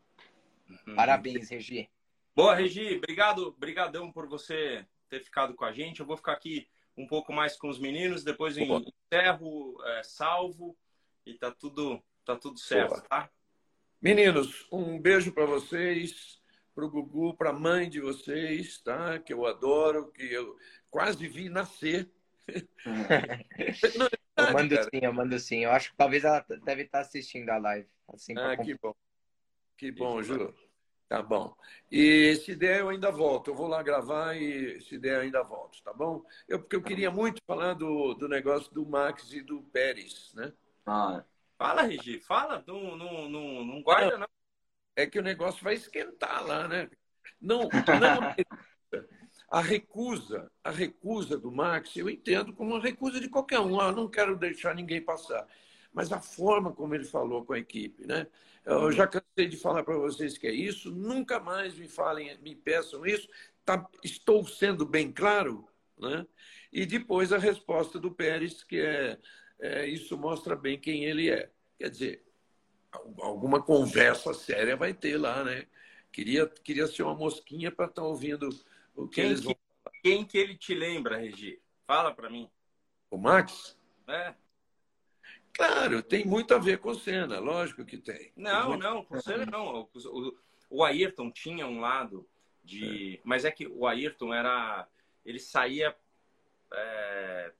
Uhum. 0.87 0.95
Parabéns, 0.95 1.47
Regi. 1.47 1.87
Boa, 2.35 2.55
Regi. 2.55 2.97
Obrigado, 2.97 3.55
brigadão 3.59 4.11
por 4.11 4.27
você 4.27 4.83
ter 5.09 5.23
ficado 5.23 5.53
com 5.53 5.63
a 5.63 5.71
gente. 5.71 5.99
Eu 5.99 6.07
vou 6.07 6.17
ficar 6.17 6.33
aqui 6.33 6.67
um 6.97 7.05
pouco 7.05 7.31
mais 7.31 7.55
com 7.55 7.69
os 7.69 7.77
meninos, 7.77 8.23
depois 8.23 8.57
Boa. 8.57 8.81
encerro, 9.13 9.79
é, 9.85 10.01
salvo 10.01 10.75
e 11.23 11.35
tá 11.35 11.51
tudo, 11.51 12.01
tá 12.25 12.35
tudo 12.35 12.57
certo, 12.57 12.95
Boa. 12.95 13.01
tá? 13.01 13.29
Meninos, 14.01 14.67
um 14.71 14.99
beijo 14.99 15.31
para 15.31 15.45
vocês, 15.45 16.41
para 16.73 16.83
o 16.83 16.89
Gugu, 16.89 17.35
para 17.35 17.51
a 17.51 17.53
mãe 17.53 17.87
de 17.87 18.01
vocês, 18.01 18.79
tá? 18.79 19.19
Que 19.19 19.31
eu 19.31 19.45
adoro, 19.45 20.11
que 20.11 20.23
eu 20.23 20.57
quase 20.89 21.27
vi 21.27 21.49
nascer. 21.49 22.09
Não, 23.95 24.07
é 24.07 24.49
eu 24.49 24.53
mando 24.53 24.75
cara. 24.75 24.89
sim, 24.89 24.99
eu 25.03 25.13
mando 25.13 25.37
sim. 25.37 25.59
Eu 25.59 25.71
acho 25.71 25.91
que 25.91 25.97
talvez 25.97 26.23
ela 26.23 26.43
deve 26.63 26.81
estar 26.81 27.01
assistindo 27.01 27.49
a 27.51 27.59
live. 27.59 27.87
Assim, 28.07 28.33
ah, 28.39 28.57
que 28.57 28.75
bom. 28.81 28.95
Que 29.77 29.91
bom, 29.91 30.19
Ju. 30.23 30.51
Tá 31.07 31.21
bom. 31.21 31.55
E 31.91 32.35
se 32.37 32.55
der, 32.55 32.79
eu 32.79 32.89
ainda 32.89 33.11
volto. 33.11 33.51
Eu 33.51 33.55
vou 33.55 33.67
lá 33.67 33.83
gravar 33.83 34.35
e 34.35 34.81
se 34.81 34.97
der, 34.97 35.17
eu 35.17 35.21
ainda 35.21 35.43
volto, 35.43 35.79
tá 35.83 35.93
bom? 35.93 36.23
Eu, 36.47 36.59
porque 36.59 36.75
eu 36.75 36.81
queria 36.81 37.11
muito 37.11 37.39
falar 37.45 37.75
do, 37.75 38.15
do 38.15 38.27
negócio 38.27 38.73
do 38.73 38.83
Max 38.83 39.31
e 39.31 39.41
do 39.41 39.61
Pérez, 39.61 40.33
né? 40.33 40.51
Ah, 40.87 41.23
Fala, 41.61 41.83
Regi, 41.83 42.19
fala, 42.21 42.63
não, 42.65 42.97
não, 42.97 43.29
não, 43.29 43.63
não 43.63 43.83
guarda, 43.83 44.17
não. 44.17 44.27
É 44.95 45.05
que 45.05 45.19
o 45.19 45.21
negócio 45.21 45.63
vai 45.63 45.75
esquentar 45.75 46.43
lá, 46.43 46.67
né? 46.67 46.89
Não, 47.39 47.69
não 47.69 48.35
a 49.47 49.61
recusa, 49.61 50.51
a 50.63 50.71
recusa 50.71 51.37
do 51.37 51.51
Max, 51.51 51.95
eu 51.95 52.09
entendo 52.09 52.51
como 52.51 52.71
uma 52.71 52.81
recusa 52.81 53.19
de 53.19 53.29
qualquer 53.29 53.59
um. 53.59 53.79
Ah, 53.79 53.91
não 53.91 54.09
quero 54.09 54.35
deixar 54.35 54.73
ninguém 54.73 55.03
passar. 55.03 55.45
Mas 55.93 56.11
a 56.11 56.19
forma 56.19 56.73
como 56.73 56.95
ele 56.95 57.05
falou 57.05 57.45
com 57.45 57.53
a 57.53 57.59
equipe, 57.59 58.07
né? 58.07 58.25
Eu 58.65 58.91
já 58.91 59.05
cansei 59.05 59.47
de 59.47 59.55
falar 59.55 59.83
para 59.83 59.97
vocês 59.97 60.39
que 60.39 60.47
é 60.47 60.51
isso. 60.51 60.89
Nunca 60.89 61.39
mais 61.39 61.75
me 61.75 61.87
falem, 61.87 62.35
me 62.39 62.55
peçam 62.55 63.05
isso. 63.05 63.29
Tá, 63.63 63.87
estou 64.03 64.47
sendo 64.47 64.83
bem 64.83 65.11
claro, 65.11 65.67
né? 65.95 66.25
E 66.73 66.87
depois 66.87 67.31
a 67.31 67.37
resposta 67.37 67.99
do 67.99 68.09
Pérez, 68.09 68.63
que 68.63 68.79
é 68.79 69.19
é, 69.61 69.85
isso 69.85 70.17
mostra 70.17 70.55
bem 70.55 70.77
quem 70.79 71.05
ele 71.05 71.29
é. 71.29 71.51
Quer 71.77 71.89
dizer, 71.89 72.25
alguma 73.19 73.61
conversa 73.61 74.33
séria 74.33 74.75
vai 74.75 74.93
ter 74.93 75.17
lá, 75.17 75.43
né? 75.43 75.67
Queria, 76.11 76.47
queria 76.47 76.87
ser 76.87 77.03
uma 77.03 77.15
mosquinha 77.15 77.71
para 77.71 77.85
estar 77.85 78.01
tá 78.01 78.07
ouvindo 78.07 78.49
o 78.95 79.07
que 79.07 79.21
quem 79.21 79.25
eles 79.25 79.43
vão 79.43 79.55
falar. 79.55 79.95
Quem 80.01 80.25
que 80.25 80.37
ele 80.37 80.57
te 80.57 80.73
lembra, 80.73 81.17
Regi? 81.17 81.61
Fala 81.85 82.13
para 82.13 82.29
mim. 82.29 82.49
O 83.09 83.17
Max? 83.17 83.77
É. 84.07 84.33
Claro, 85.53 86.01
tem 86.01 86.25
muito 86.25 86.53
a 86.53 86.57
ver 86.57 86.79
com 86.79 86.89
o 86.89 86.95
Senna, 86.95 87.39
lógico 87.39 87.85
que 87.85 87.97
tem. 87.97 88.31
Não, 88.35 88.71
tem 88.71 88.79
não, 88.79 89.05
com 89.05 89.15
o 89.15 89.21
Senna 89.21 89.45
não. 89.45 89.87
O, 89.93 90.37
o, 90.69 90.83
Ayrton 90.83 91.29
tinha 91.29 91.67
um 91.67 91.79
lado 91.79 92.27
de. 92.63 93.17
É. 93.17 93.21
Mas 93.23 93.45
é 93.45 93.51
que 93.51 93.67
o 93.67 93.85
Ayrton 93.85 94.33
era. 94.33 94.87
Ele 95.23 95.39
saía 95.39 95.95
é, 96.73 97.53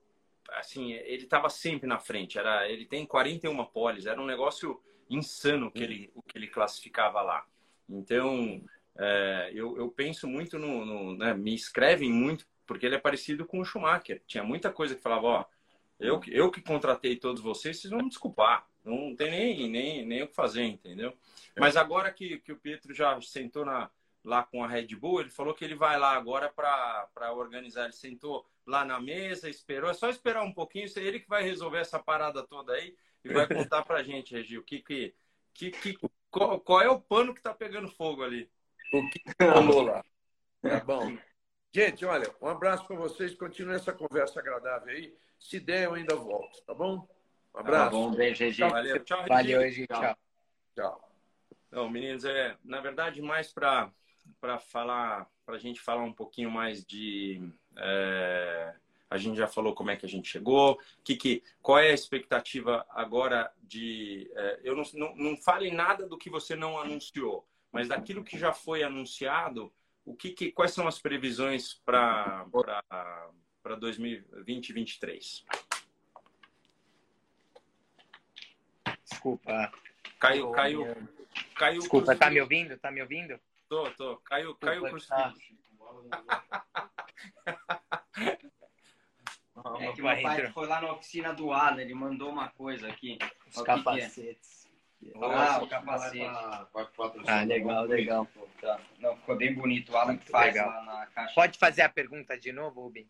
assim, 0.52 0.94
ele 0.94 1.24
estava 1.24 1.50
sempre 1.50 1.88
na 1.88 2.00
frente. 2.00 2.38
Era, 2.38 2.70
ele 2.70 2.86
tem 2.86 3.06
41 3.06 3.66
poles, 3.66 4.06
era 4.06 4.22
um 4.22 4.26
negócio 4.26 4.82
insano 5.10 5.72
que 5.72 5.84
ele, 5.84 6.12
o 6.16 6.22
que 6.22 6.38
ele 6.38 6.48
classificava 6.48 7.22
lá. 7.22 7.46
Então, 7.90 8.64
é, 8.98 9.52
eu, 9.54 9.78
eu 9.78 9.90
penso 9.90 10.28
muito 10.28 10.58
no, 10.58 10.86
no 10.86 11.18
né, 11.18 11.34
me 11.34 11.54
escrevem 11.54 12.12
muito 12.12 12.46
porque 12.66 12.86
ele 12.86 12.96
é 12.96 13.00
parecido 13.00 13.46
com 13.46 13.60
o 13.60 13.66
Schumacher. 13.66 14.22
Tinha 14.26 14.44
muita 14.44 14.72
coisa 14.72 14.96
que 14.96 15.02
falava, 15.02 15.28
ó, 15.28 15.46
eu, 16.00 16.22
eu 16.28 16.50
que 16.50 16.62
contratei 16.62 17.18
todos 17.18 17.42
vocês, 17.42 17.80
vocês 17.80 17.92
vão 17.92 18.02
me 18.02 18.10
desculpar. 18.10 18.66
Não 18.84 19.16
tem 19.16 19.30
nem, 19.30 19.70
nem, 19.70 20.06
nem 20.06 20.24
o 20.24 20.28
que 20.28 20.34
fazer, 20.34 20.64
entendeu? 20.64 21.14
Mas 21.58 21.76
agora 21.76 22.12
que, 22.12 22.40
que 22.40 22.52
o 22.52 22.58
Pietro 22.58 22.94
já 22.94 23.20
sentou 23.22 23.66
na, 23.66 23.92
lá 24.24 24.44
com 24.44 24.64
a 24.64 24.68
Red 24.68 24.88
Bull, 24.96 25.22
ele 25.22 25.30
falou 25.30 25.54
que 25.54 25.66
ele 25.66 25.76
vai 25.76 25.98
lá 25.98 26.12
agora 26.12 26.50
para 26.50 27.34
organizar. 27.34 27.86
Ele 27.86 27.94
sentou 27.94 28.46
lá 28.66 28.86
na 28.86 29.00
mesa, 29.00 29.50
esperou. 29.50 29.90
É 29.90 29.94
só 29.94 30.10
esperar 30.10 30.44
um 30.44 30.54
pouquinho, 30.54 30.86
é 30.86 31.00
ele 31.00 31.20
que 31.20 31.30
vai 31.30 31.44
resolver 31.44 31.80
essa 31.80 32.00
parada 32.00 32.44
toda 32.44 32.74
aí 32.74 32.96
e 33.24 33.34
vai 33.34 33.48
contar 33.76 33.84
pra 33.84 34.04
gente, 34.04 34.34
Regi, 34.34 34.58
o 34.58 34.64
que 34.64 34.80
que, 34.80 35.16
que, 35.54 35.72
que 35.72 35.98
qual, 36.30 36.60
qual, 36.60 36.82
é 36.82 36.90
o 36.90 37.00
pano 37.00 37.34
que 37.34 37.42
tá 37.42 37.54
pegando 37.54 37.88
fogo 37.88 38.24
ali. 38.24 38.50
O 38.94 39.10
que 39.10 39.22
rolou 39.44 39.84
lá. 39.84 40.04
Tá 40.62 40.80
bom. 40.82 41.18
Gente, 41.74 42.06
olha, 42.06 42.34
um 42.42 42.48
abraço 42.48 42.86
para 42.86 42.96
vocês. 42.96 43.34
Continue 43.34 43.76
essa 43.76 43.94
conversa 43.94 44.40
agradável 44.40 44.90
aí. 44.90 45.16
Se 45.40 45.60
der, 45.60 45.86
eu 45.86 45.94
ainda 45.94 46.16
volto, 46.16 46.62
tá 46.64 46.74
bom? 46.74 47.08
Um 47.56 47.60
abraço. 47.60 47.86
Tá 47.86 47.90
bom, 47.90 48.12
beijo, 48.14 48.44
Regi. 48.44 48.62
Valeu, 48.62 49.04
tchau, 49.04 49.18
Regi. 49.20 49.30
Valeu, 49.30 49.60
Regi. 49.62 49.88
Tchau. 49.88 50.18
Tchau. 50.76 51.12
Não, 51.72 51.90
meninos, 51.90 52.26
é, 52.26 52.58
na 52.64 52.82
verdade, 52.82 53.22
mais 53.22 53.52
para 53.52 53.92
para 54.40 54.60
falar, 54.60 55.30
para 55.46 55.56
a 55.56 55.60
gente 55.60 55.80
falar 55.80 56.04
um 56.04 56.14
pouquinho 56.14 56.50
mais 56.50 56.86
de 56.86 57.42
é, 57.78 58.74
a 59.12 59.18
gente 59.18 59.36
já 59.36 59.46
falou 59.46 59.76
como 59.76 59.92
é 59.92 59.98
que 59.98 60.06
a 60.06 60.10
gente 60.10 60.30
chegou, 60.30 60.80
que, 61.04 61.18
que, 61.18 61.44
qual 61.62 61.78
é 61.78 61.92
a 61.92 61.94
expectativa 61.94 62.86
agora 62.90 63.52
de. 63.62 64.32
É, 64.34 64.62
eu 64.64 64.74
não, 64.74 64.84
não, 64.94 65.16
não 65.16 65.38
fale 65.38 65.70
nada 65.70 66.08
do 66.08 66.18
que 66.18 66.30
você 66.30 66.56
não 66.56 66.80
anunciou, 66.80 67.46
mas 67.74 67.90
daquilo 67.90 68.24
que 68.24 68.40
já 68.40 68.54
foi 68.54 68.84
anunciado, 68.84 69.72
o 70.06 70.16
que, 70.16 70.32
que 70.32 70.52
quais 70.54 70.72
são 70.72 70.88
as 70.88 70.98
previsões 70.98 71.74
para 71.74 72.46
2020 73.80 74.70
e 74.70 74.74
2023? 74.74 75.46
Desculpa. 79.04 79.72
Caiu, 80.18 80.52
caiu, 80.52 80.88
caiu. 81.54 81.80
Desculpa, 81.80 82.16
tá 82.16 82.30
me 82.30 82.40
ouvindo? 82.40 82.78
Tá 82.78 82.90
me 82.90 83.02
ouvindo? 83.02 83.38
Tô, 83.72 83.90
tô. 83.92 84.18
Caiu, 84.18 84.54
caiu 84.56 84.84
o. 84.84 84.88
É 89.80 89.92
que 89.94 90.02
meu 90.02 90.22
pai 90.24 90.52
foi 90.52 90.68
lá 90.68 90.82
na 90.82 90.92
oficina 90.92 91.34
do 91.34 91.54
Alan, 91.54 91.80
ele 91.82 91.94
mandou 91.94 92.30
uma 92.30 92.50
coisa 92.50 92.88
aqui. 92.88 93.20
Os 93.48 93.58
o 93.58 93.64
capacetes. 93.64 94.68
Que 95.00 95.12
que 95.12 95.18
é? 95.18 95.22
Ah, 95.24 95.60
o 95.62 95.68
capacete. 95.68 96.26
Ah, 97.28 97.44
legal, 97.44 97.86
legal. 97.86 98.28
Tá. 98.60 98.80
Não, 98.98 99.16
ficou 99.18 99.38
bem 99.38 99.54
bonito. 99.54 99.92
O 99.92 99.98
Alan 99.98 100.18
que 100.18 100.30
faz 100.32 100.56
legal. 100.56 100.68
lá 100.68 100.84
na 100.84 101.06
caixa. 101.08 101.36
Pode 101.36 101.60
fazer 101.60 101.84
a 101.84 101.90
pergunta 101.90 102.38
de 102.38 102.52
novo, 102.52 102.82
Rubem? 102.82 103.08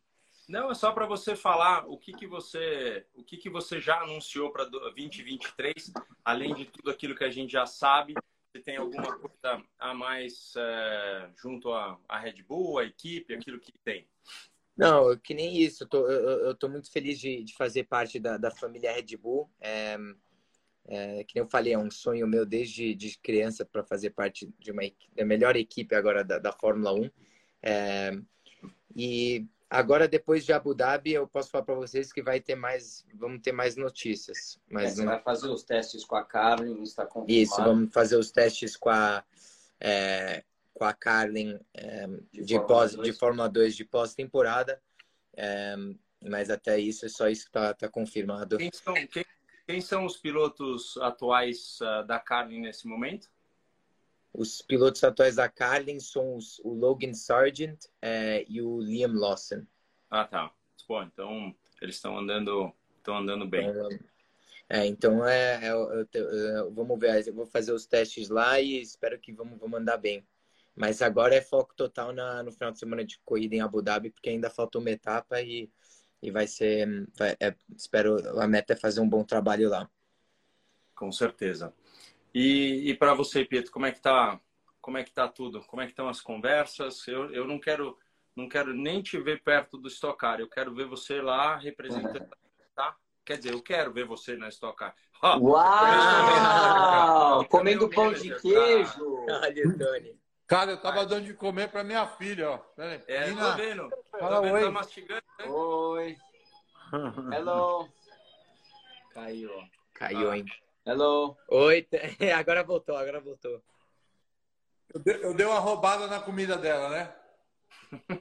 Não, 0.50 0.70
é 0.70 0.74
só 0.74 0.92
para 0.92 1.06
você 1.06 1.36
falar 1.36 1.88
o 1.88 1.98
que, 1.98 2.12
que 2.12 2.28
você 2.28 3.06
o 3.16 3.24
que, 3.24 3.38
que 3.38 3.50
você 3.50 3.80
já 3.80 4.02
anunciou 4.02 4.52
para 4.52 4.66
2023, 4.66 5.94
além 6.26 6.54
de 6.54 6.66
tudo 6.66 6.92
aquilo 6.92 7.16
que 7.16 7.24
a 7.24 7.32
gente 7.32 7.54
já 7.54 7.66
sabe 7.66 8.14
se 8.52 8.62
tem 8.62 8.78
alguma 8.78 9.18
coisa 9.18 9.64
a 9.80 9.94
mais 9.94 10.54
é, 10.58 11.30
junto 11.38 11.72
à, 11.72 12.00
à 12.08 12.20
Red 12.20 12.44
Bull, 12.44 12.80
à 12.80 12.86
equipe, 12.86 13.34
aquilo 13.34 13.60
que 13.60 13.72
tem. 13.84 14.08
Não, 14.76 15.16
que 15.18 15.34
nem 15.34 15.58
isso. 15.58 15.84
Eu 15.84 15.88
tô, 15.88 16.08
eu, 16.10 16.46
eu 16.48 16.56
tô 16.56 16.68
muito 16.68 16.92
feliz 16.92 17.20
de, 17.20 17.44
de 17.44 17.56
fazer 17.56 17.84
parte 17.86 18.20
da, 18.20 18.38
da 18.38 18.52
família 18.52 18.92
Red 18.92 19.16
Bull. 19.18 19.50
É, 19.60 19.98
é, 20.88 21.24
que 21.24 21.36
nem 21.36 21.44
eu 21.44 21.50
falei, 21.50 21.74
é 21.74 21.78
um 21.78 21.92
sonho 21.92 22.28
meu 22.28 22.46
desde 22.46 22.94
de 22.96 23.18
criança 23.20 23.64
para 23.64 23.84
fazer 23.84 24.12
parte 24.12 24.52
de 24.60 24.72
uma 24.72 24.82
da 25.16 25.24
melhor 25.24 25.56
equipe 25.56 25.96
agora 25.96 26.24
da, 26.24 26.40
da 26.40 26.52
Fórmula 26.52 26.94
1. 26.94 27.12
É, 27.64 28.12
e 28.96 29.48
agora 29.72 30.08
depois 30.08 30.46
de 30.46 30.52
Abu 30.54 30.76
Dhabi, 30.76 31.14
eu 31.14 31.28
posso 31.28 31.50
falar 31.50 31.64
para 31.64 31.76
vocês 31.76 32.12
que 32.12 32.22
vai 32.22 32.40
ter 32.40 32.56
mais, 32.56 33.06
vamos 33.16 33.42
ter 33.42 33.54
mais 33.54 33.76
notícias. 33.76 34.60
Mas 34.70 34.92
é, 34.92 34.96
você 34.96 35.04
não... 35.04 35.14
vai 35.14 35.22
fazer 35.22 35.48
os 35.48 35.64
testes 35.64 36.04
com 36.04 36.16
a 36.16 36.24
Carlin, 36.24 36.84
está 36.84 37.06
confirmado. 37.06 37.32
Isso, 37.32 37.56
vamos 37.56 37.94
fazer 37.94 38.18
os 38.18 38.30
testes 38.30 38.76
com 38.76 38.90
a 38.90 39.24
é, 39.80 40.44
com 40.74 40.86
a 40.86 40.94
Carlin 40.94 41.60
é, 41.74 42.08
de, 42.32 42.44
de, 42.44 42.54
Fórmula 42.56 42.68
pós, 42.68 42.98
de 42.98 43.14
Fórmula 43.14 43.50
2 43.50 43.76
de 43.76 43.86
pós-temporada. 43.86 44.82
É, 45.36 45.76
mas 46.22 46.50
até 46.50 46.80
isso 46.80 47.06
é 47.06 47.10
só 47.10 47.28
isso 47.28 47.44
que 47.44 47.50
está 47.50 47.74
tá 47.74 47.90
confirmado. 47.90 48.58
Quem 48.58 48.72
são, 48.72 48.94
quem, 48.94 49.26
quem 49.66 49.82
são, 49.82 50.06
os 50.06 50.18
pilotos 50.18 50.98
atuais 50.98 51.80
uh, 51.82 52.06
da 52.06 52.20
Carlin 52.20 52.62
nesse 52.62 52.88
momento? 52.88 53.30
Os 54.34 54.62
pilotos 54.62 55.04
atuais 55.04 55.36
da 55.36 55.50
Carlin 55.50 56.00
são 56.00 56.36
os, 56.36 56.60
o 56.60 56.74
Logan 56.74 57.14
Sargent 57.14 57.86
é, 58.02 58.46
e 58.48 58.62
o 58.62 58.80
Liam 58.80 59.14
Lawson. 59.14 59.66
Ah, 60.10 60.26
tá. 60.26 60.52
Bom, 60.88 61.04
então 61.04 61.56
eles 61.82 61.96
estão 61.96 62.18
andando, 62.18 62.74
estão 62.98 63.18
andando 63.18 63.48
bem. 63.48 63.68
É, 64.70 64.86
então 64.86 65.26
é, 65.26 65.68
é, 65.68 65.68
é, 65.68 66.64
vamos 66.72 66.98
ver, 66.98 67.28
eu 67.28 67.34
vou 67.34 67.46
fazer 67.46 67.74
os 67.74 67.86
testes 67.86 68.30
lá 68.30 68.60
e 68.60 68.82
espero 68.82 69.20
que 69.20 69.34
vamos, 69.34 69.60
vamos 69.60 69.80
andar 69.80 69.98
bem. 69.98 70.26
Mas 70.76 71.02
agora 71.02 71.36
é 71.36 71.42
foco 71.42 71.76
total 71.76 72.14
na, 72.14 72.42
no 72.42 72.52
final 72.52 72.72
de 72.72 72.80
semana 72.80 73.04
de 73.04 73.20
corrida 73.26 73.56
em 73.56 73.62
Abu 73.62 73.82
Dhabi, 73.82 74.10
porque 74.10 74.30
ainda 74.30 74.50
falta 74.50 74.80
uma 74.80 74.90
etapa 74.90 75.42
e, 75.42 75.70
e 76.22 76.32
vai 76.32 76.48
ser. 76.48 77.06
Vai, 77.18 77.36
é, 77.40 77.54
espero, 77.76 78.18
a 78.40 78.48
meta 78.48 78.74
é 78.74 78.76
fazer 78.78 79.02
um 79.02 79.10
bom 79.10 79.24
trabalho 79.24 79.70
lá. 79.70 79.90
Com 80.96 81.12
certeza. 81.12 81.74
E, 82.34 82.90
e 82.90 82.96
para 82.96 83.14
você, 83.14 83.44
Pietro, 83.46 83.72
como 83.72 83.86
é 83.86 83.92
que 83.92 84.02
tá? 84.02 84.40
Como 84.80 84.98
é 84.98 85.04
que 85.04 85.12
tá 85.14 85.28
tudo? 85.28 85.62
Como 85.66 85.82
é 85.82 85.86
que 85.86 85.92
estão 85.92 86.08
as 86.08 86.22
conversas? 86.22 87.06
Eu, 87.08 87.32
eu 87.34 87.46
não 87.48 87.60
quero 87.60 87.98
não 88.36 88.48
quero 88.48 88.74
nem 88.74 89.02
te 89.02 89.20
ver 89.20 89.44
perto 89.44 89.78
do 89.78 89.90
Stock 89.90 90.18
Car, 90.18 90.40
eu 90.40 90.48
quero 90.48 90.74
ver 90.74 90.86
você 90.86 91.22
lá 91.22 91.58
representando, 91.58 92.30
tá? 92.74 92.96
Quer 93.26 93.38
dizer, 93.38 93.54
eu 93.54 93.62
quero 93.62 93.92
ver 93.92 94.06
você 94.06 94.38
na 94.38 94.48
Stock 94.48 94.78
Car. 94.78 94.96
Uau! 95.42 97.46
Comendo 97.46 97.90
pão 97.90 98.14
de 98.14 98.34
queijo. 98.40 99.26
Olha, 99.30 99.78
Tony. 99.78 100.20
Cara, 100.48 100.72
eu 100.72 100.82
tava 100.82 101.06
dando 101.06 101.26
de 101.26 101.34
comer 101.34 101.70
pra 101.70 101.84
minha 101.84 102.08
filha, 102.08 102.52
ó. 102.52 102.58
Pera 102.58 103.04
É, 103.08 103.30
Nina, 103.30 103.52
tô 103.52 103.58
vendo. 103.58 103.90
Fala 104.12 104.42
tô 104.42 104.54
oi. 104.54 104.62
Tá 104.62 104.72
mastigando, 104.72 105.24
né? 105.40 105.46
Oi. 105.48 106.18
Hello. 107.34 107.88
Caiu. 109.14 109.52
Caiu, 109.94 110.32
Ah. 110.32 110.38
hein? 110.38 110.46
Hello. 110.84 111.38
Oi, 111.48 111.88
agora 112.36 112.64
voltou, 112.64 112.98
agora 112.98 113.20
voltou. 113.20 113.62
Eu 114.94 115.34
dei, 115.34 115.46
uma 115.46 115.60
roubada 115.60 116.08
na 116.08 116.20
comida 116.20 116.58
dela, 116.58 116.90
né? 116.90 117.16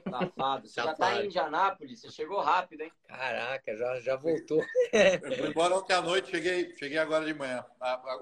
Safado. 0.09 0.67
Você 0.67 0.75
já 0.81 0.93
tá 0.93 1.05
Safado. 1.05 1.21
em 1.21 1.25
Indianápolis? 1.25 2.01
Você 2.01 2.11
chegou 2.11 2.39
rápido, 2.39 2.81
hein? 2.81 2.91
Caraca, 3.07 3.75
já, 3.75 3.99
já 3.99 4.15
voltou. 4.15 4.63
Eu 4.93 5.35
fui 5.37 5.47
embora 5.49 5.75
ontem 5.75 5.93
à 5.93 6.01
noite, 6.01 6.29
cheguei, 6.29 6.75
cheguei 6.77 6.97
agora 6.97 7.25
de 7.25 7.33
manhã. 7.33 7.65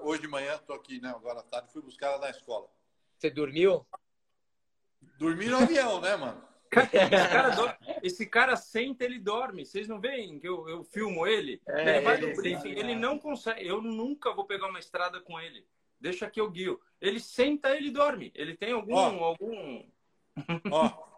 Hoje 0.00 0.22
de 0.22 0.28
manhã, 0.28 0.58
tô 0.66 0.72
aqui, 0.72 1.00
né? 1.00 1.10
Agora 1.10 1.40
à 1.40 1.42
tarde, 1.42 1.70
fui 1.72 1.82
buscar 1.82 2.08
ela 2.08 2.18
na 2.18 2.30
escola. 2.30 2.66
Você 3.18 3.30
dormiu? 3.30 3.86
Dormi 5.18 5.46
no 5.46 5.58
avião, 5.58 6.00
né, 6.00 6.16
mano? 6.16 6.49
Esse 6.92 7.28
cara, 7.28 7.48
do- 7.50 7.76
esse 8.02 8.26
cara 8.26 8.56
senta, 8.56 9.04
ele 9.04 9.18
dorme. 9.18 9.66
Vocês 9.66 9.88
não 9.88 10.00
veem 10.00 10.38
que 10.38 10.48
eu, 10.48 10.68
eu 10.68 10.84
filmo 10.84 11.26
ele? 11.26 11.60
É, 11.66 11.96
ele 11.96 12.00
vai 12.04 12.16
no 12.18 12.34
briefing, 12.34 12.70
ele 12.70 12.94
não 12.94 13.18
consegue. 13.18 13.66
Eu 13.66 13.82
nunca 13.82 14.32
vou 14.32 14.44
pegar 14.44 14.68
uma 14.68 14.78
estrada 14.78 15.20
com 15.20 15.40
ele. 15.40 15.66
Deixa 16.00 16.30
que 16.30 16.40
eu 16.40 16.48
guio. 16.50 16.80
Ele 17.00 17.18
senta, 17.18 17.76
ele 17.76 17.90
dorme. 17.90 18.30
Ele 18.34 18.56
tem 18.56 18.72
algum. 18.72 18.94
Ó. 18.94 19.24
algum... 19.24 19.84
Ó. 20.70 21.10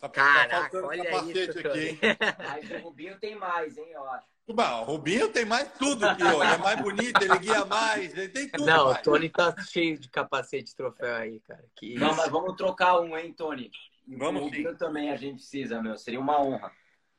Tá, 0.00 0.08
Caraca, 0.08 0.80
tá 0.80 0.86
olha 0.86 1.32
isso, 1.32 1.58
aqui, 1.58 1.78
hein? 1.88 1.98
Mas 2.38 2.70
o 2.70 2.84
Rubinho 2.84 3.18
tem 3.18 3.34
mais, 3.34 3.76
hein, 3.78 3.90
eu 3.90 4.04
acho. 4.10 4.33
Bom, 4.46 4.80
o 4.82 4.84
Rubinho 4.84 5.32
tem 5.32 5.46
mais 5.46 5.72
tudo 5.72 6.06
aqui, 6.06 6.22
ó. 6.22 6.42
Ele 6.44 6.52
é 6.52 6.58
mais 6.58 6.80
bonito, 6.80 7.22
ele 7.22 7.38
guia 7.38 7.64
mais, 7.64 8.14
ele 8.16 8.28
tem 8.28 8.48
tudo. 8.48 8.66
Não, 8.66 8.92
pai. 8.92 9.00
o 9.00 9.02
Tony 9.02 9.30
tá 9.30 9.54
cheio 9.62 9.98
de 9.98 10.08
capacete 10.10 10.64
de 10.64 10.76
troféu 10.76 11.14
aí, 11.14 11.40
cara. 11.40 11.64
Que 11.74 11.94
Não, 11.94 12.08
isso. 12.08 12.16
mas 12.18 12.30
vamos 12.30 12.54
trocar 12.54 13.00
um, 13.00 13.16
hein, 13.16 13.32
Tony? 13.32 13.70
Vamos 14.06 14.42
o 14.42 14.44
sim. 14.44 14.50
Rubinho 14.50 14.76
também 14.76 15.10
a 15.10 15.16
gente 15.16 15.36
precisa, 15.36 15.80
meu. 15.80 15.96
Seria 15.96 16.20
uma 16.20 16.38
honra. 16.40 16.70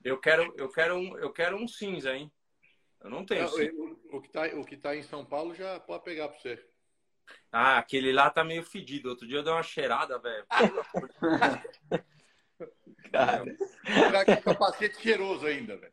Eu 0.04 0.20
quero, 0.20 0.54
eu 0.56 0.70
quero 0.70 0.98
um, 0.98 1.18
eu 1.18 1.34
quero 1.34 1.58
um 1.58 1.68
cinza, 1.68 2.16
hein? 2.16 2.32
Eu 3.04 3.10
não 3.10 3.26
tenho. 3.26 3.48
cinza. 3.48 3.74
O, 3.74 4.18
o 4.18 4.22
que 4.22 4.30
tá, 4.30 4.46
o 4.54 4.64
que 4.64 4.78
tá 4.78 4.96
em 4.96 5.02
São 5.02 5.26
Paulo 5.26 5.56
já 5.56 5.80
pode 5.80 6.04
pegar 6.04 6.28
pra 6.28 6.38
você. 6.40 6.64
Ah, 7.52 7.80
aquele 7.80 8.14
lá 8.14 8.30
tá 8.30 8.44
meio 8.44 8.62
fedido. 8.64 9.10
Outro 9.10 9.28
dia 9.28 9.38
eu 9.40 9.44
dei 9.44 9.52
uma 9.52 9.64
cheirada, 9.64 10.20
velho. 10.20 10.46
Cara. 13.12 13.44
Pegar 13.84 14.26
com 14.26 14.42
capacete 14.44 15.02
cheiroso 15.02 15.48
ainda, 15.48 15.76
velho. 15.76 15.92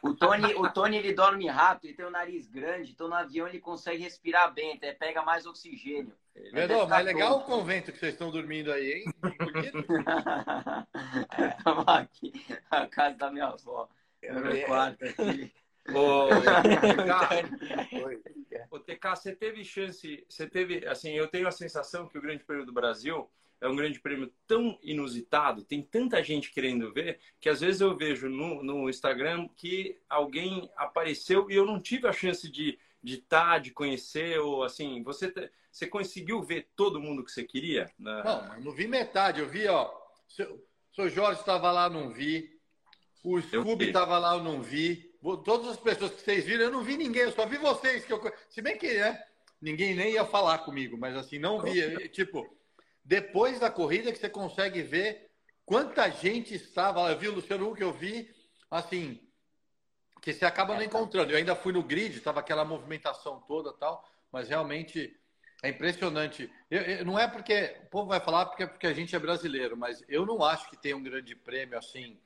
O 0.00 0.14
Tony, 0.14 0.54
o 0.54 0.70
Tony 0.70 0.96
ele 0.96 1.12
dorme 1.12 1.48
rápido, 1.48 1.86
ele 1.86 1.96
tem 1.96 2.06
o 2.06 2.10
nariz 2.10 2.46
grande, 2.46 2.92
então 2.92 3.08
no 3.08 3.14
avião 3.14 3.48
ele 3.48 3.58
consegue 3.58 4.02
respirar 4.02 4.52
bem, 4.52 4.74
até 4.74 4.92
pega 4.92 5.22
mais 5.22 5.44
oxigênio. 5.44 6.14
Verdão, 6.52 6.86
mas 6.86 7.04
legal 7.04 7.38
o 7.38 7.44
convento 7.44 7.92
que 7.92 7.98
vocês 7.98 8.12
estão 8.12 8.30
dormindo 8.30 8.72
aí, 8.72 8.92
hein? 8.92 9.04
Bonito. 9.38 9.84
Estamos 11.58 11.88
aqui, 11.88 12.32
a 12.70 12.86
casa 12.86 13.16
da 13.16 13.30
minha 13.30 13.46
avó. 13.46 13.88
No 14.30 14.40
meu 14.40 14.64
quarto 14.64 15.04
aqui. 15.04 15.52
Ô. 15.88 16.28
TK, 17.90 18.06
ô, 18.70 18.78
TK, 18.78 19.08
você 19.16 19.34
teve 19.34 19.64
chance, 19.64 20.24
você 20.28 20.46
teve, 20.46 20.86
assim, 20.86 21.10
eu 21.10 21.26
tenho 21.26 21.48
a 21.48 21.52
sensação 21.52 22.08
que 22.08 22.16
o 22.16 22.22
Grande 22.22 22.44
Prêmio 22.44 22.64
do 22.64 22.72
Brasil 22.72 23.28
é 23.62 23.68
um 23.68 23.76
grande 23.76 23.98
prêmio 24.00 24.30
tão 24.46 24.78
inusitado, 24.82 25.62
tem 25.64 25.80
tanta 25.82 26.22
gente 26.22 26.50
querendo 26.50 26.92
ver, 26.92 27.18
que 27.40 27.48
às 27.48 27.60
vezes 27.60 27.80
eu 27.80 27.96
vejo 27.96 28.28
no, 28.28 28.62
no 28.62 28.90
Instagram 28.90 29.48
que 29.56 29.98
alguém 30.08 30.68
apareceu 30.76 31.50
e 31.50 31.54
eu 31.54 31.64
não 31.64 31.80
tive 31.80 32.06
a 32.08 32.12
chance 32.12 32.50
de 32.50 32.78
de 33.04 33.14
estar, 33.14 33.58
de 33.58 33.72
conhecer, 33.72 34.38
ou 34.38 34.62
assim, 34.62 35.02
você, 35.02 35.28
te- 35.28 35.50
você 35.72 35.88
conseguiu 35.88 36.40
ver 36.40 36.68
todo 36.76 37.00
mundo 37.00 37.24
que 37.24 37.32
você 37.32 37.42
queria? 37.42 37.90
Na- 37.98 38.22
Não, 38.22 38.48
mas 38.48 38.64
não 38.64 38.70
vi 38.70 38.86
metade. 38.86 39.40
Eu 39.40 39.48
vi, 39.48 39.66
ó. 39.66 39.90
Seu, 40.28 40.64
seu 40.94 41.08
Jorge 41.10 41.40
estava 41.40 41.72
lá, 41.72 41.90
não 41.90 42.10
vi. 42.12 42.56
O 43.24 43.40
Scooby 43.42 43.86
estava 43.88 44.20
lá, 44.20 44.34
eu 44.36 44.44
não 44.44 44.62
vi. 44.62 45.10
Todas 45.44 45.66
as 45.66 45.76
pessoas 45.78 46.12
que 46.12 46.20
vocês 46.20 46.44
viram, 46.44 46.66
eu 46.66 46.70
não 46.70 46.84
vi 46.84 46.96
ninguém. 46.96 47.22
Eu 47.22 47.32
só 47.32 47.44
vi 47.44 47.56
vocês. 47.56 48.04
Que 48.04 48.12
eu... 48.12 48.22
Se 48.48 48.62
bem 48.62 48.78
que, 48.78 48.94
né? 48.94 49.20
Ninguém 49.60 49.96
nem 49.96 50.12
ia 50.12 50.24
falar 50.24 50.58
comigo, 50.58 50.96
mas 50.96 51.16
assim, 51.16 51.40
não 51.40 51.60
vi. 51.60 51.80
Eu- 51.80 52.08
Tipo, 52.08 52.56
depois 53.04 53.58
da 53.58 53.70
corrida 53.70 54.12
que 54.12 54.18
você 54.18 54.28
consegue 54.28 54.82
ver 54.82 55.30
quanta 55.64 56.08
gente 56.10 56.54
estava. 56.54 57.10
Eu 57.10 57.18
vi 57.18 57.28
o 57.28 57.34
Luciano 57.34 57.70
Huck, 57.70 57.80
eu 57.80 57.92
vi, 57.92 58.30
assim, 58.70 59.20
que 60.20 60.32
você 60.32 60.44
acaba 60.44 60.74
não 60.74 60.82
encontrando. 60.82 61.32
Eu 61.32 61.36
ainda 61.38 61.56
fui 61.56 61.72
no 61.72 61.82
grid, 61.82 62.16
estava 62.16 62.40
aquela 62.40 62.64
movimentação 62.64 63.40
toda 63.40 63.72
tal, 63.72 64.08
mas 64.30 64.48
realmente 64.48 65.18
é 65.62 65.68
impressionante. 65.68 66.50
Eu- 66.70 66.82
eu- 66.82 67.04
não 67.04 67.18
é 67.18 67.26
porque 67.26 67.76
o 67.84 67.90
povo 67.90 68.08
vai 68.08 68.20
falar 68.20 68.46
porque, 68.46 68.66
porque 68.66 68.86
a 68.86 68.92
gente 68.92 69.14
é 69.14 69.18
brasileiro, 69.18 69.76
mas 69.76 70.02
eu 70.08 70.24
não 70.24 70.42
acho 70.44 70.68
que 70.70 70.76
tem 70.76 70.94
um 70.94 71.02
grande 71.02 71.34
prêmio 71.34 71.76
assim, 71.78 72.20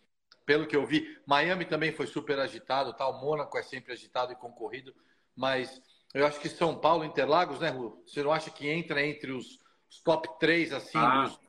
pelo 0.45 0.67
que 0.67 0.77
eu 0.77 0.87
vi. 0.87 1.19
Miami 1.27 1.65
também 1.65 1.91
foi 1.93 2.07
super 2.07 2.39
agitado, 2.39 2.93
tal. 2.93 3.21
Mônaco 3.21 3.57
é 3.59 3.63
sempre 3.63 3.93
agitado 3.93 4.33
e 4.33 4.37
concorrido, 4.37 4.95
mas 5.35 5.81
eu 6.15 6.27
acho 6.27 6.39
que 6.41 6.49
São 6.49 6.79
Paulo, 6.79 7.05
Interlagos, 7.05 7.61
né, 7.61 7.69
Ru? 7.69 8.03
Você 8.07 8.23
não 8.23 8.33
acha 8.33 8.51
que 8.51 8.69
entra 8.69 9.05
entre 9.05 9.33
os, 9.33 9.59
os 9.91 10.01
top 10.01 10.29
3 10.39 10.73
assim? 10.73 10.99
Ah, 10.99 11.25
dos- 11.25 11.41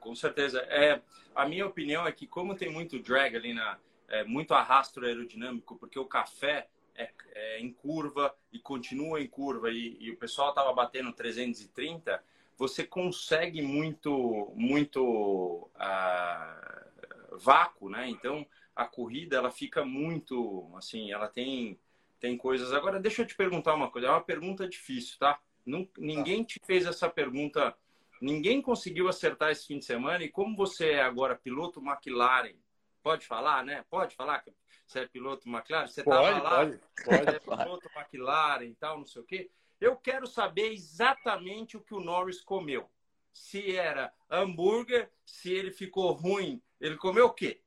Com 0.00 0.14
certeza. 0.14 0.60
É, 0.62 1.02
a 1.34 1.46
minha 1.46 1.66
opinião 1.66 2.06
é 2.06 2.12
que 2.12 2.26
como 2.26 2.54
tem 2.54 2.70
muito 2.70 2.98
drag 2.98 3.36
ali 3.36 3.52
na, 3.52 3.78
é, 4.08 4.24
muito 4.24 4.54
arrasto 4.54 5.04
aerodinâmico, 5.04 5.76
porque 5.76 5.98
o 5.98 6.04
café 6.06 6.68
é, 6.94 7.10
é 7.32 7.60
em 7.60 7.72
curva 7.72 8.34
e 8.52 8.58
continua 8.58 9.20
em 9.20 9.26
curva 9.26 9.70
e, 9.70 9.96
e 10.00 10.10
o 10.10 10.16
pessoal 10.16 10.50
estava 10.50 10.72
batendo 10.72 11.12
330, 11.12 12.22
você 12.56 12.84
consegue 12.84 13.60
muito, 13.62 14.52
muito 14.54 15.68
ah, 15.74 16.86
vácuo, 17.32 17.88
né? 17.90 18.08
Então 18.08 18.46
a 18.74 18.84
corrida 18.86 19.36
ela 19.36 19.50
fica 19.50 19.84
muito, 19.84 20.70
assim, 20.76 21.10
ela 21.12 21.28
tem 21.28 21.78
tem 22.18 22.36
coisas. 22.36 22.72
Agora 22.72 22.98
deixa 22.98 23.22
eu 23.22 23.26
te 23.26 23.34
perguntar 23.36 23.74
uma 23.74 23.90
coisa. 23.90 24.06
É 24.08 24.10
uma 24.10 24.22
pergunta 24.22 24.66
difícil, 24.68 25.18
tá? 25.18 25.38
Nun- 25.66 25.88
ninguém 25.98 26.44
te 26.44 26.58
fez 26.64 26.86
essa 26.86 27.10
pergunta 27.10 27.76
Ninguém 28.20 28.62
conseguiu 28.62 29.08
acertar 29.08 29.50
esse 29.50 29.66
fim 29.66 29.78
de 29.78 29.84
semana 29.84 30.24
e 30.24 30.30
como 30.30 30.56
você 30.56 30.92
é 30.92 31.02
agora 31.02 31.36
piloto 31.36 31.82
McLaren, 31.84 32.54
pode 33.02 33.26
falar, 33.26 33.62
né? 33.62 33.84
Pode 33.90 34.14
falar 34.16 34.38
que 34.40 34.54
você 34.86 35.00
é 35.00 35.06
piloto 35.06 35.46
McLaren? 35.48 35.86
Você 35.86 36.00
estava 36.00 36.30
lá, 36.38 36.50
pode, 36.56 36.80
você 36.94 37.04
pode. 37.04 37.28
é 37.28 37.38
piloto 37.38 37.90
McLaren 37.94 38.64
e 38.64 38.74
tal, 38.74 38.98
não 38.98 39.04
sei 39.04 39.20
o 39.20 39.24
quê. 39.26 39.50
Eu 39.78 39.96
quero 39.96 40.26
saber 40.26 40.72
exatamente 40.72 41.76
o 41.76 41.80
que 41.82 41.92
o 41.94 42.00
Norris 42.00 42.40
comeu. 42.40 42.90
Se 43.34 43.76
era 43.76 44.10
hambúrguer, 44.30 45.10
se 45.26 45.52
ele 45.52 45.70
ficou 45.70 46.12
ruim, 46.12 46.62
ele 46.80 46.96
comeu 46.96 47.26
o 47.26 47.34
quê? 47.34 47.60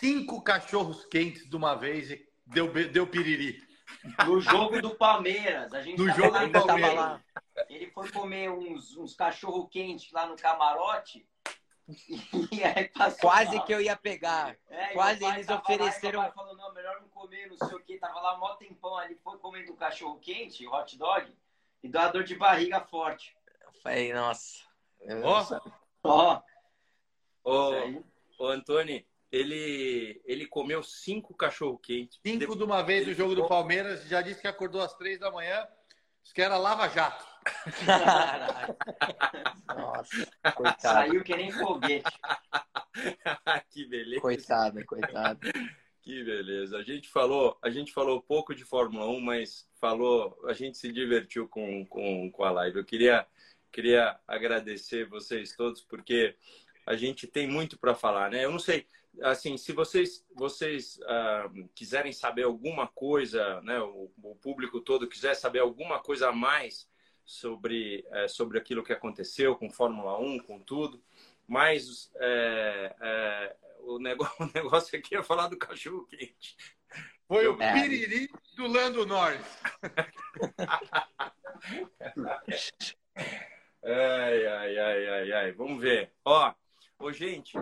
Cinco 0.00 0.42
cachorros 0.42 1.04
quentes 1.06 1.48
de 1.48 1.54
uma 1.54 1.76
vez 1.76 2.10
e 2.10 2.28
deu, 2.44 2.72
deu 2.90 3.06
piriri. 3.06 3.62
No 4.26 4.40
jogo 4.40 4.82
do 4.82 4.96
Palmeiras, 4.96 5.72
a 5.72 5.80
gente 5.80 5.96
No 5.98 6.06
tava 6.08 6.18
jogo 6.20 6.32
lá, 6.34 6.44
do 6.44 6.66
Palmeiras. 6.66 7.20
Ele 7.68 7.90
foi 7.90 8.10
comer 8.10 8.50
uns, 8.50 8.96
uns 8.96 9.14
cachorro 9.14 9.66
quentes 9.68 10.12
lá 10.12 10.26
no 10.26 10.36
camarote. 10.36 11.26
E 12.50 12.64
aí 12.64 12.88
Quase 13.20 13.56
mal. 13.56 13.64
que 13.64 13.72
eu 13.72 13.80
ia 13.80 13.96
pegar. 13.96 14.56
É, 14.68 14.88
Quase 14.88 15.24
eles 15.24 15.48
ofereceram. 15.48 16.20
Lá, 16.20 16.32
falou, 16.32 16.56
não, 16.56 16.74
melhor 16.74 17.00
não 17.00 17.08
comer, 17.08 17.48
não 17.48 17.56
sei 17.56 17.76
o 17.76 17.80
que. 17.80 17.96
Tava 17.98 18.20
lá 18.20 18.36
mó 18.36 18.54
tempão 18.54 18.96
ali, 18.96 19.14
foi 19.22 19.38
comendo 19.38 19.72
cachorro 19.74 20.18
quente, 20.18 20.66
hot 20.66 20.98
dog, 20.98 21.32
e 21.82 21.88
deu 21.88 22.00
uma 22.00 22.08
dor 22.08 22.24
de 22.24 22.34
barriga 22.34 22.80
forte. 22.80 23.36
Eu 23.64 23.72
falei, 23.82 24.12
nossa. 24.12 24.64
Ó. 26.02 26.42
Ó. 27.44 27.72
Ô, 28.38 28.46
Antônio, 28.48 29.04
ele, 29.30 30.20
ele 30.24 30.46
comeu 30.46 30.82
cinco 30.82 31.34
cachorro 31.34 31.78
quente. 31.78 32.18
Cinco 32.24 32.38
Depois, 32.38 32.58
de 32.58 32.64
uma 32.64 32.82
vez 32.82 33.06
no 33.06 33.14
jogo 33.14 33.30
ficou... 33.30 33.44
do 33.44 33.48
Palmeiras, 33.48 34.04
já 34.06 34.20
disse 34.22 34.40
que 34.40 34.48
acordou 34.48 34.82
às 34.82 34.94
três 34.94 35.20
da 35.20 35.30
manhã. 35.30 35.66
Isso 36.22 36.34
que 36.34 36.42
era 36.42 36.56
lava-jato. 36.56 37.24
Nossa, 39.68 40.26
coitado. 40.54 40.80
Saiu 40.80 41.22
que 41.22 41.36
nem 41.36 41.50
foguete. 41.50 42.04
que 43.70 43.86
beleza. 43.86 44.20
Coitado, 44.20 44.84
coitado. 44.84 45.40
Que 46.02 46.22
beleza. 46.22 46.78
A 46.78 46.82
gente 46.82 47.08
falou, 47.08 47.58
a 47.60 47.68
gente 47.68 47.92
falou 47.92 48.22
pouco 48.22 48.54
de 48.54 48.64
Fórmula 48.64 49.06
1, 49.08 49.20
mas 49.20 49.68
falou, 49.80 50.38
a 50.46 50.52
gente 50.52 50.78
se 50.78 50.92
divertiu 50.92 51.48
com, 51.48 51.84
com, 51.86 52.30
com 52.30 52.44
a 52.44 52.50
live. 52.50 52.78
Eu 52.78 52.84
queria, 52.84 53.26
queria 53.72 54.16
agradecer 54.26 55.08
vocês 55.08 55.56
todos, 55.56 55.82
porque 55.82 56.36
a 56.86 56.94
gente 56.94 57.26
tem 57.26 57.48
muito 57.48 57.76
para 57.76 57.94
falar, 57.94 58.30
né? 58.30 58.44
Eu 58.44 58.52
não 58.52 58.58
sei, 58.60 58.86
assim, 59.22 59.56
se 59.56 59.72
vocês, 59.72 60.24
vocês 60.32 60.98
uh, 60.98 61.68
quiserem 61.74 62.12
saber 62.12 62.44
alguma 62.44 62.86
coisa, 62.86 63.60
né? 63.62 63.80
O, 63.80 64.08
o, 64.22 64.36
público 64.36 64.80
todo 64.80 65.08
quiser 65.08 65.34
saber 65.34 65.58
alguma 65.58 65.98
coisa 65.98 66.28
a 66.28 66.32
mais 66.32 66.88
sobre, 67.26 68.06
uh, 68.10 68.28
sobre 68.28 68.58
aquilo 68.58 68.82
que 68.82 68.92
aconteceu 68.92 69.56
com 69.56 69.70
Fórmula 69.70 70.18
1, 70.18 70.40
com 70.40 70.60
tudo, 70.60 71.02
mas 71.46 72.10
uh, 72.14 73.54
o, 73.80 73.98
negócio, 73.98 74.34
o 74.44 74.50
negócio 74.54 74.98
aqui 74.98 75.16
é 75.16 75.22
falar 75.22 75.48
do 75.48 75.58
cachorro 75.58 76.06
quente. 76.06 76.56
Foi 77.28 77.46
o 77.48 77.58
piriri 77.58 78.30
do 78.54 78.68
Lando 78.68 79.04
Norris. 79.04 79.44
ai, 83.82 84.46
ai, 84.46 84.78
ai, 84.78 85.08
ai, 85.08 85.32
ai. 85.32 85.52
Vamos 85.52 85.80
ver. 85.80 86.12
Ó, 86.24 86.54
Ô, 86.98 87.12
gente, 87.12 87.56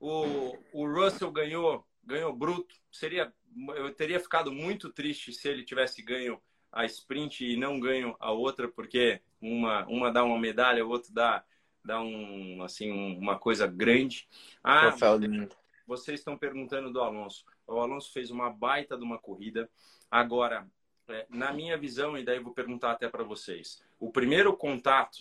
o, 0.00 0.56
o 0.72 0.86
Russell 0.86 1.30
ganhou, 1.30 1.86
ganhou 2.02 2.32
bruto. 2.32 2.74
Seria, 2.90 3.32
eu 3.76 3.94
teria 3.94 4.18
ficado 4.18 4.50
muito 4.50 4.90
triste 4.90 5.32
se 5.32 5.46
ele 5.46 5.62
tivesse 5.62 6.02
ganho 6.02 6.40
a 6.72 6.86
sprint 6.86 7.44
e 7.44 7.56
não 7.56 7.78
ganho 7.78 8.16
a 8.18 8.32
outra, 8.32 8.66
porque 8.66 9.20
uma, 9.40 9.84
uma 9.86 10.10
dá 10.10 10.24
uma 10.24 10.38
medalha, 10.38 10.84
o 10.84 10.88
outro 10.88 11.12
dá, 11.12 11.44
dá 11.84 12.00
um, 12.00 12.62
assim, 12.62 12.90
uma 12.90 13.38
coisa 13.38 13.66
grande. 13.66 14.26
Ah, 14.64 14.90
vocês 15.86 16.20
estão 16.20 16.38
perguntando 16.38 16.90
do 16.90 17.00
Alonso. 17.00 17.44
O 17.66 17.78
Alonso 17.78 18.12
fez 18.12 18.30
uma 18.30 18.50
baita 18.50 18.96
de 18.96 19.04
uma 19.04 19.18
corrida. 19.18 19.68
Agora, 20.10 20.66
é, 21.08 21.26
na 21.28 21.52
minha 21.52 21.76
visão, 21.76 22.16
e 22.16 22.24
daí 22.24 22.38
vou 22.38 22.54
perguntar 22.54 22.92
até 22.92 23.08
para 23.08 23.22
vocês, 23.22 23.82
o 23.98 24.10
primeiro 24.10 24.56
contato, 24.56 25.18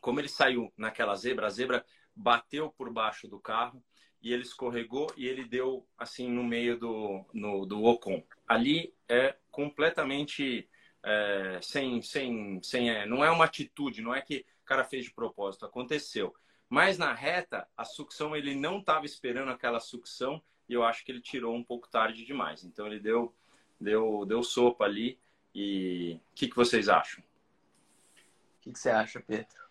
como 0.00 0.20
ele 0.20 0.28
saiu 0.28 0.72
naquela 0.76 1.14
zebra, 1.14 1.46
a 1.46 1.50
zebra 1.50 1.84
bateu 2.16 2.70
por 2.70 2.90
baixo 2.90 3.28
do 3.28 3.38
carro 3.38 3.82
e 4.24 4.32
ele 4.32 4.42
escorregou 4.42 5.12
e 5.18 5.28
ele 5.28 5.44
deu 5.44 5.86
assim 5.98 6.30
no 6.30 6.42
meio 6.42 6.78
do, 6.78 7.26
no, 7.30 7.66
do 7.66 7.84
Ocon. 7.84 8.24
Ali 8.48 8.94
é 9.06 9.36
completamente 9.50 10.66
é, 11.02 11.58
sem, 11.60 12.00
sem, 12.00 12.58
sem 12.62 12.90
é, 12.90 13.04
não 13.04 13.22
é 13.22 13.30
uma 13.30 13.44
atitude, 13.44 14.00
não 14.00 14.14
é 14.14 14.22
que 14.22 14.46
o 14.62 14.64
cara 14.64 14.82
fez 14.82 15.04
de 15.04 15.12
propósito, 15.12 15.66
aconteceu. 15.66 16.34
Mas 16.70 16.96
na 16.96 17.12
reta, 17.12 17.68
a 17.76 17.84
sucção 17.84 18.34
ele 18.34 18.54
não 18.54 18.78
estava 18.78 19.04
esperando 19.04 19.50
aquela 19.50 19.78
sucção 19.78 20.42
e 20.66 20.72
eu 20.72 20.82
acho 20.82 21.04
que 21.04 21.12
ele 21.12 21.20
tirou 21.20 21.54
um 21.54 21.62
pouco 21.62 21.86
tarde 21.90 22.24
demais. 22.24 22.64
Então 22.64 22.86
ele 22.86 22.98
deu, 22.98 23.34
deu, 23.78 24.24
deu 24.24 24.42
sopa 24.42 24.84
ali. 24.84 25.18
E 25.54 26.18
o 26.32 26.34
que, 26.34 26.48
que 26.48 26.56
vocês 26.56 26.88
acham? 26.88 27.22
O 27.22 28.60
que, 28.62 28.72
que 28.72 28.78
você 28.78 28.88
acha, 28.88 29.20
Pedro? 29.20 29.62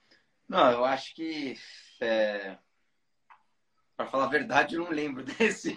Não, 0.48 0.72
eu 0.72 0.86
acho 0.86 1.16
que 1.16 1.58
é... 2.00 2.56
Para 3.96 4.08
falar 4.08 4.26
a 4.26 4.30
verdade, 4.30 4.76
eu 4.76 4.84
não 4.84 4.92
lembro 4.92 5.24
desse. 5.24 5.70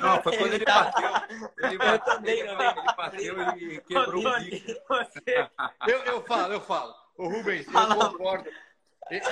Não, 0.00 0.22
foi 0.22 0.36
quando 0.36 0.54
ele 0.54 0.64
bateu. 0.64 1.10
Ele 1.58 1.78
bateu, 1.78 1.92
eu 1.92 1.98
também, 1.98 2.38
ele, 2.40 2.50
ele 2.50 2.96
bateu 2.96 3.56
e 3.58 3.80
quebrou 3.82 4.26
o 4.26 4.40
bico. 4.40 4.72
Eu, 5.86 5.98
eu 6.04 6.22
falo, 6.24 6.54
eu 6.54 6.60
falo. 6.60 6.94
O 7.16 7.28
Rubens, 7.28 7.66
eu 7.66 7.96
concordo. 7.96 8.48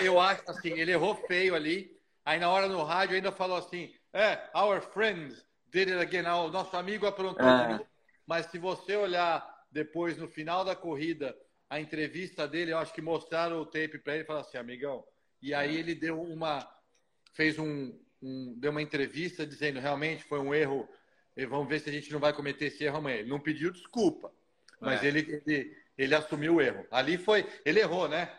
Eu 0.00 0.20
acho 0.20 0.42
assim, 0.50 0.70
ele 0.70 0.92
errou 0.92 1.14
feio 1.26 1.54
ali. 1.54 1.96
Aí 2.24 2.38
na 2.38 2.50
hora 2.50 2.66
no 2.66 2.82
rádio 2.82 3.14
ainda 3.14 3.30
falou 3.30 3.56
assim: 3.56 3.94
é, 4.12 4.38
our 4.54 4.80
friend 4.80 5.34
did 5.70 5.88
it 5.88 6.00
again. 6.00 6.26
O 6.28 6.48
nosso 6.48 6.76
amigo 6.76 7.06
aprontou. 7.06 7.46
É. 7.46 7.80
Mas 8.26 8.46
se 8.46 8.58
você 8.58 8.96
olhar 8.96 9.46
depois 9.70 10.16
no 10.16 10.26
final 10.26 10.64
da 10.64 10.74
corrida, 10.74 11.36
a 11.68 11.80
entrevista 11.80 12.48
dele, 12.48 12.72
eu 12.72 12.78
acho 12.78 12.92
que 12.92 13.02
mostraram 13.02 13.60
o 13.60 13.66
tape 13.66 13.98
para 13.98 14.14
ele 14.14 14.24
e 14.24 14.26
falaram 14.26 14.46
assim: 14.46 14.58
amigão, 14.58 15.04
e 15.40 15.54
aí 15.54 15.76
ele 15.76 15.94
deu 15.94 16.20
uma, 16.20 16.66
fez 17.36 17.58
um, 17.58 17.92
um, 18.22 18.54
deu 18.56 18.70
uma 18.70 18.82
entrevista 18.82 19.46
dizendo 19.46 19.78
realmente 19.78 20.24
foi 20.24 20.40
um 20.40 20.54
erro. 20.54 20.88
Vamos 21.48 21.68
ver 21.68 21.80
se 21.80 21.90
a 21.90 21.92
gente 21.92 22.10
não 22.10 22.18
vai 22.18 22.32
cometer 22.32 22.66
esse 22.66 22.82
erro 22.82 22.96
amanhã. 22.96 23.18
Ele 23.18 23.28
não 23.28 23.38
pediu 23.38 23.70
desculpa, 23.70 24.32
mas 24.80 25.04
é. 25.04 25.08
ele, 25.08 25.42
ele, 25.46 25.76
ele 25.98 26.14
assumiu 26.14 26.54
o 26.54 26.60
erro. 26.62 26.86
Ali 26.90 27.18
foi, 27.18 27.46
ele 27.64 27.78
errou, 27.78 28.08
né? 28.08 28.34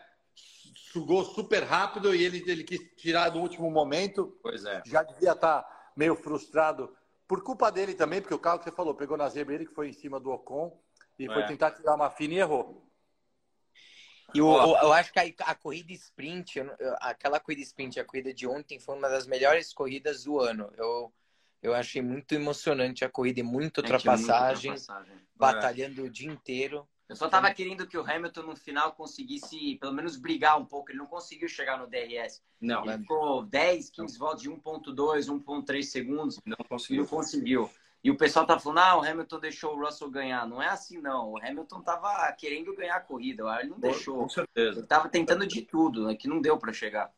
Sugou 0.92 1.24
super 1.24 1.62
rápido 1.62 2.12
e 2.12 2.24
ele, 2.24 2.42
ele 2.50 2.64
quis 2.64 2.80
tirar 2.96 3.32
no 3.32 3.40
último 3.40 3.70
momento. 3.70 4.36
Pois 4.42 4.64
é. 4.64 4.82
Já 4.84 5.04
devia 5.04 5.32
estar 5.32 5.62
tá 5.62 5.90
meio 5.96 6.16
frustrado 6.16 6.92
por 7.28 7.42
culpa 7.44 7.70
dele 7.70 7.94
também, 7.94 8.20
porque 8.20 8.34
o 8.34 8.38
carro 8.38 8.58
que 8.58 8.64
você 8.64 8.72
falou 8.72 8.94
pegou 8.94 9.16
na 9.16 9.28
zebra 9.28 9.54
ele 9.54 9.66
que 9.66 9.74
foi 9.74 9.88
em 9.88 9.92
cima 9.92 10.18
do 10.18 10.30
Ocon 10.30 10.76
e 11.18 11.26
é. 11.30 11.32
foi 11.32 11.46
tentar 11.46 11.70
tirar 11.70 11.94
uma 11.94 12.10
fina 12.10 12.34
e 12.34 12.38
errou. 12.38 12.87
E 14.34 14.38
eu, 14.38 14.50
eu, 14.50 14.76
eu 14.82 14.92
acho 14.92 15.12
que 15.12 15.18
a, 15.18 15.24
a 15.46 15.54
corrida 15.54 15.92
sprint, 15.92 16.58
eu, 16.58 16.70
aquela 17.00 17.40
corrida 17.40 17.62
sprint, 17.62 17.98
a 17.98 18.04
corrida 18.04 18.32
de 18.32 18.46
ontem, 18.46 18.78
foi 18.78 18.96
uma 18.96 19.08
das 19.08 19.26
melhores 19.26 19.72
corridas 19.72 20.24
do 20.24 20.38
ano. 20.38 20.70
Eu, 20.76 21.12
eu 21.62 21.74
achei 21.74 22.02
muito 22.02 22.34
emocionante 22.34 23.04
a 23.04 23.08
corrida 23.08 23.40
e 23.40 23.42
muita 23.42 23.80
ultrapassagem, 23.80 24.72
ultrapassagem. 24.72 25.16
batalhando 25.34 26.02
é. 26.02 26.04
o 26.04 26.10
dia 26.10 26.30
inteiro. 26.30 26.86
Eu 27.08 27.16
só 27.16 27.26
tava 27.26 27.50
querendo 27.54 27.86
que 27.86 27.96
o 27.96 28.02
Hamilton 28.02 28.42
no 28.42 28.56
final 28.56 28.92
conseguisse 28.92 29.76
pelo 29.76 29.94
menos 29.94 30.18
brigar 30.18 30.60
um 30.60 30.64
pouco. 30.66 30.90
Ele 30.90 30.98
não 30.98 31.06
conseguiu 31.06 31.48
chegar 31.48 31.78
no 31.78 31.86
DRS. 31.86 32.42
Não. 32.60 32.84
Ele 32.84 32.98
ficou 32.98 33.44
10, 33.44 33.88
15 33.88 34.18
voltas 34.18 34.42
de 34.42 34.50
1.2, 34.50 34.94
1.3 34.94 35.82
segundos. 35.84 36.38
Não 36.44 36.58
conseguiu. 36.68 37.02
Não 37.02 37.08
conseguiu. 37.08 37.70
E 38.02 38.10
o 38.10 38.16
pessoal 38.16 38.46
tá 38.46 38.58
falando, 38.58 38.78
ah, 38.78 38.96
o 38.98 39.04
Hamilton 39.04 39.40
deixou 39.40 39.74
o 39.74 39.84
Russell 39.84 40.10
ganhar. 40.10 40.46
Não 40.46 40.62
é 40.62 40.68
assim, 40.68 41.00
não. 41.00 41.32
O 41.32 41.38
Hamilton 41.38 41.82
tava 41.82 42.32
querendo 42.32 42.74
ganhar 42.74 42.96
a 42.96 43.00
corrida, 43.00 43.42
ele 43.60 43.70
não 43.70 43.80
deixou. 43.80 44.18
Com 44.18 44.28
certeza. 44.28 44.80
Ele 44.80 44.86
tava 44.86 45.08
tentando 45.08 45.46
de 45.46 45.62
tudo, 45.62 46.06
né, 46.06 46.14
que 46.14 46.28
não 46.28 46.40
deu 46.40 46.56
para 46.58 46.72
chegar. 46.72 47.12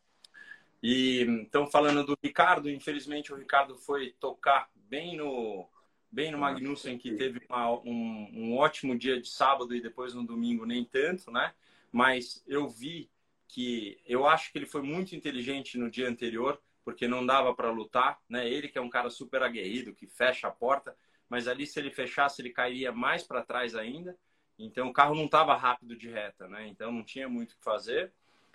E 0.83 1.23
então 1.23 1.67
falando 1.67 2.05
do 2.05 2.17
Ricardo, 2.23 2.71
infelizmente 2.71 3.33
o 3.33 3.37
Ricardo 3.37 3.77
foi 3.77 4.15
tocar 4.19 4.71
bem 4.75 5.17
no 5.17 5.69
bem 6.11 6.33
no 6.33 6.39
Magnussen 6.39 6.99
que 6.99 7.13
teve 7.13 7.41
uma, 7.49 7.71
um, 7.83 8.31
um 8.33 8.57
ótimo 8.57 8.99
dia 8.99 9.21
de 9.21 9.29
sábado 9.29 9.75
e 9.75 9.81
depois 9.81 10.15
no 10.15 10.27
domingo 10.27 10.65
nem 10.65 10.85
tanto, 10.85 11.31
né? 11.31 11.53
Mas 11.93 12.43
eu 12.47 12.69
vi 12.69 13.11
que 13.47 14.01
eu 14.07 14.27
acho 14.27 14.51
que 14.51 14.59
ele 14.59 14.67
foi 14.67 14.83
muito 14.83 15.15
inteligente 15.15 15.79
no 15.79 15.91
dia 15.91 16.09
anterior 16.09 16.61
porque 16.91 17.07
não 17.07 17.25
dava 17.25 17.55
para 17.55 17.71
lutar, 17.71 18.21
né? 18.29 18.49
Ele 18.49 18.69
que 18.69 18.77
é 18.77 18.81
um 18.81 18.91
cara 18.91 19.09
super 19.11 19.43
aguerrido, 19.43 19.95
que 19.95 20.07
fecha 20.07 20.49
a 20.49 20.51
porta, 20.51 20.97
mas 21.29 21.47
ali 21.47 21.67
se 21.67 21.79
ele 21.79 21.91
fechasse 21.91 22.43
ele 22.43 22.51
cairia 22.51 22.91
mais 22.91 23.23
para 23.23 23.45
trás 23.45 23.77
ainda. 23.77 24.19
Então 24.59 24.89
o 24.89 24.93
carro 24.93 25.15
não 25.15 25.27
estava 25.27 25.57
rápido 25.57 25.97
de 25.97 26.11
reta, 26.11 26.49
né? 26.49 26.67
Então 26.67 26.91
não 26.91 27.05
tinha 27.05 27.29
muito 27.29 27.53
o 27.53 27.57
que 27.57 27.63
fazer. 27.63 28.13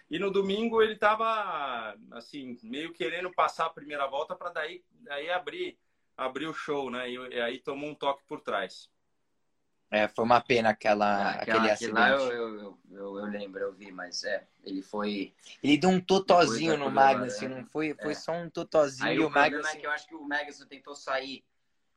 E 0.09 0.19
no 0.19 0.29
domingo 0.29 0.81
ele 0.81 0.93
estava 0.93 1.95
assim 2.11 2.57
meio 2.61 2.93
querendo 2.93 3.31
passar 3.31 3.67
a 3.67 3.71
primeira 3.71 4.05
volta 4.05 4.35
para 4.35 4.51
daí, 4.51 4.83
daí 5.01 5.29
abrir 5.29 5.77
abrir 6.17 6.47
o 6.47 6.53
show, 6.53 6.91
né? 6.91 7.09
E, 7.09 7.15
e 7.15 7.41
aí 7.41 7.59
tomou 7.59 7.89
um 7.89 7.95
toque 7.95 8.23
por 8.27 8.41
trás. 8.41 8.89
É, 9.95 10.07
foi 10.07 10.25
uma 10.25 10.41
pena 10.41 10.69
aquela, 10.69 11.31
aquela 11.31 11.57
aquele 11.57 11.71
acidente. 11.71 11.93
Lá 11.93 12.09
eu, 12.09 12.31
eu, 12.31 12.77
eu, 12.91 13.19
eu, 13.19 13.25
lembro, 13.25 13.61
eu 13.61 13.73
vi, 13.73 13.91
mas 13.91 14.23
é, 14.23 14.45
ele 14.63 14.81
foi. 14.81 15.33
Ele 15.63 15.77
deu 15.77 15.89
um 15.89 16.01
totozinho 16.01 16.77
no 16.77 16.91
Magnussen, 16.91 17.49
não 17.49 17.65
foi? 17.65 17.93
Foi 17.93 18.11
é. 18.11 18.15
só 18.15 18.33
um 18.33 18.49
totozinho. 18.49 19.09
Aí 19.09 19.19
o, 19.19 19.27
o 19.27 19.29
Magnussen... 19.29 19.77
é 19.77 19.79
que 19.79 19.87
eu 19.87 19.91
acho 19.91 20.07
que 20.07 20.15
o 20.15 20.23
Magnussen 20.23 20.67
tentou 20.67 20.95
sair 20.95 21.45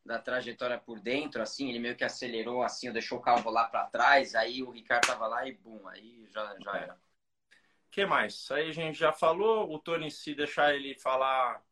da 0.05 0.19
trajetória 0.19 0.79
por 0.79 1.01
dentro, 1.01 1.43
assim, 1.43 1.69
ele 1.69 1.79
meio 1.79 1.95
que 1.95 2.05
acelerou, 2.05 2.63
assim, 2.63 2.91
deixou 2.91 3.19
o 3.19 3.21
carro 3.21 3.51
lá 3.51 3.65
para 3.65 3.85
trás, 3.87 4.35
aí 4.35 4.63
o 4.63 4.71
Ricardo 4.71 5.07
tava 5.07 5.27
lá 5.27 5.47
e 5.47 5.53
bum, 5.53 5.87
aí 5.87 6.27
já, 6.33 6.57
já 6.59 6.77
era. 6.77 6.95
O 6.95 7.91
que 7.91 8.07
mais? 8.07 8.51
Aí 8.51 8.71
a 8.71 8.73
gente 8.73 8.99
já 8.99 9.13
falou, 9.13 9.71
o 9.71 9.79
Tony, 9.79 10.11
se 10.11 10.35
deixar 10.35 10.75
ele 10.75 10.95
falar 10.95 11.63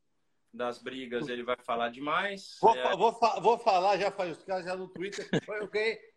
das 0.56 0.82
brigas, 0.82 1.28
ele 1.28 1.42
vai 1.42 1.56
falar 1.64 1.90
demais. 1.90 2.56
Vou, 2.60 2.74
é... 2.74 2.96
vou, 2.96 3.18
vou 3.40 3.58
falar, 3.58 3.98
já 3.98 4.10
falei, 4.10 4.32
os 4.32 4.42
caras 4.42 4.64
já 4.64 4.74
no 4.74 4.88
Twitter. 4.88 5.28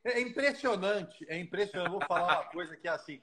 É 0.04 0.22
impressionante, 0.22 1.26
é 1.28 1.38
impressionante. 1.38 1.92
Vou 1.92 2.06
falar 2.08 2.42
uma 2.42 2.50
coisa 2.50 2.76
que 2.76 2.88
é 2.88 2.92
assim. 2.92 3.22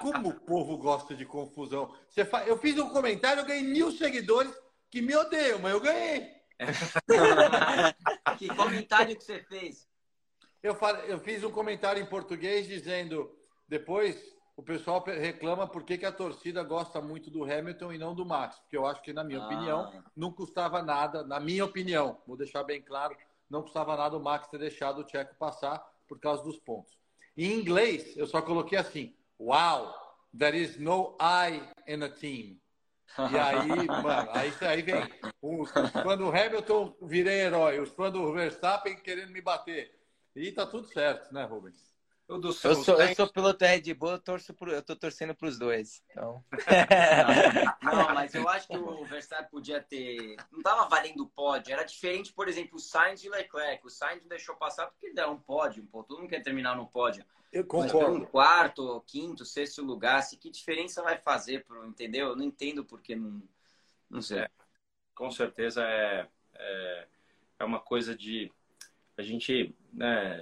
Como 0.00 0.30
o 0.30 0.40
povo 0.40 0.76
gosta 0.76 1.14
de 1.14 1.24
confusão. 1.24 1.94
Você 2.08 2.24
fa... 2.24 2.44
Eu 2.44 2.58
fiz 2.58 2.76
um 2.78 2.90
comentário, 2.90 3.40
eu 3.40 3.46
ganhei 3.46 3.62
mil 3.62 3.90
seguidores 3.92 4.52
que 4.90 5.00
me 5.00 5.14
odeiam, 5.16 5.58
mas 5.58 5.72
eu 5.72 5.80
ganhei. 5.80 6.38
que 8.38 8.48
comentário 8.48 9.16
que 9.16 9.22
você 9.22 9.40
fez? 9.44 9.88
Eu, 10.62 10.74
falei, 10.74 11.12
eu 11.12 11.20
fiz 11.20 11.44
um 11.44 11.50
comentário 11.50 12.02
em 12.02 12.06
português 12.06 12.66
dizendo: 12.66 13.32
depois 13.68 14.16
o 14.58 14.62
pessoal 14.62 15.04
reclama 15.04 15.68
por 15.68 15.84
que, 15.84 16.04
a 16.04 16.10
torcida 16.10 16.64
gosta 16.64 17.00
muito 17.00 17.30
do 17.30 17.44
Hamilton 17.44 17.92
e 17.92 17.98
não 17.98 18.12
do 18.12 18.26
Max. 18.26 18.58
Porque 18.58 18.76
eu 18.76 18.86
acho 18.86 19.00
que, 19.02 19.12
na 19.12 19.22
minha 19.22 19.38
ah. 19.38 19.46
opinião, 19.46 20.02
não 20.16 20.32
custava 20.32 20.82
nada, 20.82 21.22
na 21.22 21.38
minha 21.38 21.64
opinião, 21.64 22.18
vou 22.26 22.36
deixar 22.36 22.64
bem 22.64 22.82
claro, 22.82 23.16
não 23.48 23.62
custava 23.62 23.96
nada 23.96 24.16
o 24.16 24.20
Max 24.20 24.48
ter 24.48 24.58
deixado 24.58 24.98
o 24.98 25.04
Tcheco 25.04 25.36
passar 25.36 25.78
por 26.08 26.18
causa 26.18 26.42
dos 26.42 26.58
pontos. 26.58 26.98
Em 27.36 27.52
inglês, 27.52 28.16
eu 28.16 28.26
só 28.26 28.42
coloquei 28.42 28.76
assim: 28.76 29.14
Wow, 29.38 29.94
there 30.36 30.60
is 30.60 30.76
no 30.76 31.16
I 31.20 31.62
in 31.86 32.02
a 32.02 32.08
team. 32.08 32.58
E 33.30 33.38
aí, 33.38 33.86
mano, 33.86 34.28
aí, 34.32 34.52
aí 34.62 34.82
vem 34.82 35.08
os, 35.40 35.70
fãs 35.70 36.18
do 36.18 36.30
Hamilton 36.30 36.96
virei 37.02 37.42
herói, 37.42 37.78
os 37.78 37.90
fãs 37.90 38.12
do 38.12 38.32
Verstappen 38.32 38.96
querendo 38.96 39.30
me 39.30 39.40
bater. 39.40 39.96
E 40.34 40.50
tá 40.50 40.66
tudo 40.66 40.88
certo, 40.88 41.32
né, 41.32 41.44
Rubens? 41.44 41.96
Eu, 42.28 42.42
eu, 42.42 42.52
sou, 42.52 43.00
eu 43.00 43.14
sou 43.14 43.32
piloto 43.32 43.64
Red 43.64 43.94
Bull, 43.94 44.10
eu, 44.10 44.18
torço 44.18 44.52
pro, 44.52 44.70
eu 44.70 44.82
tô 44.82 44.94
torcendo 44.94 45.34
para 45.34 45.48
os 45.48 45.58
dois. 45.58 46.02
Então... 46.10 46.44
Não, 47.82 47.96
não, 47.96 48.14
mas 48.14 48.34
eu 48.34 48.46
acho 48.46 48.68
que 48.68 48.76
o 48.76 49.02
Verstappen 49.06 49.48
podia 49.48 49.82
ter. 49.82 50.36
Não 50.52 50.60
tava 50.60 50.86
valendo 50.90 51.22
o 51.22 51.28
pódio. 51.28 51.72
Era 51.72 51.84
diferente, 51.84 52.30
por 52.30 52.46
exemplo, 52.46 52.76
o 52.76 52.78
Sainz 52.78 53.24
e 53.24 53.28
o 53.28 53.32
Leclerc. 53.32 53.86
O 53.86 53.88
Sainz 53.88 54.20
não 54.20 54.28
deixou 54.28 54.54
passar 54.56 54.88
porque 54.88 55.06
ele 55.06 55.14
deram 55.14 55.32
um 55.32 55.40
pódio. 55.40 55.82
Pô. 55.90 56.04
Todo 56.04 56.18
mundo 56.18 56.28
quer 56.28 56.42
terminar 56.42 56.76
no 56.76 56.86
pódio. 56.86 57.24
Eu 57.50 57.64
concordo. 57.64 58.18
Mas 58.20 58.28
quarto, 58.28 59.02
quinto, 59.06 59.46
sexto 59.46 59.82
lugar, 59.82 60.22
se 60.22 60.36
que 60.36 60.50
diferença 60.50 61.02
vai 61.02 61.16
fazer, 61.16 61.64
pro, 61.64 61.86
entendeu? 61.86 62.28
Eu 62.28 62.36
não 62.36 62.44
entendo 62.44 62.84
porque 62.84 63.16
não. 63.16 63.42
Não 64.10 64.20
sei. 64.20 64.40
É, 64.40 64.50
com 65.14 65.30
certeza 65.30 65.82
é, 65.82 66.28
é, 66.54 67.06
é 67.60 67.64
uma 67.64 67.80
coisa 67.80 68.14
de. 68.14 68.52
A 69.16 69.22
gente. 69.22 69.74
Né, 69.94 70.38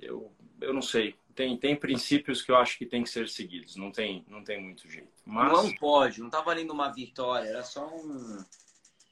eu 0.00 0.33
eu 0.64 0.72
não 0.72 0.82
sei. 0.82 1.16
Tem, 1.34 1.56
tem 1.56 1.74
princípios 1.74 2.42
que 2.42 2.50
eu 2.50 2.56
acho 2.56 2.78
que 2.78 2.86
tem 2.86 3.02
que 3.02 3.10
ser 3.10 3.28
seguidos. 3.28 3.76
Não 3.76 3.90
tem, 3.90 4.24
não 4.28 4.42
tem 4.44 4.60
muito 4.60 4.88
jeito. 4.88 5.12
Mas... 5.24 5.52
Não 5.52 5.74
pode. 5.74 6.20
Não 6.20 6.30
tá 6.30 6.40
valendo 6.40 6.72
uma 6.72 6.92
vitória. 6.92 7.48
Era 7.48 7.62
só 7.62 7.88
um... 7.88 8.44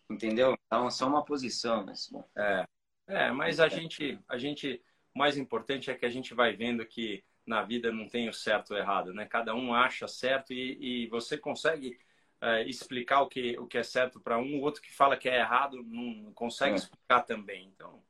Entendeu? 0.09 0.57
Então, 0.67 0.91
só 0.91 1.09
uma 1.09 1.25
posição. 1.25 1.85
Mas, 1.85 2.09
bom. 2.09 2.25
É, 2.37 2.65
é 3.09 3.33
mas 3.33 3.59
a 3.59 3.69
gente, 3.69 4.19
a 4.29 4.39
gente... 4.39 4.81
O 5.15 5.19
mais 5.19 5.37
importante 5.37 5.91
é 5.91 5.95
que 5.95 6.07
a 6.07 6.11
gente 6.11 6.33
vai 6.33 6.55
vendo 6.55 6.87
que 6.87 7.25
na 7.47 7.63
vida 7.63 7.93
não 7.93 8.09
tem 8.09 8.29
o 8.29 8.33
certo 8.33 8.73
ou 8.73 8.79
errado, 8.79 9.13
né? 9.13 9.27
Cada 9.27 9.55
um 9.55 9.75
acha 9.75 10.07
certo 10.07 10.53
e, 10.53 11.05
e 11.05 11.07
você 11.09 11.37
consegue 11.37 11.99
é, 12.41 12.63
explicar 12.69 13.23
o 13.23 13.29
que, 13.29 13.59
o 13.59 13.67
que 13.67 13.79
é 13.79 13.83
certo 13.83 14.21
para 14.21 14.39
um, 14.39 14.59
o 14.59 14.63
outro 14.63 14.81
que 14.81 14.93
fala 14.93 15.17
que 15.17 15.29
é 15.29 15.39
errado 15.39 15.83
não 15.83 16.33
consegue 16.33 16.73
é. 16.73 16.77
explicar 16.77 17.23
também. 17.23 17.71
Então, 17.75 18.03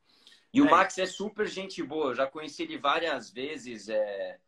e 0.53 0.61
o 0.61 0.67
é. 0.67 0.71
Max 0.71 0.99
é 0.99 1.07
super 1.07 1.47
gente 1.47 1.83
boa, 1.83 2.11
eu 2.11 2.15
já 2.15 2.27
conheci 2.27 2.63
ele 2.63 2.77
várias 2.77 3.31
vezes. 3.31 3.89
É... 3.89 4.39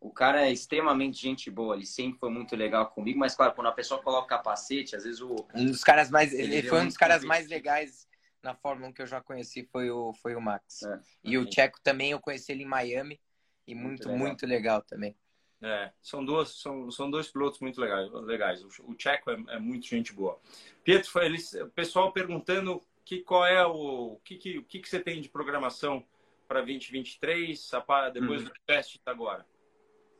O 0.00 0.10
cara 0.10 0.46
é 0.46 0.50
extremamente 0.50 1.20
gente 1.20 1.50
boa, 1.50 1.74
ele 1.74 1.84
sempre 1.84 2.18
foi 2.18 2.30
muito 2.30 2.56
legal 2.56 2.88
comigo, 2.88 3.18
mas 3.18 3.34
claro, 3.34 3.52
quando 3.54 3.66
a 3.66 3.72
pessoa 3.72 4.02
coloca 4.02 4.24
o 4.24 4.28
capacete, 4.28 4.96
às 4.96 5.04
vezes 5.04 5.20
o. 5.20 5.46
Um 5.54 5.66
dos 5.66 5.84
caras 5.84 6.10
mais. 6.10 6.32
Ele, 6.32 6.56
ele 6.56 6.68
foi 6.68 6.80
um 6.80 6.86
dos 6.86 6.96
caras 6.96 7.22
mais 7.22 7.48
legais 7.48 8.08
na 8.42 8.54
Fórmula 8.54 8.88
1 8.88 8.92
que 8.94 9.02
eu 9.02 9.06
já 9.06 9.20
conheci 9.20 9.62
foi 9.64 9.90
o, 9.90 10.12
foi 10.14 10.34
o 10.34 10.40
Max. 10.40 10.82
É, 10.82 11.00
e 11.22 11.38
o 11.38 11.50
Checo 11.50 11.78
também, 11.82 12.12
eu 12.12 12.20
conheci 12.20 12.52
ele 12.52 12.62
em 12.62 12.66
Miami 12.66 13.20
e 13.66 13.74
muito, 13.74 14.08
muito 14.08 14.08
legal, 14.08 14.18
muito 14.18 14.46
legal 14.46 14.82
também. 14.82 15.16
É, 15.62 15.92
são, 16.00 16.24
duas, 16.24 16.58
são, 16.58 16.90
são 16.90 17.10
dois 17.10 17.28
pilotos 17.28 17.60
muito 17.60 17.78
legais. 17.78 18.10
legais. 18.10 18.62
O, 18.62 18.92
o 18.92 18.96
Checo 18.98 19.30
é, 19.30 19.36
é 19.48 19.58
muito 19.58 19.86
gente 19.86 20.12
boa. 20.12 20.40
Pietro, 20.82 21.10
foi, 21.10 21.26
eles, 21.26 21.52
o 21.52 21.68
pessoal 21.68 22.12
perguntando 22.12 22.82
que 23.04 23.22
qual 23.22 23.44
é 23.46 23.64
o 23.66 24.20
que 24.24 24.36
que, 24.36 24.58
o 24.58 24.64
que, 24.64 24.78
que 24.78 24.88
você 24.88 25.00
tem 25.00 25.20
de 25.20 25.28
programação 25.28 26.04
para 26.46 26.60
2023 26.60 27.70
depois 28.12 28.42
hum. 28.42 28.44
do 28.44 28.52
teste 28.66 29.00
agora? 29.06 29.46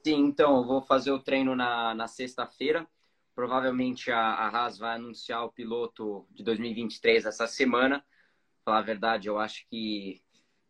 Sim, 0.05 0.27
então 0.27 0.57
eu 0.57 0.65
vou 0.65 0.81
fazer 0.81 1.11
o 1.11 1.19
treino 1.19 1.55
na, 1.55 1.95
na 1.95 2.09
sexta-feira. 2.09 2.87
Provavelmente 3.35 4.11
a, 4.11 4.19
a 4.19 4.49
Haas 4.49 4.79
vai 4.79 4.97
anunciar 4.97 5.45
o 5.45 5.53
piloto 5.53 6.27
de 6.31 6.43
2023 6.43 7.27
essa 7.27 7.47
semana. 7.47 8.05
Falar 8.65 8.79
a 8.79 8.83
verdade, 8.83 9.29
eu 9.29 9.39
acho 9.39 9.67
que 9.69 10.23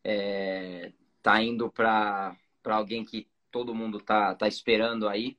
é, 0.03 0.93
tá 1.23 1.43
indo 1.43 1.71
para 1.71 2.37
alguém 2.65 3.05
que 3.05 3.29
todo 3.51 3.75
mundo 3.75 4.01
tá, 4.01 4.35
tá 4.35 4.49
esperando 4.49 5.09
aí. 5.09 5.39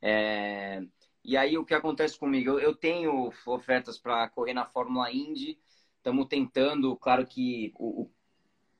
É, 0.00 0.80
e 1.24 1.36
aí 1.36 1.58
o 1.58 1.64
que 1.64 1.74
acontece 1.74 2.18
comigo? 2.18 2.50
Eu, 2.50 2.60
eu 2.60 2.74
tenho 2.74 3.32
ofertas 3.46 3.98
para 3.98 4.28
correr 4.28 4.54
na 4.54 4.64
Fórmula 4.64 5.12
Indy 5.12 5.58
Estamos 5.98 6.26
tentando, 6.26 6.96
claro 6.96 7.26
que 7.26 7.72
o, 7.76 8.02
o, 8.02 8.10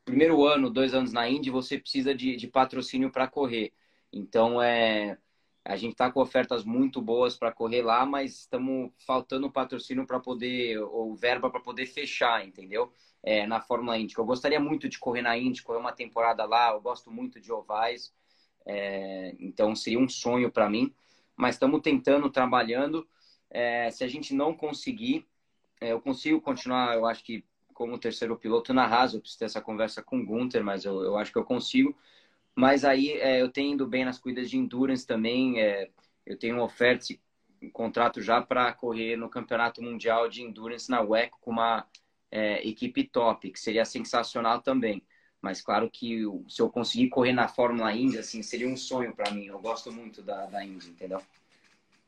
primeiro 0.05 0.45
ano, 0.47 0.71
dois 0.71 0.95
anos 0.95 1.13
na 1.13 1.29
Indy, 1.29 1.51
você 1.51 1.79
precisa 1.79 2.15
de, 2.15 2.37
de 2.37 2.49
patrocínio 2.49 3.13
para 3.13 3.29
correr. 3.29 3.73
Então, 4.13 4.63
é, 4.63 5.19
a 5.65 5.77
gente 5.77 5.93
está 5.93 6.11
com 6.11 6.21
ofertas 6.21 6.65
muito 6.65 7.03
boas 7.03 7.37
para 7.37 7.53
correr 7.53 7.83
lá, 7.83 8.07
mas 8.07 8.39
estamos 8.39 8.91
faltando 9.07 9.53
patrocínio 9.53 10.07
para 10.07 10.19
poder, 10.19 10.79
ou 10.79 11.15
verba 11.15 11.51
para 11.51 11.61
poder 11.61 11.85
fechar, 11.85 12.47
entendeu? 12.47 12.91
É, 13.23 13.47
na 13.47 13.61
Fórmula 13.61 13.99
Indy. 13.99 14.15
Eu 14.17 14.25
gostaria 14.25 14.59
muito 14.59 14.89
de 14.89 14.99
correr 14.99 15.21
na 15.21 15.37
Indy, 15.37 15.63
correr 15.63 15.79
uma 15.79 15.93
temporada 15.93 16.47
lá, 16.47 16.71
eu 16.71 16.81
gosto 16.81 17.11
muito 17.11 17.39
de 17.39 17.53
ovais, 17.53 18.15
é, 18.65 19.37
então 19.39 19.77
seria 19.77 19.99
um 19.99 20.09
sonho 20.09 20.51
para 20.51 20.71
mim, 20.71 20.95
mas 21.37 21.57
estamos 21.57 21.83
tentando, 21.83 22.31
trabalhando. 22.31 23.07
É, 23.51 23.91
se 23.91 24.05
a 24.05 24.09
gente 24.09 24.35
não 24.35 24.55
conseguir, 24.55 25.27
eu 25.81 26.01
consigo 26.01 26.41
continuar, 26.41 26.95
eu 26.95 27.07
acho 27.07 27.25
que 27.25 27.45
como 27.75 27.99
terceiro 27.99 28.37
piloto 28.37 28.75
na 28.75 28.85
Haas, 28.85 29.15
eu 29.15 29.21
preciso 29.21 29.39
ter 29.39 29.45
essa 29.45 29.61
conversa 29.61 30.03
com 30.03 30.19
o 30.19 30.27
Gunter, 30.27 30.65
mas 30.65 30.85
eu, 30.85 31.01
eu 31.03 31.17
acho 31.17 31.31
que 31.31 31.39
eu 31.39 31.45
consigo. 31.45 31.97
Mas 32.55 32.85
aí 32.85 33.13
é, 33.13 33.41
eu 33.41 33.49
tenho 33.51 33.75
indo 33.75 33.87
bem 33.87 34.05
nas 34.05 34.19
corridas 34.19 34.51
de 34.51 34.59
endurance 34.59 35.07
também, 35.07 35.61
é, 35.61 35.89
eu 36.27 36.37
tenho 36.37 36.57
uma 36.57 36.65
oferta, 36.65 37.07
um 37.63 37.71
contrato 37.71 38.21
já 38.21 38.43
para 38.43 38.73
correr 38.73 39.17
no 39.17 39.29
Campeonato 39.29 39.81
Mundial 39.81 40.29
de 40.29 40.43
Endurance 40.43 40.91
na 40.91 41.01
WEC 41.01 41.31
com 41.41 41.53
uma 41.53 41.87
é, 42.31 42.67
equipe 42.67 43.05
top, 43.05 43.51
que 43.51 43.61
seria 43.61 43.85
sensacional 43.85 44.61
também. 44.61 45.03
Mas 45.41 45.61
claro 45.61 45.89
que 45.89 46.25
se 46.49 46.61
eu 46.61 46.69
conseguir 46.69 47.09
correr 47.11 47.33
na 47.33 47.47
Fórmula 47.47 47.93
Indy, 47.93 48.19
assim, 48.19 48.43
seria 48.43 48.67
um 48.67 48.77
sonho 48.77 49.15
para 49.15 49.31
mim. 49.31 49.47
Eu 49.47 49.61
gosto 49.61 49.93
muito 49.93 50.21
da, 50.21 50.47
da 50.47 50.65
Indy, 50.65 50.89
entendeu? 50.89 51.23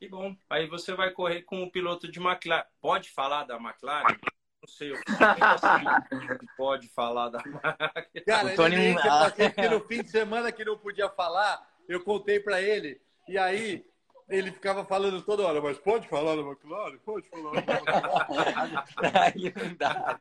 Que 0.01 0.09
bom. 0.09 0.34
Aí 0.48 0.66
você 0.66 0.94
vai 0.94 1.11
correr 1.11 1.42
com 1.42 1.62
o 1.62 1.70
piloto 1.70 2.11
de 2.11 2.18
McLaren. 2.18 2.64
Pode 2.80 3.11
falar 3.11 3.44
da 3.44 3.57
McLaren? 3.57 4.16
Não 4.62 4.66
sei, 4.66 4.92
eu 4.92 4.96
pode 6.57 6.88
falar 6.88 7.28
da 7.28 7.38
McLaren. 7.40 8.03
Cara, 8.26 8.46
o 8.46 8.57
Tony 8.57 8.76
ele 8.76 9.53
que 9.55 9.68
no 9.68 9.80
fim 9.80 10.03
de 10.03 10.11
semana 10.11 10.51
que 10.51 10.64
não 10.64 10.78
podia 10.78 11.11
falar, 11.11 11.61
eu 11.86 12.03
contei 12.03 12.40
para 12.40 12.62
ele. 12.62 12.98
E 13.28 13.36
aí 13.36 13.84
ele 14.30 14.51
ficava 14.51 14.86
falando 14.86 15.20
toda 15.20 15.46
hora, 15.46 15.61
mas 15.61 15.76
pode 15.76 16.09
falar 16.09 16.34
da 16.34 16.40
McLaren? 16.40 16.96
Pode 17.05 17.28
falar 17.28 17.61
da 17.61 17.74
McLaren. 17.74 18.84
aí 19.20 19.53
não 19.55 19.74
dá. 19.74 20.18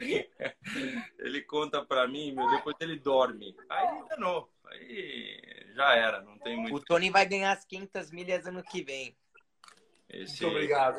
Né? 0.00 0.26
Ele 1.20 1.42
conta 1.42 1.84
para 1.84 2.08
mim, 2.08 2.32
meu, 2.32 2.50
depois 2.50 2.74
ele 2.80 2.98
dorme. 2.98 3.54
Aí 3.68 4.02
danou. 4.08 4.50
Aí 4.70 5.72
já 5.74 5.94
era, 5.94 6.22
não 6.22 6.38
tem 6.38 6.56
muito. 6.56 6.76
O 6.76 6.80
Tony 6.80 7.10
vai 7.10 7.26
ganhar 7.26 7.52
as 7.52 7.64
500 7.64 8.10
milhas 8.10 8.46
ano 8.46 8.62
que 8.62 8.82
vem. 8.82 9.16
Esse... 10.08 10.42
Muito 10.42 10.56
obrigado. 10.56 10.98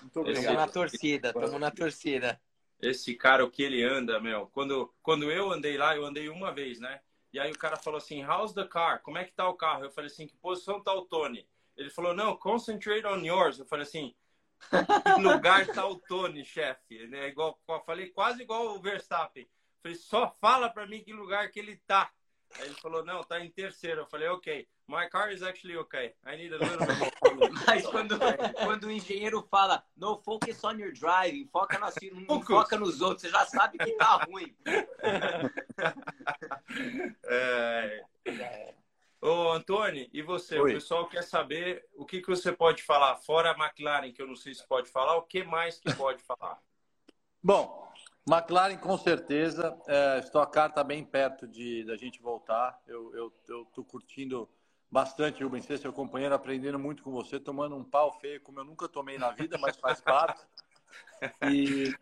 Muito 0.00 0.20
obrigado. 0.20 0.42
Estamos 0.42 0.60
na 0.60 0.68
torcida, 0.68 1.28
estamos 1.28 1.60
na 1.60 1.70
torcida. 1.70 2.40
Esse 2.80 3.14
cara, 3.14 3.44
o 3.44 3.50
que 3.50 3.62
ele 3.62 3.82
anda, 3.82 4.20
meu. 4.20 4.46
Quando, 4.48 4.94
quando 5.02 5.30
eu 5.30 5.50
andei 5.50 5.76
lá, 5.76 5.96
eu 5.96 6.04
andei 6.04 6.28
uma 6.28 6.52
vez, 6.52 6.78
né? 6.78 7.00
E 7.32 7.38
aí 7.38 7.50
o 7.50 7.58
cara 7.58 7.76
falou 7.76 7.98
assim, 7.98 8.24
how's 8.24 8.52
the 8.52 8.64
car? 8.64 9.02
Como 9.02 9.18
é 9.18 9.24
que 9.24 9.32
tá 9.32 9.48
o 9.48 9.54
carro? 9.54 9.84
Eu 9.84 9.90
falei 9.90 10.10
assim, 10.10 10.26
que 10.26 10.36
posição 10.36 10.82
tá 10.82 10.92
o 10.92 11.06
Tony? 11.06 11.46
Ele 11.76 11.90
falou, 11.90 12.14
não, 12.14 12.36
concentrate 12.36 13.06
on 13.06 13.24
yours. 13.24 13.58
Eu 13.58 13.66
falei 13.66 13.84
assim, 13.84 14.14
que 14.58 15.20
lugar 15.20 15.66
tá 15.66 15.86
o 15.86 15.96
Tony, 15.96 16.44
chefe? 16.44 16.98
É 17.12 17.28
igual, 17.28 17.58
falei 17.84 18.08
quase 18.08 18.42
igual 18.42 18.74
o 18.74 18.80
Verstappen. 18.80 19.44
Eu 19.44 19.48
falei, 19.82 19.96
só 19.96 20.34
fala 20.40 20.68
para 20.68 20.86
mim 20.86 21.02
que 21.02 21.12
lugar 21.12 21.50
que 21.50 21.58
ele 21.58 21.76
tá. 21.86 22.10
Aí 22.54 22.66
ele 22.66 22.74
falou, 22.74 23.04
não, 23.04 23.22
tá 23.22 23.44
em 23.44 23.50
terceiro. 23.50 24.02
Eu 24.02 24.06
falei, 24.06 24.28
ok, 24.28 24.68
my 24.88 25.08
car 25.10 25.32
is 25.32 25.42
actually 25.42 25.76
okay. 25.76 26.14
I 26.24 26.36
need 26.36 26.54
a 26.54 26.58
little 26.58 26.78
bit 26.78 26.96
more. 26.98 27.10
Mas 27.66 27.84
quando, 27.86 28.16
quando 28.64 28.84
o 28.84 28.90
engenheiro 28.90 29.46
fala, 29.50 29.84
no 29.96 30.20
focus 30.22 30.62
on 30.64 30.78
your 30.78 30.92
driving, 30.92 31.48
foca, 31.52 31.78
no, 31.78 31.86
não 32.26 32.42
foca 32.42 32.78
nos 32.78 33.00
outros, 33.00 33.22
você 33.22 33.30
já 33.30 33.44
sabe 33.46 33.78
que 33.78 33.92
tá 33.92 34.24
ruim. 34.24 34.54
é... 37.24 38.04
Ô, 39.20 39.50
Antônio, 39.50 40.08
e 40.12 40.22
você? 40.22 40.58
Oi. 40.58 40.70
O 40.70 40.74
pessoal 40.74 41.08
quer 41.08 41.22
saber 41.22 41.84
o 41.94 42.06
que, 42.06 42.20
que 42.20 42.28
você 42.28 42.52
pode 42.52 42.82
falar, 42.82 43.16
fora 43.16 43.50
a 43.50 43.58
McLaren, 43.58 44.12
que 44.12 44.22
eu 44.22 44.26
não 44.26 44.36
sei 44.36 44.54
se 44.54 44.66
pode 44.66 44.88
falar, 44.88 45.16
o 45.16 45.22
que 45.22 45.42
mais 45.42 45.78
que 45.78 45.92
pode 45.94 46.22
falar? 46.22 46.60
Bom, 47.42 47.86
McLaren, 48.28 48.76
com 48.76 48.98
certeza. 48.98 49.78
É, 49.86 50.18
Stock 50.24 50.52
Car 50.52 50.68
está 50.68 50.82
bem 50.82 51.04
perto 51.04 51.46
de 51.46 51.84
da 51.84 51.96
gente 51.96 52.20
voltar. 52.20 52.35
Eu 52.86 53.32
estou 53.42 53.84
curtindo 53.84 54.48
bastante, 54.90 55.42
Rubens, 55.42 55.64
ser 55.64 55.78
seu 55.78 55.92
companheiro, 55.92 56.34
aprendendo 56.34 56.78
muito 56.78 57.02
com 57.02 57.10
você, 57.10 57.38
tomando 57.38 57.76
um 57.76 57.84
pau 57.84 58.18
feio 58.20 58.40
como 58.40 58.60
eu 58.60 58.64
nunca 58.64 58.88
tomei 58.88 59.18
na 59.18 59.30
vida, 59.30 59.58
mas 59.58 59.76
faz 59.76 60.00
parte. 60.00 60.42
E, 61.42 61.94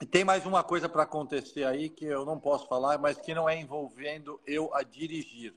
e 0.00 0.06
tem 0.06 0.24
mais 0.24 0.44
uma 0.46 0.62
coisa 0.62 0.88
para 0.88 1.02
acontecer 1.04 1.64
aí 1.64 1.88
que 1.88 2.04
eu 2.04 2.24
não 2.24 2.38
posso 2.38 2.66
falar, 2.66 2.98
mas 2.98 3.18
que 3.18 3.34
não 3.34 3.48
é 3.48 3.58
envolvendo 3.58 4.40
eu 4.46 4.74
a 4.74 4.82
dirigir. 4.82 5.54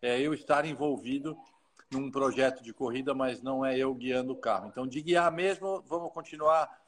É 0.00 0.20
eu 0.20 0.34
estar 0.34 0.64
envolvido 0.64 1.36
num 1.90 2.10
projeto 2.10 2.62
de 2.62 2.72
corrida, 2.72 3.14
mas 3.14 3.42
não 3.42 3.64
é 3.64 3.76
eu 3.76 3.94
guiando 3.94 4.32
o 4.32 4.36
carro. 4.36 4.68
Então, 4.68 4.86
de 4.86 5.00
guiar 5.00 5.30
mesmo, 5.30 5.82
vamos 5.82 6.12
continuar. 6.12 6.80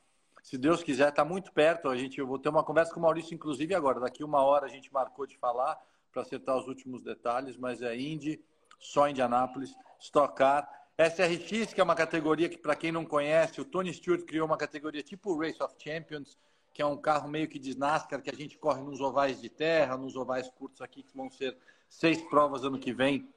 Se 0.42 0.58
Deus 0.58 0.82
quiser, 0.82 1.10
está 1.10 1.24
muito 1.24 1.52
perto. 1.52 1.88
A 1.88 1.96
gente, 1.96 2.18
eu 2.18 2.26
vou 2.26 2.38
ter 2.38 2.48
uma 2.48 2.64
conversa 2.64 2.92
com 2.92 3.00
o 3.00 3.02
Maurício, 3.02 3.34
inclusive 3.34 3.74
agora. 3.74 4.00
Daqui 4.00 4.24
uma 4.24 4.42
hora 4.42 4.66
a 4.66 4.68
gente 4.68 4.92
marcou 4.92 5.26
de 5.26 5.36
falar 5.36 5.78
para 6.14 6.22
acertar 6.22 6.56
os 6.56 6.66
últimos 6.66 7.02
detalhes, 7.02 7.58
mas 7.58 7.82
é 7.82 7.94
Indy, 7.94 8.42
só 8.78 9.06
Indianápolis, 9.06 9.74
Stock 10.00 10.34
Car. 10.34 10.66
SRX, 10.96 11.74
que 11.74 11.80
é 11.80 11.84
uma 11.84 11.94
categoria 11.94 12.48
que, 12.48 12.56
para 12.56 12.74
quem 12.74 12.90
não 12.90 13.04
conhece, 13.04 13.60
o 13.60 13.64
Tony 13.64 13.92
Stewart 13.92 14.24
criou 14.24 14.46
uma 14.46 14.56
categoria 14.56 15.02
tipo 15.02 15.36
Race 15.36 15.62
of 15.62 15.74
Champions, 15.76 16.38
que 16.72 16.80
é 16.80 16.86
um 16.86 16.96
carro 16.96 17.28
meio 17.28 17.48
que 17.48 17.58
de 17.58 17.76
NASCAR, 17.76 18.22
que 18.22 18.30
a 18.30 18.34
gente 18.34 18.56
corre 18.56 18.80
nos 18.80 19.00
ovais 19.00 19.40
de 19.40 19.50
terra, 19.50 19.96
nos 19.96 20.16
ovais 20.16 20.48
curtos 20.48 20.80
aqui, 20.80 21.02
que 21.02 21.16
vão 21.16 21.28
ser 21.28 21.58
seis 21.90 22.22
provas 22.22 22.64
ano 22.64 22.78
que 22.78 22.92
vem 22.92 23.28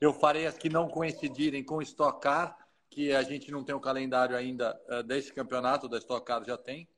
eu 0.00 0.12
farei 0.12 0.46
as 0.46 0.56
que 0.56 0.68
não 0.68 0.88
coincidirem 0.88 1.62
com 1.62 1.82
Stock 1.82 2.20
Car, 2.20 2.56
que 2.90 3.12
a 3.12 3.22
gente 3.22 3.50
não 3.50 3.64
tem 3.64 3.74
o 3.74 3.80
calendário 3.80 4.36
ainda 4.36 4.80
uh, 4.88 5.02
desse 5.02 5.32
campeonato, 5.32 5.88
da 5.88 5.98
Stock 5.98 6.24
Car 6.24 6.44
já 6.44 6.56
tem. 6.56 6.88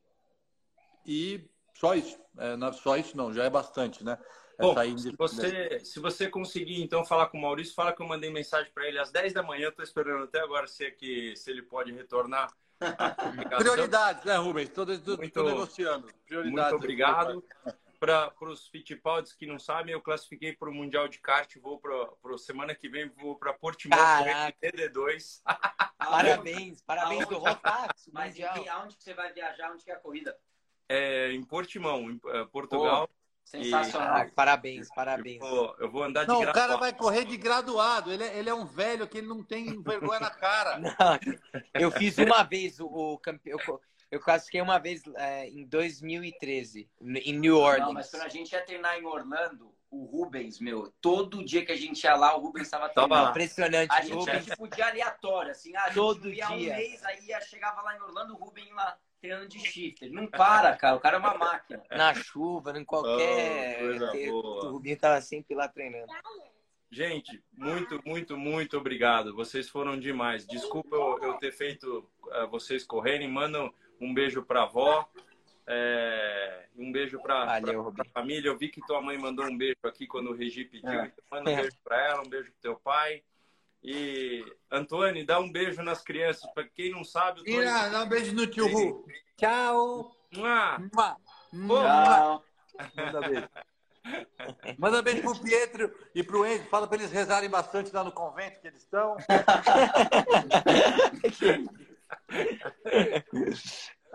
E 1.07 1.49
só 1.75 1.95
isso. 1.95 2.19
É, 2.39 2.73
só 2.73 2.97
isso 2.97 3.17
não, 3.17 3.33
já 3.33 3.45
é 3.45 3.51
bastante, 3.51 4.05
né? 4.05 4.19
Bom, 4.61 4.99
se, 4.99 5.17
você, 5.17 5.81
se 5.81 6.01
você 6.01 6.29
conseguir, 6.29 6.83
então, 6.83 7.05
falar 7.05 7.27
com 7.27 7.39
o 7.39 7.41
Maurício, 7.41 7.75
fala 7.75 7.93
que 7.93 8.03
eu 8.03 8.07
mandei 8.07 8.31
mensagem 8.31 8.71
para 8.73 8.87
ele 8.87 8.99
às 8.99 9.11
10 9.11 9.33
da 9.33 9.43
manhã. 9.43 9.69
Estou 9.69 9.85
esperando 9.85 10.25
até 10.25 10.41
agora 10.41 10.67
se, 10.67 10.85
é 10.85 10.91
que, 10.91 11.35
se 11.37 11.51
ele 11.51 11.63
pode 11.63 11.93
retornar. 11.93 12.53
Prioridades, 13.59 14.25
né, 14.25 14.37
Rubens? 14.37 14.69
Estou 14.69 14.87
negociando. 15.45 16.09
Prioridades. 16.27 16.71
Muito 16.71 16.77
obrigado 16.77 17.45
para 18.01 18.33
os 18.41 18.67
Fittipaldi 18.67 19.37
que 19.37 19.47
não 19.47 19.59
sabem, 19.59 19.93
eu 19.93 20.01
classifiquei 20.01 20.55
para 20.55 20.71
o 20.71 20.75
Mundial 20.75 21.07
de 21.07 21.21
Kart, 21.21 21.55
vou 21.59 21.79
para 21.79 22.39
semana 22.39 22.75
que 22.75 22.89
vem 22.89 23.11
vou 23.11 23.37
para 23.37 23.53
Portimão 23.53 23.99
TD2. 24.63 25.43
Parabéns, 25.99 26.81
parabéns 26.81 27.27
do 27.29 27.37
Rotax. 27.37 28.09
Mas 28.11 28.37
e 28.37 28.43
aonde 28.43 28.97
que 28.97 29.05
você 29.05 29.13
vai 29.13 29.33
viajar? 29.33 29.71
Onde 29.71 29.85
que 29.85 29.91
é 29.91 29.95
a 29.95 29.99
corrida? 29.99 30.37
É, 30.89 31.31
em 31.31 31.43
Portimão, 31.45 32.11
em 32.11 32.15
uh, 32.17 32.49
Portugal. 32.51 33.07
Pô, 33.07 33.15
sensacional. 33.51 34.19
E... 34.19 34.23
Ah, 34.23 34.31
parabéns, 34.35 34.89
parabéns. 34.95 35.41
Eu 35.43 35.49
vou, 35.49 35.77
eu 35.79 35.91
vou 35.91 36.03
andar 36.05 36.23
de 36.23 36.29
Não, 36.29 36.43
o 36.43 36.53
cara 36.53 36.77
vai 36.77 36.93
correr 36.93 37.25
de 37.25 37.37
graduado. 37.37 38.13
Ele 38.13 38.25
é, 38.25 38.39
ele 38.39 38.49
é 38.49 38.55
um 38.55 38.65
velho 38.65 39.09
que 39.09 39.19
ele 39.19 39.27
não 39.27 39.43
tem 39.43 39.83
vergonha 39.83 40.21
na 40.21 40.31
cara. 40.31 40.79
Não, 40.81 41.19
eu 41.75 41.91
fiz 41.91 42.19
uma 42.19 42.43
vez 42.43 42.79
o, 42.81 42.87
o 42.87 43.19
campeão 43.19 43.59
eu 44.11 44.19
classifiquei 44.19 44.61
uma 44.61 44.79
vez 44.79 45.03
é, 45.17 45.49
em 45.49 45.65
2013, 45.65 46.91
em 47.01 47.39
New 47.39 47.57
Orleans. 47.57 47.87
Não, 47.87 47.93
mas 47.93 48.11
quando 48.11 48.25
a 48.25 48.29
gente 48.29 48.51
ia 48.51 48.61
treinar 48.61 48.99
em 48.99 49.07
Orlando, 49.07 49.73
o 49.89 50.05
Rubens, 50.05 50.59
meu, 50.59 50.93
todo 51.01 51.45
dia 51.45 51.65
que 51.65 51.71
a 51.71 51.77
gente 51.77 52.03
ia 52.03 52.17
lá, 52.17 52.37
o 52.37 52.41
Rubens 52.41 52.65
estava 52.65 52.89
treinando. 52.89 53.31
Impressionante. 53.31 53.93
A 53.93 54.01
gente, 54.01 54.15
Rubens... 54.15 54.45
gente 54.45 54.57
podia 54.57 54.89
aleatório, 54.89 55.53
assim, 55.53 55.77
a 55.77 55.93
todo 55.93 56.29
ia 56.29 56.47
dia. 56.49 56.75
um 56.75 56.77
mês, 56.77 57.05
aí 57.05 57.21
chegava 57.43 57.83
lá 57.83 57.97
em 57.97 58.01
Orlando, 58.01 58.35
o 58.35 58.37
Rubens 58.37 58.71
lá 58.73 58.99
treinando 59.21 59.49
de 59.49 59.59
shifter. 59.59 60.11
Não 60.11 60.27
para, 60.27 60.77
cara, 60.77 60.97
o 60.97 61.01
cara 61.01 61.17
é 61.17 61.21
uma 61.21 61.37
máquina. 61.37 61.83
Na 61.91 62.15
chuva, 62.15 62.77
em 62.79 62.85
qualquer... 62.85 63.81
Oh, 64.33 64.67
o 64.67 64.71
Rubinho 64.71 64.99
tava 64.99 65.21
sempre 65.21 65.55
lá 65.55 65.69
treinando. 65.69 66.13
Gente, 66.91 67.41
muito, 67.53 68.01
muito, 68.05 68.37
muito 68.37 68.77
obrigado. 68.77 69.35
Vocês 69.35 69.69
foram 69.69 69.99
demais. 69.99 70.45
Desculpa 70.45 70.97
eu, 70.97 71.19
eu 71.23 71.35
ter 71.35 71.53
feito 71.53 72.11
uh, 72.25 72.49
vocês 72.49 72.85
correrem. 72.85 73.29
Mandam 73.29 73.73
um 74.01 74.13
beijo 74.13 74.43
para 74.43 74.63
a 74.63 74.65
avó. 74.65 75.09
É, 75.73 76.67
um 76.77 76.91
beijo 76.91 77.21
para 77.23 77.45
a 77.45 78.05
família. 78.13 78.49
Eu 78.49 78.59
vi 78.59 78.69
que 78.69 78.85
tua 78.85 79.01
mãe 79.01 79.17
mandou 79.17 79.45
um 79.45 79.57
beijo 79.57 79.79
aqui 79.85 80.05
quando 80.05 80.31
o 80.31 80.35
Regi 80.35 80.65
pediu. 80.65 80.91
É. 80.91 81.07
Então 81.07 81.25
manda 81.31 81.51
um 81.51 81.57
beijo 81.57 81.77
para 81.85 82.09
ela, 82.09 82.23
um 82.23 82.29
beijo 82.29 82.51
para 82.51 82.61
teu 82.61 82.77
pai. 82.77 83.23
E, 83.83 84.45
Antônio, 84.71 85.25
dá 85.25 85.41
um 85.41 85.51
beijo 85.51 85.83
nas 85.83 86.03
crianças. 86.03 86.49
Para 86.53 86.69
quem 86.69 86.91
não 86.91 87.03
sabe... 87.03 87.43
Tony... 87.43 87.57
Ira, 87.57 87.89
dá 87.89 88.05
um 88.05 88.09
beijo 88.09 88.35
no 88.35 88.47
tio 88.47 88.67
Ru. 88.69 89.05
Tchau. 89.37 90.15
Mua. 90.33 90.79
Mua. 91.53 92.43
Manda 92.95 93.21
beijo. 93.21 93.49
Manda 94.79 95.03
beijo 95.03 95.23
pro 95.23 95.41
Pietro 95.41 95.95
e 96.15 96.23
pro 96.23 96.47
Enzo. 96.47 96.65
Fala 96.67 96.87
para 96.87 96.99
eles 96.99 97.11
rezarem 97.11 97.51
bastante 97.51 97.93
lá 97.93 98.05
no 98.05 98.13
convento 98.13 98.61
que 98.61 98.69
eles 98.69 98.83
estão. 98.83 99.17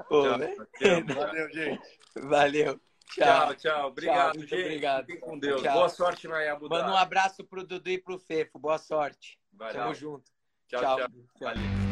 Pô, 0.07 0.23
tchau, 0.23 1.03
valeu, 1.15 1.53
gente. 1.53 1.99
Valeu. 2.15 2.79
Tchau, 3.13 3.47
tchau. 3.47 3.55
tchau. 3.55 3.87
Obrigado, 3.87 4.33
tchau, 4.33 4.41
gente. 4.41 4.63
Obrigado. 4.63 5.05
Fiquem 5.05 5.21
com 5.21 5.39
Deus. 5.39 5.61
Tchau. 5.61 5.73
Boa 5.73 5.89
sorte 5.89 6.27
na 6.27 6.59
Manda 6.59 6.91
um 6.91 6.97
abraço 6.97 7.43
pro 7.43 7.65
Dudu 7.65 7.89
e 7.89 7.97
pro 7.97 8.19
Fefo. 8.19 8.59
Boa 8.59 8.77
sorte. 8.77 9.39
Valeu. 9.57 9.73
Tamo 9.73 9.93
junto. 9.93 10.31
Tchau, 10.67 10.81
tchau. 10.81 10.97
tchau. 10.97 11.09
Valeu. 11.39 11.85